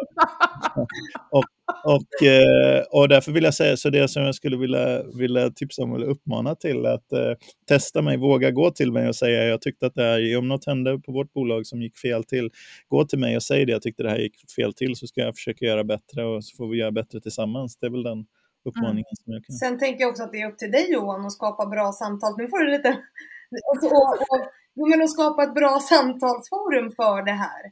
och, 1.30 1.44
och, 1.84 2.26
eh, 2.26 2.82
och, 2.90 3.08
därför 3.08 3.32
vill 3.32 3.44
jag 3.44 3.54
säga, 3.54 3.76
så 3.76 3.90
det 3.90 4.08
som 4.08 4.22
jag 4.22 4.34
skulle 4.34 4.56
vilja, 4.56 5.02
vilja 5.02 5.50
tipsa 5.50 5.82
om 5.82 5.94
eller 5.94 6.06
uppmana 6.06 6.54
till 6.54 6.86
att 6.86 7.12
eh, 7.12 7.32
testa 7.68 8.02
mig, 8.02 8.16
våga 8.16 8.50
gå 8.50 8.70
till 8.70 8.92
mig 8.92 9.08
och 9.08 9.16
säga 9.16 9.44
jag 9.44 9.60
tyckte 9.60 9.86
att 9.86 9.94
det 9.94 10.02
här, 10.02 10.36
om 10.38 10.48
något 10.48 10.66
hände 10.66 10.98
på 10.98 11.12
vårt 11.12 11.32
bolag 11.32 11.66
som 11.66 11.82
gick 11.82 11.98
fel 11.98 12.24
till, 12.24 12.50
gå 12.88 13.04
till 13.04 13.18
mig 13.18 13.36
och 13.36 13.42
säg 13.42 13.66
det, 13.66 13.72
jag 13.72 13.82
tyckte 13.82 14.02
det 14.02 14.10
här 14.10 14.18
gick 14.18 14.34
fel 14.56 14.74
till 14.74 14.96
så 14.96 15.06
ska 15.06 15.20
jag 15.20 15.36
försöka 15.36 15.64
göra 15.64 15.84
bättre 15.84 16.24
och 16.24 16.44
så 16.44 16.56
får 16.56 16.68
vi 16.68 16.78
göra 16.78 16.92
bättre 16.92 17.20
tillsammans. 17.20 17.76
Det 17.76 17.86
är 17.86 17.90
väl 17.90 18.02
den 18.02 18.26
uppmaningen 18.68 19.12
mm. 19.12 19.20
som 19.20 19.32
jag 19.32 19.44
kan. 19.44 19.56
Sen 19.56 19.78
tänker 19.78 20.00
jag 20.00 20.10
också 20.10 20.22
att 20.22 20.32
det 20.32 20.40
är 20.42 20.50
upp 20.50 20.58
till 20.58 20.70
dig 20.70 20.92
Johan 20.92 21.26
att 21.26 21.32
skapa 21.32 21.66
bra 21.66 21.92
samtal. 21.92 22.34
Nu 22.36 22.48
får 22.48 22.58
du 22.58 22.70
lite... 22.70 22.90
och, 23.70 23.78
och, 23.98 24.42
och, 24.76 24.88
men 24.90 25.02
att 25.02 25.10
skapa 25.10 25.42
ett 25.42 25.54
bra 25.54 25.80
samtalsforum 25.80 26.90
för 27.00 27.22
det 27.22 27.38
här. 27.46 27.62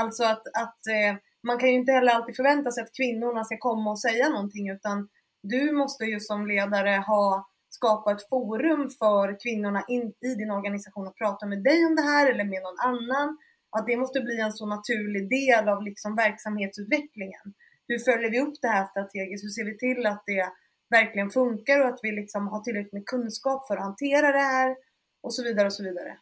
Alltså 0.00 0.24
att, 0.24 0.44
att 0.64 0.80
eh, 0.96 1.12
man 1.46 1.58
kan 1.58 1.68
ju 1.68 1.74
inte 1.74 1.92
heller 1.92 2.12
alltid 2.12 2.36
förvänta 2.36 2.70
sig 2.70 2.82
att 2.82 2.96
kvinnorna 2.96 3.44
ska 3.44 3.56
komma 3.58 3.90
och 3.90 4.00
säga 4.00 4.28
någonting 4.28 4.70
utan 4.70 5.08
du 5.42 5.72
måste 5.72 6.04
ju 6.04 6.20
som 6.20 6.46
ledare 6.46 6.96
ha 7.06 7.48
skapa 7.68 8.12
ett 8.12 8.28
forum 8.28 8.90
för 9.00 9.36
kvinnorna 9.42 9.84
in, 9.88 10.12
i 10.28 10.34
din 10.34 10.50
organisation 10.50 11.08
att 11.08 11.16
prata 11.22 11.46
med 11.46 11.62
dig 11.62 11.86
om 11.86 11.96
det 11.96 12.02
här 12.02 12.30
eller 12.30 12.44
med 12.44 12.62
någon 12.62 12.80
annan. 12.90 13.38
Att 13.70 13.86
det 13.86 13.96
måste 13.96 14.20
bli 14.20 14.40
en 14.40 14.52
så 14.52 14.66
naturlig 14.66 15.30
del 15.30 15.68
av 15.68 15.82
liksom 15.82 16.16
verksamhetsutvecklingen 16.16 17.46
hur 17.88 17.98
följer 17.98 18.30
vi 18.30 18.40
upp 18.40 18.54
det 18.62 18.68
här 18.68 18.86
strategiskt? 18.86 19.44
Hur 19.44 19.48
ser 19.48 19.64
vi 19.64 19.78
till 19.78 20.06
att 20.06 20.22
det 20.26 20.52
verkligen 20.90 21.30
funkar 21.30 21.80
och 21.80 21.88
att 21.88 22.00
vi 22.02 22.12
liksom 22.12 22.48
har 22.48 22.60
tillräckligt 22.60 22.92
med 22.92 23.06
kunskap 23.06 23.66
för 23.66 23.76
att 23.76 23.82
hantera 23.82 24.32
det 24.32 24.38
här 24.38 24.76
och 25.22 25.34
så 25.34 25.42
vidare 25.42 25.66
och 25.66 25.72
så 25.72 25.82
vidare. 25.82 26.18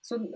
Så, 0.00 0.28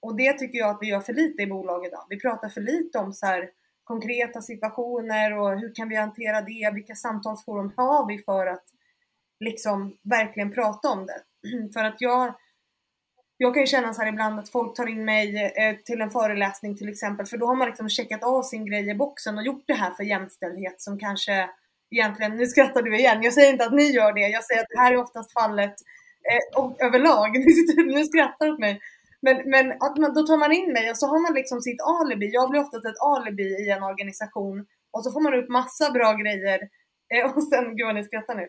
och 0.00 0.16
det 0.16 0.32
tycker 0.32 0.58
jag 0.58 0.70
att 0.70 0.78
vi 0.80 0.86
gör 0.86 1.00
för 1.00 1.12
lite 1.12 1.42
i 1.42 1.46
bolaget 1.46 1.88
idag. 1.88 2.06
Vi 2.08 2.20
pratar 2.20 2.48
för 2.48 2.60
lite 2.60 2.98
om 2.98 3.12
så 3.12 3.26
här, 3.26 3.50
konkreta 3.84 4.40
situationer 4.40 5.38
och 5.38 5.60
hur 5.60 5.74
kan 5.74 5.88
vi 5.88 5.96
hantera 5.96 6.40
det? 6.40 6.70
Vilka 6.74 6.94
samtalsforum 6.94 7.72
har 7.76 8.08
vi 8.08 8.18
för 8.18 8.46
att 8.46 8.64
liksom 9.40 9.98
verkligen 10.02 10.52
prata 10.52 10.88
om 10.88 11.06
det? 11.06 11.22
för 11.74 11.84
att 11.84 12.00
jag 12.00 12.34
jag 13.36 13.54
kan 13.54 13.62
ju 13.62 13.66
känna 13.66 13.94
så 13.94 14.02
här 14.02 14.08
ibland 14.08 14.38
att 14.38 14.48
folk 14.48 14.76
tar 14.76 14.86
in 14.86 15.04
mig 15.04 15.52
eh, 15.56 15.76
till 15.84 16.00
en 16.00 16.10
föreläsning 16.10 16.76
till 16.76 16.88
exempel, 16.88 17.26
för 17.26 17.38
då 17.38 17.46
har 17.46 17.54
man 17.54 17.68
liksom 17.68 17.88
checkat 17.88 18.24
av 18.24 18.42
sin 18.42 18.66
grej 18.66 18.90
i 18.90 18.94
boxen 18.94 19.38
och 19.38 19.44
gjort 19.44 19.64
det 19.66 19.74
här 19.74 19.90
för 19.90 20.04
jämställdhet 20.04 20.80
som 20.80 20.98
kanske 20.98 21.48
egentligen, 21.90 22.36
nu 22.36 22.46
skrattar 22.46 22.82
du 22.82 22.96
igen, 22.98 23.22
jag 23.22 23.32
säger 23.32 23.52
inte 23.52 23.64
att 23.64 23.74
ni 23.74 23.90
gör 23.90 24.12
det, 24.12 24.20
jag 24.20 24.44
säger 24.44 24.60
att 24.60 24.68
det 24.68 24.80
här 24.80 24.92
är 24.92 24.96
oftast 24.96 25.32
fallet 25.32 25.74
eh, 26.30 26.60
och, 26.60 26.82
överlag, 26.82 27.30
nu 27.86 28.04
skrattar 28.04 28.46
du 28.46 28.52
åt 28.52 28.60
mig. 28.60 28.80
Men, 29.22 29.50
men 29.50 29.72
att 29.72 29.98
man, 29.98 30.14
då 30.14 30.26
tar 30.26 30.36
man 30.36 30.52
in 30.52 30.72
mig 30.72 30.90
och 30.90 30.96
så 30.96 31.06
har 31.06 31.20
man 31.22 31.34
liksom 31.34 31.60
sitt 31.60 31.80
alibi, 31.82 32.30
jag 32.32 32.50
blir 32.50 32.60
oftast 32.60 32.84
ett 32.84 33.00
alibi 33.00 33.48
i 33.64 33.70
en 33.70 33.82
organisation 33.82 34.66
och 34.90 35.04
så 35.04 35.12
får 35.12 35.20
man 35.20 35.34
upp 35.34 35.48
massa 35.48 35.90
bra 35.90 36.12
grejer 36.12 36.60
och 37.36 37.42
sen, 37.50 37.76
gud 37.76 37.86
vad 37.86 37.94
ni 37.94 38.04
skrattar 38.04 38.34
nu. 38.34 38.46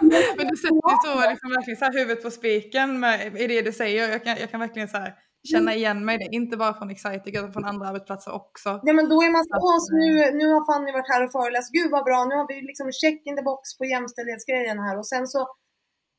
Men 0.36 0.46
du 0.48 0.56
sätter 0.56 0.96
så, 1.04 1.30
liksom, 1.30 1.50
verkligen 1.50 1.78
så 1.78 1.84
här 1.84 1.92
huvudet 1.92 2.22
på 2.22 2.30
spiken 2.30 3.00
med, 3.00 3.40
i 3.42 3.46
det 3.46 3.62
du 3.62 3.72
säger. 3.72 4.08
Jag 4.08 4.24
kan, 4.24 4.36
jag 4.40 4.50
kan 4.50 4.60
verkligen 4.60 4.88
så 4.88 4.96
här, 4.96 5.14
känna 5.52 5.74
igen 5.74 6.04
mig 6.04 6.18
det. 6.18 6.28
Inte 6.38 6.56
bara 6.56 6.74
från 6.74 6.90
Excitec 6.90 7.34
utan 7.38 7.52
från 7.52 7.64
andra 7.64 7.88
arbetsplatser 7.88 8.32
också. 8.42 8.80
Nej 8.82 8.94
men 8.94 9.08
då 9.08 9.16
är 9.26 9.30
man 9.36 9.44
så, 9.44 9.58
så 9.86 9.90
nu, 10.02 10.10
nu 10.40 10.46
har 10.54 10.62
Fanny 10.68 10.92
varit 10.92 11.12
här 11.12 11.24
och 11.24 11.32
föreläst, 11.32 11.72
gud 11.72 11.90
vad 11.90 12.04
bra, 12.04 12.18
nu 12.24 12.34
har 12.40 12.46
vi 12.52 12.56
liksom 12.70 12.86
check 13.02 13.18
in 13.28 13.36
the 13.36 13.42
box 13.50 13.78
på 13.78 13.84
jämställdhetsgrejen 13.84 14.78
här 14.86 14.98
och 14.98 15.08
sen 15.12 15.26
så 15.26 15.40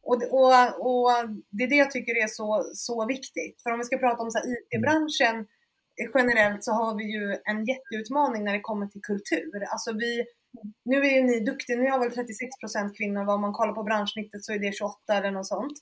och, 0.09 0.19
och, 0.39 0.53
och 0.89 1.09
det 1.55 1.63
är 1.63 1.69
det 1.73 1.81
jag 1.85 1.91
tycker 1.91 2.23
är 2.23 2.27
så, 2.27 2.49
så 2.73 3.05
viktigt. 3.05 3.55
För 3.63 3.71
om 3.71 3.79
vi 3.79 3.85
ska 3.85 3.97
prata 3.97 4.23
om 4.23 4.31
så 4.31 4.39
IT-branschen 4.53 5.37
generellt 6.13 6.63
så 6.63 6.71
har 6.71 6.91
vi 6.99 7.05
ju 7.15 7.25
en 7.51 7.59
jätteutmaning 7.71 8.43
när 8.43 8.53
det 8.53 8.67
kommer 8.69 8.87
till 8.87 9.01
kultur. 9.01 9.63
Alltså 9.73 9.93
vi, 9.93 10.25
nu 10.85 10.97
är 10.97 11.15
ju 11.15 11.23
ni 11.23 11.39
duktiga, 11.39 11.77
ni 11.77 11.89
har 11.89 11.99
väl 11.99 12.09
36% 12.09 12.93
kvinnor, 12.97 13.29
om 13.29 13.41
man 13.41 13.53
kollar 13.53 13.73
på 13.73 13.83
branschsnittet 13.83 14.45
så 14.45 14.53
är 14.53 14.59
det 14.59 14.71
28 14.71 15.13
eller 15.13 15.31
något 15.31 15.47
sånt. 15.47 15.77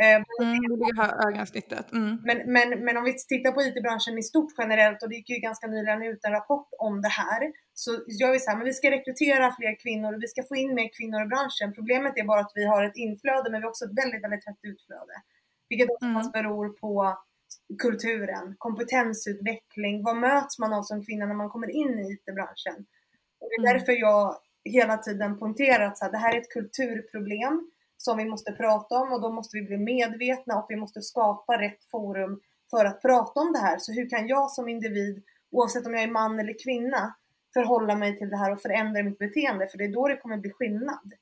Eh, 0.00 0.14
mm, 0.14 0.60
det 0.62 0.76
ligger 0.76 1.24
högre 1.24 1.46
snittet. 1.46 1.92
Mm. 1.92 2.18
Men, 2.24 2.52
men, 2.52 2.84
men 2.84 2.96
om 2.96 3.04
vi 3.04 3.12
tittar 3.12 3.52
på 3.52 3.62
IT-branschen 3.62 4.18
i 4.18 4.22
stort 4.22 4.52
generellt 4.58 5.02
och 5.02 5.08
det 5.08 5.16
gick 5.16 5.30
ju 5.30 5.36
ganska 5.36 5.66
nyligen 5.66 6.02
ut 6.02 6.24
en 6.24 6.32
rapport 6.32 6.68
om 6.78 7.02
det 7.02 7.08
här. 7.08 7.52
Så 7.74 7.90
gör 8.20 8.32
vi 8.32 8.38
så 8.38 8.50
här, 8.50 8.56
men 8.56 8.64
vi 8.64 8.72
ska 8.72 8.90
rekrytera 8.90 9.54
fler 9.58 9.74
kvinnor 9.82 10.14
och 10.14 10.22
vi 10.22 10.28
ska 10.28 10.42
få 10.42 10.56
in 10.56 10.74
mer 10.74 10.88
kvinnor 10.96 11.22
i 11.22 11.26
branschen. 11.26 11.74
Problemet 11.74 12.12
är 12.16 12.24
bara 12.24 12.40
att 12.40 12.52
vi 12.54 12.64
har 12.66 12.84
ett 12.84 12.96
inflöde 12.96 13.50
men 13.50 13.60
vi 13.60 13.64
har 13.64 13.70
också 13.70 13.84
ett 13.84 13.98
väldigt, 14.02 14.24
väldigt 14.24 14.46
högt 14.46 14.64
utflöde. 14.64 15.16
Vilket 15.68 15.90
oftast 15.90 16.34
mm. 16.34 16.36
beror 16.36 16.68
på 16.68 17.18
kulturen, 17.82 18.54
kompetensutveckling, 18.58 20.02
vad 20.02 20.16
möts 20.16 20.58
man 20.58 20.72
av 20.72 20.82
som 20.82 21.04
kvinna 21.04 21.26
när 21.26 21.34
man 21.34 21.50
kommer 21.50 21.70
in 21.70 21.98
i 21.98 22.12
IT-branschen? 22.12 22.86
Det 23.48 23.62
är 23.62 23.66
mm. 23.66 23.78
därför 23.78 23.92
jag 23.92 24.36
hela 24.64 24.96
tiden 24.96 25.38
poängterat 25.38 26.02
att 26.02 26.12
det 26.12 26.18
här 26.18 26.34
är 26.34 26.40
ett 26.40 26.52
kulturproblem 26.52 27.70
som 27.96 28.18
vi 28.18 28.24
måste 28.24 28.52
prata 28.52 28.94
om 28.94 29.12
och 29.12 29.22
då 29.22 29.32
måste 29.32 29.56
vi 29.56 29.62
bli 29.62 29.76
medvetna 29.76 30.58
och 30.58 30.66
vi 30.68 30.76
måste 30.76 31.02
skapa 31.02 31.60
rätt 31.60 31.84
forum 31.90 32.40
för 32.70 32.84
att 32.84 33.02
prata 33.02 33.40
om 33.40 33.52
det 33.52 33.58
här. 33.58 33.78
Så 33.78 33.92
hur 33.92 34.08
kan 34.08 34.26
jag 34.26 34.50
som 34.50 34.68
individ, 34.68 35.22
oavsett 35.50 35.86
om 35.86 35.94
jag 35.94 36.02
är 36.02 36.10
man 36.10 36.38
eller 36.38 36.64
kvinna, 36.64 37.14
förhålla 37.54 37.94
mig 37.94 38.18
till 38.18 38.28
det 38.28 38.36
här 38.36 38.52
och 38.52 38.62
förändra 38.62 39.02
mitt 39.02 39.18
beteende? 39.18 39.66
För 39.66 39.78
det 39.78 39.84
är 39.84 39.92
då 39.92 40.08
det 40.08 40.16
kommer 40.16 40.36
bli 40.36 40.50
skillnad. 40.50 41.12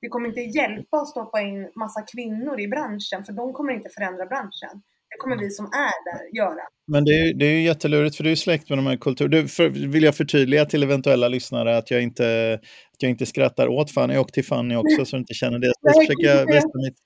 Det 0.00 0.08
kommer 0.08 0.28
inte 0.28 0.40
hjälpa 0.40 0.96
att 0.96 1.08
stoppa 1.08 1.40
in 1.40 1.70
massa 1.74 2.02
kvinnor 2.02 2.60
i 2.60 2.68
branschen, 2.68 3.24
för 3.24 3.32
de 3.32 3.52
kommer 3.52 3.72
inte 3.72 3.88
förändra 3.88 4.26
branschen. 4.26 4.82
Det 5.10 5.16
kommer 5.18 5.38
vi 5.38 5.50
som 5.50 5.66
är 5.66 6.12
där 6.12 6.36
göra. 6.36 6.62
Men 6.92 7.04
det 7.04 7.10
är, 7.10 7.34
det 7.34 7.46
är 7.46 7.50
ju 7.50 7.62
jättelurigt 7.62 8.16
för 8.16 8.24
du 8.24 8.30
är 8.30 8.36
släkt 8.36 8.68
med 8.68 8.78
de 8.78 8.86
här 8.86 8.96
kulturerna. 8.96 9.48
vill 9.92 10.02
jag 10.02 10.14
förtydliga 10.16 10.64
till 10.64 10.82
eventuella 10.82 11.28
lyssnare 11.28 11.76
att 11.76 11.90
jag 11.90 12.02
inte, 12.02 12.54
att 12.92 13.02
jag 13.02 13.10
inte 13.10 13.26
skrattar 13.26 13.68
åt 13.68 13.90
Fanny 13.90 14.16
och 14.16 14.32
till 14.32 14.44
Fanny 14.44 14.76
också 14.76 15.04
så 15.04 15.16
du 15.16 15.20
inte 15.20 15.34
känner 15.34 15.58
det. 15.58 15.72
Så 15.80 16.00
försöker 16.00 16.26
jag 16.26 16.46
visa 16.46 16.78
mitt, 16.86 16.96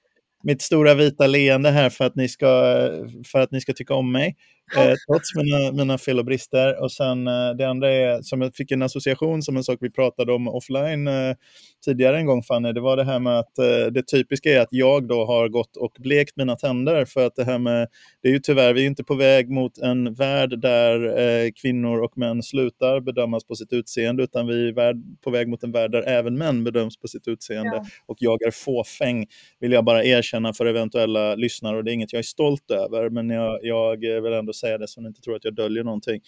mitt 0.45 0.63
stora 0.63 0.95
vita 0.95 1.27
leende 1.27 1.71
här 1.71 1.91
för 1.91 2.05
att 2.05 2.17
ni 2.17 2.29
ska, 2.29 2.47
för 3.33 3.39
att 3.39 3.51
ni 3.51 3.61
ska 3.61 3.73
tycka 3.73 3.95
om 3.95 4.13
mig. 4.13 4.37
Eh, 4.77 4.95
trots 5.09 5.35
mina, 5.35 5.73
mina 5.73 5.99
fel 5.99 6.19
och 6.19 6.25
brister. 6.25 6.83
Och 6.83 6.93
sen 6.93 7.29
eh, 7.29 7.51
det 7.59 7.69
andra 7.69 7.91
är, 7.91 8.23
som 8.23 8.41
jag 8.41 8.55
fick 8.55 8.71
en 8.71 8.83
association 8.83 9.43
som 9.43 9.57
en 9.57 9.65
sak 9.65 9.79
vi 9.81 9.91
pratade 9.91 10.33
om 10.33 10.49
offline 10.49 11.09
eh, 11.09 11.35
tidigare 11.85 12.17
en 12.17 12.27
gång 12.27 12.43
Fanny, 12.43 12.73
det 12.73 12.81
var 12.81 12.97
det 12.97 13.05
här 13.05 13.19
med 13.19 13.39
att 13.39 13.59
eh, 13.59 13.87
det 13.93 14.07
typiska 14.07 14.51
är 14.51 14.61
att 14.61 14.69
jag 14.71 15.09
då 15.09 15.25
har 15.25 15.49
gått 15.49 15.77
och 15.77 15.97
blekt 15.99 16.37
mina 16.37 16.57
tänder 16.57 17.05
för 17.05 17.27
att 17.27 17.37
det 17.37 17.45
här 17.45 17.59
med, 17.59 17.89
det 18.23 18.29
är 18.29 18.33
ju 18.33 18.39
tyvärr, 18.39 18.75
vi 18.75 18.83
är 18.83 18.87
inte 18.87 19.05
på 19.05 19.15
väg 19.15 19.51
mot 19.51 19.79
en 19.79 20.15
värld 20.15 20.61
där 20.61 21.19
eh, 21.19 21.51
kvinnor 21.63 22.01
och 22.01 22.19
män 22.19 22.43
slutar 22.43 23.01
bedömas 23.01 23.45
på 23.45 23.55
sitt 23.55 23.73
utseende 23.73 24.23
utan 24.23 24.47
vi 24.47 24.69
är 24.69 24.95
på 25.25 25.31
väg 25.31 25.49
mot 25.49 25.63
en 25.63 25.73
värld 25.73 25.93
där 25.93 26.03
även 26.03 26.39
män 26.39 26.65
bedöms 26.65 26.97
på 26.97 27.09
sitt 27.09 27.29
utseende 27.29 27.77
ja. 27.77 27.85
och 28.07 28.17
jag 28.21 28.43
är 28.43 28.51
fåfäng, 28.51 29.27
vill 29.61 29.73
jag 29.73 29.85
bara 29.85 30.05
erkänna 30.05 30.53
för 30.53 30.67
eventuella 30.67 31.35
lyssnare 31.35 31.77
och 31.77 31.85
det 31.85 31.91
är 31.91 31.95
inget 31.95 32.13
jag 32.13 32.19
är 32.19 32.23
stolt 32.23 32.71
över 32.71 33.11
men 33.11 33.31
jag, 33.31 33.59
jag 33.63 34.23
vill 34.23 34.33
ändå 34.33 34.52
säga 34.57 34.79
det 34.79 34.89
så 34.89 35.01
ni 35.01 35.09
inte 35.09 35.21
tror 35.21 35.37
att 35.37 35.45
jag 35.45 35.55
döljer 35.55 35.85
någonting. 35.85 36.21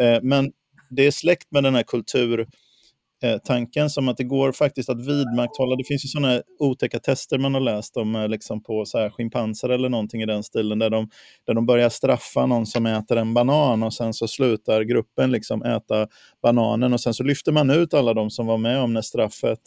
Eh, 0.00 0.18
men 0.22 0.52
det 0.90 1.06
är 1.06 1.10
släkt 1.10 1.50
med 1.50 1.62
den 1.62 1.74
här 1.74 1.82
kulturtanken 1.82 3.82
eh, 3.82 3.88
som 3.88 4.08
att 4.08 4.16
det 4.16 4.24
går 4.24 4.52
faktiskt 4.52 4.88
att 4.88 5.06
vidmakthålla. 5.06 5.76
Det 5.76 5.84
finns 5.84 6.04
ju 6.04 6.08
sådana 6.08 6.42
otäcka 6.58 6.98
tester 6.98 7.38
man 7.38 7.54
har 7.54 7.60
läst 7.60 7.96
om 7.96 8.14
eh, 8.14 8.28
liksom 8.28 8.62
på 8.62 8.84
så 8.84 8.98
här 8.98 9.10
schimpanser 9.10 9.68
eller 9.68 9.88
någonting 9.88 10.22
i 10.22 10.26
den 10.26 10.42
stilen 10.42 10.78
där 10.78 10.90
de, 10.90 11.10
där 11.46 11.54
de 11.54 11.66
börjar 11.66 11.88
straffa 11.88 12.46
någon 12.46 12.66
som 12.66 12.86
äter 12.86 13.16
en 13.16 13.34
banan 13.34 13.82
och 13.82 13.94
sen 13.94 14.14
så 14.14 14.28
slutar 14.28 14.82
gruppen 14.82 15.30
liksom 15.30 15.62
äta 15.62 16.08
bananen 16.42 16.92
och 16.92 17.00
sen 17.00 17.14
så 17.14 17.22
lyfter 17.22 17.52
man 17.52 17.70
ut 17.70 17.94
alla 17.94 18.14
de 18.14 18.30
som 18.30 18.46
var 18.46 18.58
med 18.58 18.80
om 18.80 18.92
när 18.92 19.02
straffet 19.02 19.60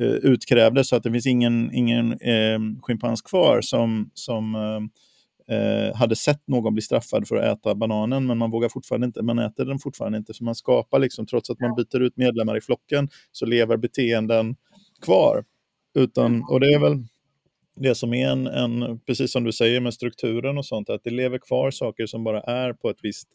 eh, 0.00 0.06
utkrävdes 0.06 0.88
så 0.88 0.96
att 0.96 1.02
det 1.02 1.12
finns 1.12 1.26
ingen, 1.26 1.74
ingen 1.74 2.12
eh, 2.12 2.58
schimpans 2.82 3.22
kvar 3.22 3.60
som, 3.60 4.10
som 4.14 4.54
eh, 4.54 4.80
eh, 5.50 5.96
hade 5.96 6.16
sett 6.16 6.48
någon 6.48 6.74
bli 6.74 6.82
straffad 6.82 7.28
för 7.28 7.36
att 7.36 7.58
äta 7.58 7.74
bananen, 7.74 8.26
men 8.26 8.38
man 8.38 8.50
vågar 8.50 8.68
fortfarande 8.68 9.06
inte, 9.06 9.22
man 9.22 9.38
äter 9.38 9.64
den 9.64 9.78
fortfarande 9.78 10.18
inte. 10.18 10.34
Så 10.34 10.44
man 10.44 10.54
skapar, 10.54 10.98
liksom, 10.98 11.26
trots 11.26 11.50
att 11.50 11.60
man 11.60 11.74
byter 11.74 12.00
ut 12.02 12.16
medlemmar 12.16 12.56
i 12.56 12.60
flocken, 12.60 13.08
så 13.32 13.46
lever 13.46 13.76
beteenden 13.76 14.56
kvar. 15.02 15.44
Utan, 15.94 16.44
och 16.50 16.60
det 16.60 16.66
är 16.66 16.78
väl 16.80 17.04
det 17.80 17.94
som 17.94 18.14
är 18.14 18.28
en, 18.28 18.46
en, 18.46 19.00
precis 19.06 19.32
som 19.32 19.44
du 19.44 19.52
säger 19.52 19.80
med 19.80 19.94
strukturen 19.94 20.58
och 20.58 20.66
sånt, 20.66 20.90
att 20.90 21.04
det 21.04 21.10
lever 21.10 21.38
kvar 21.38 21.70
saker 21.70 22.06
som 22.06 22.24
bara 22.24 22.40
är 22.40 22.72
på 22.72 22.90
ett 22.90 22.98
visst 23.02 23.28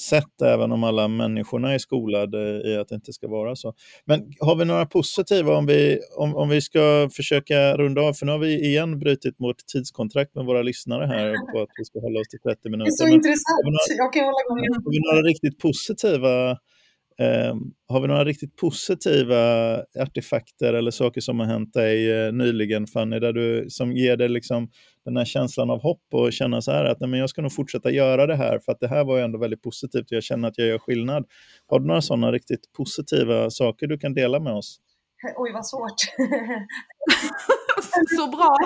sätt, 0.00 0.42
även 0.42 0.72
om 0.72 0.84
alla 0.84 1.08
människorna 1.08 1.74
är 1.74 1.78
skolade 1.78 2.62
i 2.68 2.76
att 2.76 2.88
det 2.88 2.94
inte 2.94 3.12
ska 3.12 3.28
vara 3.28 3.56
så. 3.56 3.74
Men 4.04 4.32
har 4.40 4.56
vi 4.56 4.64
några 4.64 4.86
positiva, 4.86 5.56
om 5.56 5.66
vi, 5.66 5.98
om, 6.16 6.36
om 6.36 6.48
vi 6.48 6.60
ska 6.60 7.10
försöka 7.12 7.76
runda 7.76 8.00
av, 8.02 8.12
för 8.12 8.26
nu 8.26 8.32
har 8.32 8.38
vi 8.38 8.66
igen 8.66 8.98
brutit 8.98 9.38
mot 9.38 9.56
tidskontrakt 9.72 10.34
med 10.34 10.44
våra 10.44 10.62
lyssnare 10.62 11.06
här 11.06 11.52
på 11.52 11.62
att 11.62 11.68
vi 11.78 11.84
ska 11.84 12.00
hålla 12.00 12.20
oss 12.20 12.28
till 12.28 12.40
30 12.40 12.68
minuter. 12.70 12.90
Det 12.90 12.94
är 12.94 12.96
så 12.96 13.04
Men 13.04 13.14
intressant, 13.14 13.64
några, 13.64 14.04
jag 14.04 14.12
kan 14.12 14.24
hålla 14.24 14.40
igång. 14.44 14.84
Har 14.84 14.90
vi 14.90 15.00
några 15.12 15.22
riktigt 15.22 15.58
positiva 15.58 16.58
har 17.88 18.00
vi 18.00 18.08
några 18.08 18.24
riktigt 18.24 18.56
positiva 18.56 19.74
artefakter 20.00 20.74
eller 20.74 20.90
saker 20.90 21.20
som 21.20 21.40
har 21.40 21.46
hänt 21.46 21.72
dig 21.74 22.26
eh, 22.26 22.32
nyligen 22.32 22.86
Fanny, 22.86 23.18
där 23.18 23.32
du, 23.32 23.66
som 23.70 23.92
ger 23.92 24.16
dig 24.16 24.28
liksom 24.28 24.70
den 25.04 25.16
här 25.16 25.24
känslan 25.24 25.70
av 25.70 25.82
hopp 25.82 26.02
och 26.12 26.32
känna 26.32 26.62
så 26.62 26.72
här 26.72 26.84
att 26.84 27.00
nej, 27.00 27.10
men 27.10 27.20
jag 27.20 27.30
ska 27.30 27.42
nog 27.42 27.52
fortsätta 27.52 27.90
göra 27.90 28.26
det 28.26 28.36
här 28.36 28.58
för 28.58 28.72
att 28.72 28.80
det 28.80 28.88
här 28.88 29.04
var 29.04 29.16
ju 29.16 29.22
ändå 29.22 29.38
väldigt 29.38 29.62
positivt 29.62 30.02
och 30.10 30.12
jag 30.12 30.22
känner 30.22 30.48
att 30.48 30.58
jag 30.58 30.66
gör 30.66 30.78
skillnad. 30.78 31.24
Har 31.66 31.80
du 31.80 31.86
några 31.86 32.02
sådana 32.02 32.32
riktigt 32.32 32.72
positiva 32.76 33.50
saker 33.50 33.86
du 33.86 33.98
kan 33.98 34.14
dela 34.14 34.40
med 34.40 34.52
oss? 34.52 34.80
Oj, 35.36 35.52
vad 35.52 35.66
svårt. 35.66 36.00
så 38.16 38.26
bra! 38.26 38.56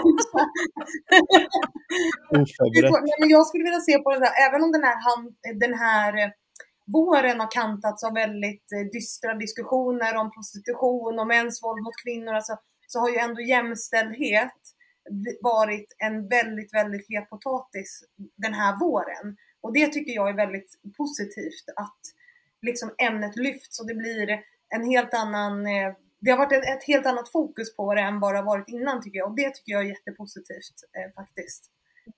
jag 3.29 3.47
skulle 3.47 3.65
vilja 3.65 3.81
se 3.81 3.99
på 3.99 4.11
det 4.11 4.19
där, 4.19 4.49
även 4.49 4.63
om 4.65 4.73
den 4.73 4.83
här, 4.83 4.97
den 5.61 5.75
här 5.75 6.33
våren 6.93 7.41
har 7.41 7.51
kantats 7.51 8.05
av 8.05 8.15
väldigt 8.15 8.73
eh, 8.73 8.91
dystra 8.93 9.35
diskussioner 9.35 10.17
om 10.17 10.31
prostitution 10.31 11.19
och 11.19 11.27
mäns 11.27 11.63
våld 11.63 11.83
mot 11.83 12.03
kvinnor, 12.05 12.33
alltså, 12.35 12.57
så 12.87 12.99
har 12.99 13.09
ju 13.11 13.17
ändå 13.17 13.41
jämställdhet 13.41 14.61
varit 15.43 15.97
en 15.99 16.29
väldigt, 16.29 16.75
väldigt 16.75 17.07
het 17.09 17.31
potatis 17.31 18.05
den 18.37 18.55
här 18.55 18.79
våren. 18.81 19.37
Och 19.61 19.73
det 19.73 19.87
tycker 19.87 20.13
jag 20.13 20.29
är 20.29 20.37
väldigt 20.37 20.81
positivt 20.97 21.67
att 21.77 22.01
liksom 22.63 22.95
ämnet 22.99 23.37
lyfts 23.37 23.81
och 23.81 23.87
det 23.87 23.95
blir 23.95 24.41
en 24.69 24.85
helt 24.85 25.15
annan 25.15 25.67
eh, 25.67 25.93
det 26.21 26.31
har 26.31 26.39
varit 26.39 26.53
ett 26.53 26.85
helt 26.87 27.07
annat 27.07 27.33
fokus 27.33 27.77
på 27.77 27.95
det 27.95 28.01
än 28.01 28.21
vad 28.21 28.35
det 28.35 28.39
har 28.39 28.47
varit 28.47 28.69
innan 28.69 29.03
tycker 29.03 29.19
jag 29.19 29.31
och 29.31 29.37
det 29.37 29.55
tycker 29.55 29.73
jag 29.73 29.83
är 29.83 29.89
jättepositivt 29.89 30.79
eh, 30.97 31.15
faktiskt. 31.15 31.71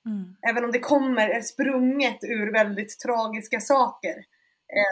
Mm. 0.07 0.37
Även 0.51 0.65
om 0.65 0.73
det 0.73 0.79
kommer, 0.79 1.29
är 1.29 1.41
sprunget 1.41 2.19
ur 2.23 2.53
väldigt 2.53 2.99
tragiska 3.01 3.61
saker 3.61 4.15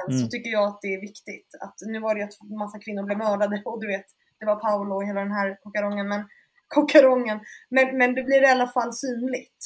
mm. 0.09 0.21
så 0.21 0.29
tycker 0.29 0.51
jag 0.51 0.69
att 0.69 0.81
det 0.83 0.95
är 0.95 1.01
viktigt. 1.01 1.55
Att 1.61 1.75
nu 1.87 2.01
var 2.01 2.15
det 2.15 2.21
ju 2.21 2.27
att 2.27 2.59
massa 2.59 2.79
kvinnor 2.79 3.03
blev 3.03 3.19
mördade 3.19 3.63
och 3.65 3.81
du 3.81 3.87
vet, 3.87 4.07
det 4.39 4.47
var 4.47 4.57
Paolo 4.57 4.95
och 4.95 5.07
hela 5.07 5.21
den 5.21 5.33
här 5.33 5.59
kokarongen. 5.63 6.09
Men, 6.09 6.29
kokarongen. 6.69 7.41
Men, 7.69 7.99
men 7.99 8.15
det 8.15 8.23
blir 8.23 8.43
i 8.43 8.47
alla 8.47 8.67
fall 8.67 8.93
synligt 8.93 9.63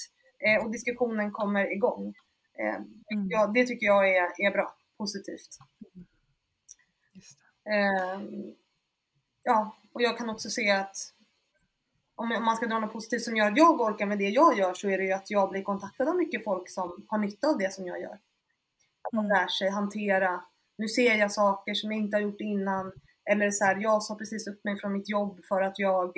eh, 0.46 0.64
och 0.64 0.72
diskussionen 0.72 1.30
kommer 1.30 1.72
igång. 1.72 2.14
Eh, 2.58 2.74
mm. 3.14 3.28
ja, 3.28 3.46
det 3.54 3.66
tycker 3.66 3.86
jag 3.86 4.08
är, 4.08 4.46
är 4.46 4.50
bra, 4.50 4.74
positivt. 4.98 5.58
Eh, 7.70 8.20
ja, 9.42 9.76
och 9.92 10.02
jag 10.02 10.18
kan 10.18 10.30
också 10.30 10.50
se 10.50 10.70
att 10.70 10.96
om 12.14 12.28
man 12.28 12.56
ska 12.56 12.66
dra 12.66 12.78
något 12.78 12.92
positivt 12.92 13.22
som 13.22 13.36
gör 13.36 13.50
att 13.50 13.56
jag 13.56 13.80
orkar 13.80 14.06
med 14.06 14.18
det 14.18 14.28
jag 14.28 14.58
gör 14.58 14.74
så 14.74 14.88
är 14.88 14.98
det 14.98 15.04
ju 15.04 15.12
att 15.12 15.30
jag 15.30 15.50
blir 15.50 15.62
kontaktad 15.62 16.08
av 16.08 16.16
mycket 16.16 16.44
folk 16.44 16.70
som 16.70 17.06
har 17.08 17.18
nytta 17.18 17.48
av 17.48 17.58
det 17.58 17.72
som 17.72 17.86
jag 17.86 18.00
gör. 18.00 18.18
Att 19.06 19.12
man 19.12 19.24
mm. 19.24 19.38
lär 19.38 19.48
sig 19.48 19.70
hantera, 19.70 20.40
nu 20.78 20.88
ser 20.88 21.14
jag 21.14 21.32
saker 21.32 21.74
som 21.74 21.92
jag 21.92 22.00
inte 22.00 22.16
har 22.16 22.22
gjort 22.22 22.40
innan. 22.40 22.92
Eller 23.30 23.50
så 23.50 23.64
här, 23.64 23.76
jag 23.80 24.02
sa 24.02 24.14
precis 24.14 24.46
upp 24.48 24.64
mig 24.64 24.78
från 24.78 24.92
mitt 24.92 25.08
jobb 25.08 25.44
för 25.48 25.62
att 25.62 25.78
jag 25.78 26.12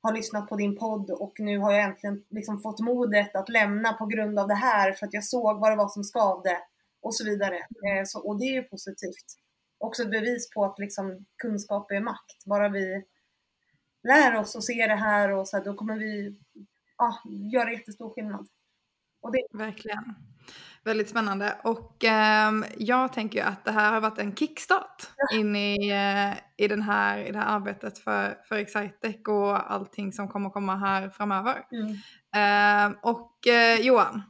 har 0.00 0.12
lyssnat 0.12 0.48
på 0.48 0.56
din 0.56 0.76
podd 0.76 1.10
och 1.10 1.34
nu 1.38 1.58
har 1.58 1.72
jag 1.72 1.82
äntligen 1.82 2.24
liksom 2.30 2.60
fått 2.60 2.80
modet 2.80 3.36
att 3.36 3.48
lämna 3.48 3.92
på 3.92 4.06
grund 4.06 4.38
av 4.38 4.48
det 4.48 4.54
här 4.54 4.92
för 4.92 5.06
att 5.06 5.14
jag 5.14 5.24
såg 5.24 5.60
vad 5.60 5.72
det 5.72 5.76
var 5.76 5.88
som 5.88 6.04
skavde 6.04 6.58
och 7.02 7.14
så 7.14 7.24
vidare. 7.24 7.66
Mm. 7.84 7.98
Eh, 7.98 8.04
så, 8.04 8.28
och 8.28 8.38
det 8.38 8.44
är 8.44 8.52
ju 8.52 8.62
positivt. 8.62 9.26
Också 9.78 10.02
ett 10.02 10.10
bevis 10.10 10.50
på 10.50 10.64
att 10.64 10.78
liksom, 10.78 11.26
kunskap 11.42 11.90
är 11.90 12.00
makt. 12.00 12.44
Bara 12.46 12.68
vi 12.68 13.04
lär 14.02 14.36
oss 14.36 14.54
och 14.54 14.64
ser 14.64 14.88
det 14.88 14.94
här 14.94 15.32
och 15.32 15.48
så 15.48 15.56
här, 15.56 15.64
då 15.64 15.74
kommer 15.74 15.96
vi 15.98 16.36
ja, 16.98 17.18
göra 17.52 17.72
jättestor 17.72 18.14
skillnad. 18.14 18.48
Det... 19.32 19.58
Verkligen. 19.58 20.14
Väldigt 20.84 21.08
spännande. 21.08 21.56
Och 21.64 22.04
eh, 22.04 22.52
jag 22.78 23.12
tänker 23.12 23.38
ju 23.38 23.44
att 23.44 23.64
det 23.64 23.70
här 23.70 23.92
har 23.92 24.00
varit 24.00 24.18
en 24.18 24.34
kickstart 24.34 25.02
in 25.32 25.56
i, 25.56 25.90
eh, 25.90 26.64
i, 26.64 26.68
den 26.68 26.82
här, 26.82 27.18
i 27.18 27.32
det 27.32 27.38
här 27.38 27.56
arbetet 27.56 27.98
för, 27.98 28.38
för 28.48 28.56
Excitec 28.56 29.28
och 29.28 29.72
allting 29.72 30.12
som 30.12 30.28
kommer 30.28 30.50
komma 30.50 30.76
här 30.76 31.08
framöver. 31.08 31.62
Mm. 31.72 32.92
Eh, 32.92 32.98
och 33.02 33.38
Johan, 33.80 34.22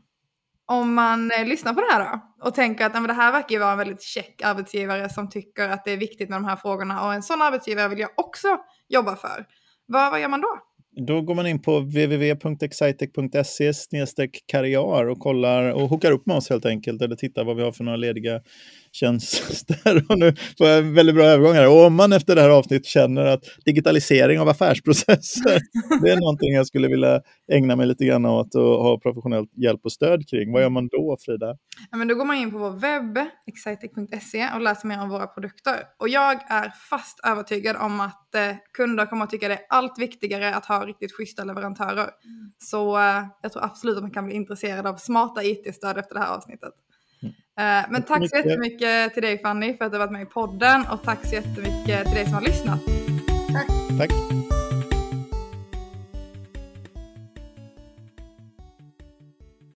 om 0.67 0.95
man 0.95 1.31
eh, 1.31 1.47
lyssnar 1.47 1.75
på 1.75 1.81
det 1.81 1.93
här 1.93 2.05
då 2.05 2.47
och 2.49 2.55
tänker 2.55 2.87
att 2.87 2.95
nej, 2.95 3.07
det 3.07 3.13
här 3.13 3.33
verkar 3.33 3.51
ju 3.51 3.59
vara 3.59 3.73
en 3.73 3.79
väldigt 3.79 4.03
check 4.03 4.43
arbetsgivare 4.43 5.09
som 5.09 5.31
tycker 5.31 5.69
att 5.69 5.85
det 5.85 5.91
är 5.91 5.97
viktigt 5.97 6.29
med 6.29 6.37
de 6.37 6.45
här 6.45 6.57
frågorna 6.57 7.07
och 7.07 7.15
en 7.15 7.23
sån 7.23 7.43
arbetsgivare 7.43 7.89
vill 7.89 7.99
jag 7.99 8.11
också 8.17 8.59
jobba 8.89 9.17
för. 9.17 9.47
Vad, 9.87 10.11
vad 10.11 10.21
gör 10.21 10.29
man 10.29 10.41
då? 10.41 10.59
Då 10.97 11.21
går 11.21 11.35
man 11.35 11.47
in 11.47 11.63
på 11.63 11.81
www.excitec.se 11.81 13.73
karriär 14.47 15.09
och 15.09 15.19
kollar 15.19 15.73
och 15.73 15.89
hookar 15.89 16.13
upp 16.13 16.27
med 16.27 16.37
oss 16.37 16.51
helt 16.51 16.67
enkelt 16.67 17.03
eller 17.03 17.17
tittar 17.17 17.45
vad 17.45 17.57
vi 17.57 17.63
har 17.63 17.73
för 17.73 17.85
några 17.85 17.97
lediga 17.97 18.41
tjänster. 18.95 20.05
Och 20.09 20.19
nu 20.19 20.35
får 20.59 20.67
jag 20.67 20.79
en 20.79 20.95
väldigt 20.95 21.15
bra 21.15 21.25
övergång 21.25 21.55
här. 21.55 21.69
Och 21.69 21.87
om 21.87 21.95
man 21.95 22.13
efter 22.13 22.35
det 22.35 22.43
här 22.43 22.51
avsnittet 22.51 22.87
känner 22.87 23.27
att 23.27 23.45
digitalisering 23.65 24.41
av 24.41 24.49
affärsprocesser, 24.49 25.61
det 26.03 26.11
är 26.11 26.17
någonting 26.21 26.55
jag 26.55 26.67
skulle 26.67 26.89
vilja 26.89 27.21
ägna 27.53 27.77
mig 27.77 27.87
lite 27.87 28.05
grann 28.05 28.27
åt 28.27 28.55
och 28.55 28.63
ha 28.63 28.99
professionell 28.99 29.47
hjälp 29.63 29.81
och 29.85 29.93
stöd 29.93 30.29
kring. 30.29 30.53
Vad 30.53 30.63
gör 30.63 30.71
man 30.71 30.89
då, 30.89 31.17
Frida? 31.25 31.57
Ja, 31.91 31.97
men 31.97 32.09
då 32.09 32.15
går 32.15 32.25
man 32.25 32.37
in 32.37 32.51
på 32.51 32.59
vår 32.59 32.71
webb, 32.71 33.19
excitec.se 33.47 34.49
och 34.55 34.61
läser 34.61 34.89
mer 34.89 35.03
om 35.03 35.09
våra 35.09 35.27
produkter. 35.27 35.77
Och 35.99 36.09
jag 36.09 36.51
är 36.51 36.73
fast 36.91 37.21
övertygad 37.27 37.77
om 37.77 38.01
att 38.01 38.35
eh, 38.35 38.57
kunder 38.77 39.07
kommer 39.07 39.25
att 39.25 39.31
tycka 39.31 39.49
det 39.49 39.55
är 39.55 39.67
allt 39.69 39.99
viktigare 39.99 40.55
att 40.55 40.67
ha 40.67 40.87
riktigt 40.87 41.13
schyssta 41.17 41.45
leverantörer. 41.45 42.11
Mm. 42.25 42.53
Så 42.59 42.99
eh, 42.99 43.25
jag 43.43 43.53
tror 43.53 43.65
absolut 43.65 43.97
att 43.97 44.03
man 44.03 44.11
kan 44.11 44.25
bli 44.25 44.35
intresserad 44.35 44.87
av 44.87 44.97
smarta 44.97 45.43
IT-stöd 45.43 45.99
efter 45.99 46.15
det 46.15 46.21
här 46.21 46.37
avsnittet. 46.37 46.73
Mm. 47.25 47.91
Men 47.91 48.03
tack 48.03 48.29
så 48.31 48.37
jättemycket 48.37 49.15
till 49.15 49.23
dig 49.23 49.43
Fanny 49.43 49.77
för 49.77 49.85
att 49.85 49.93
du 49.93 49.99
varit 49.99 50.13
med 50.13 50.23
i 50.23 50.27
podden 50.27 50.85
och 50.93 51.03
tack 51.03 51.27
så 51.27 51.35
jättemycket 51.35 52.05
till 52.05 52.15
dig 52.15 52.25
som 52.25 52.35
har 52.35 52.43
lyssnat. 52.43 52.81
Tack. 53.53 53.67
tack. 53.99 54.44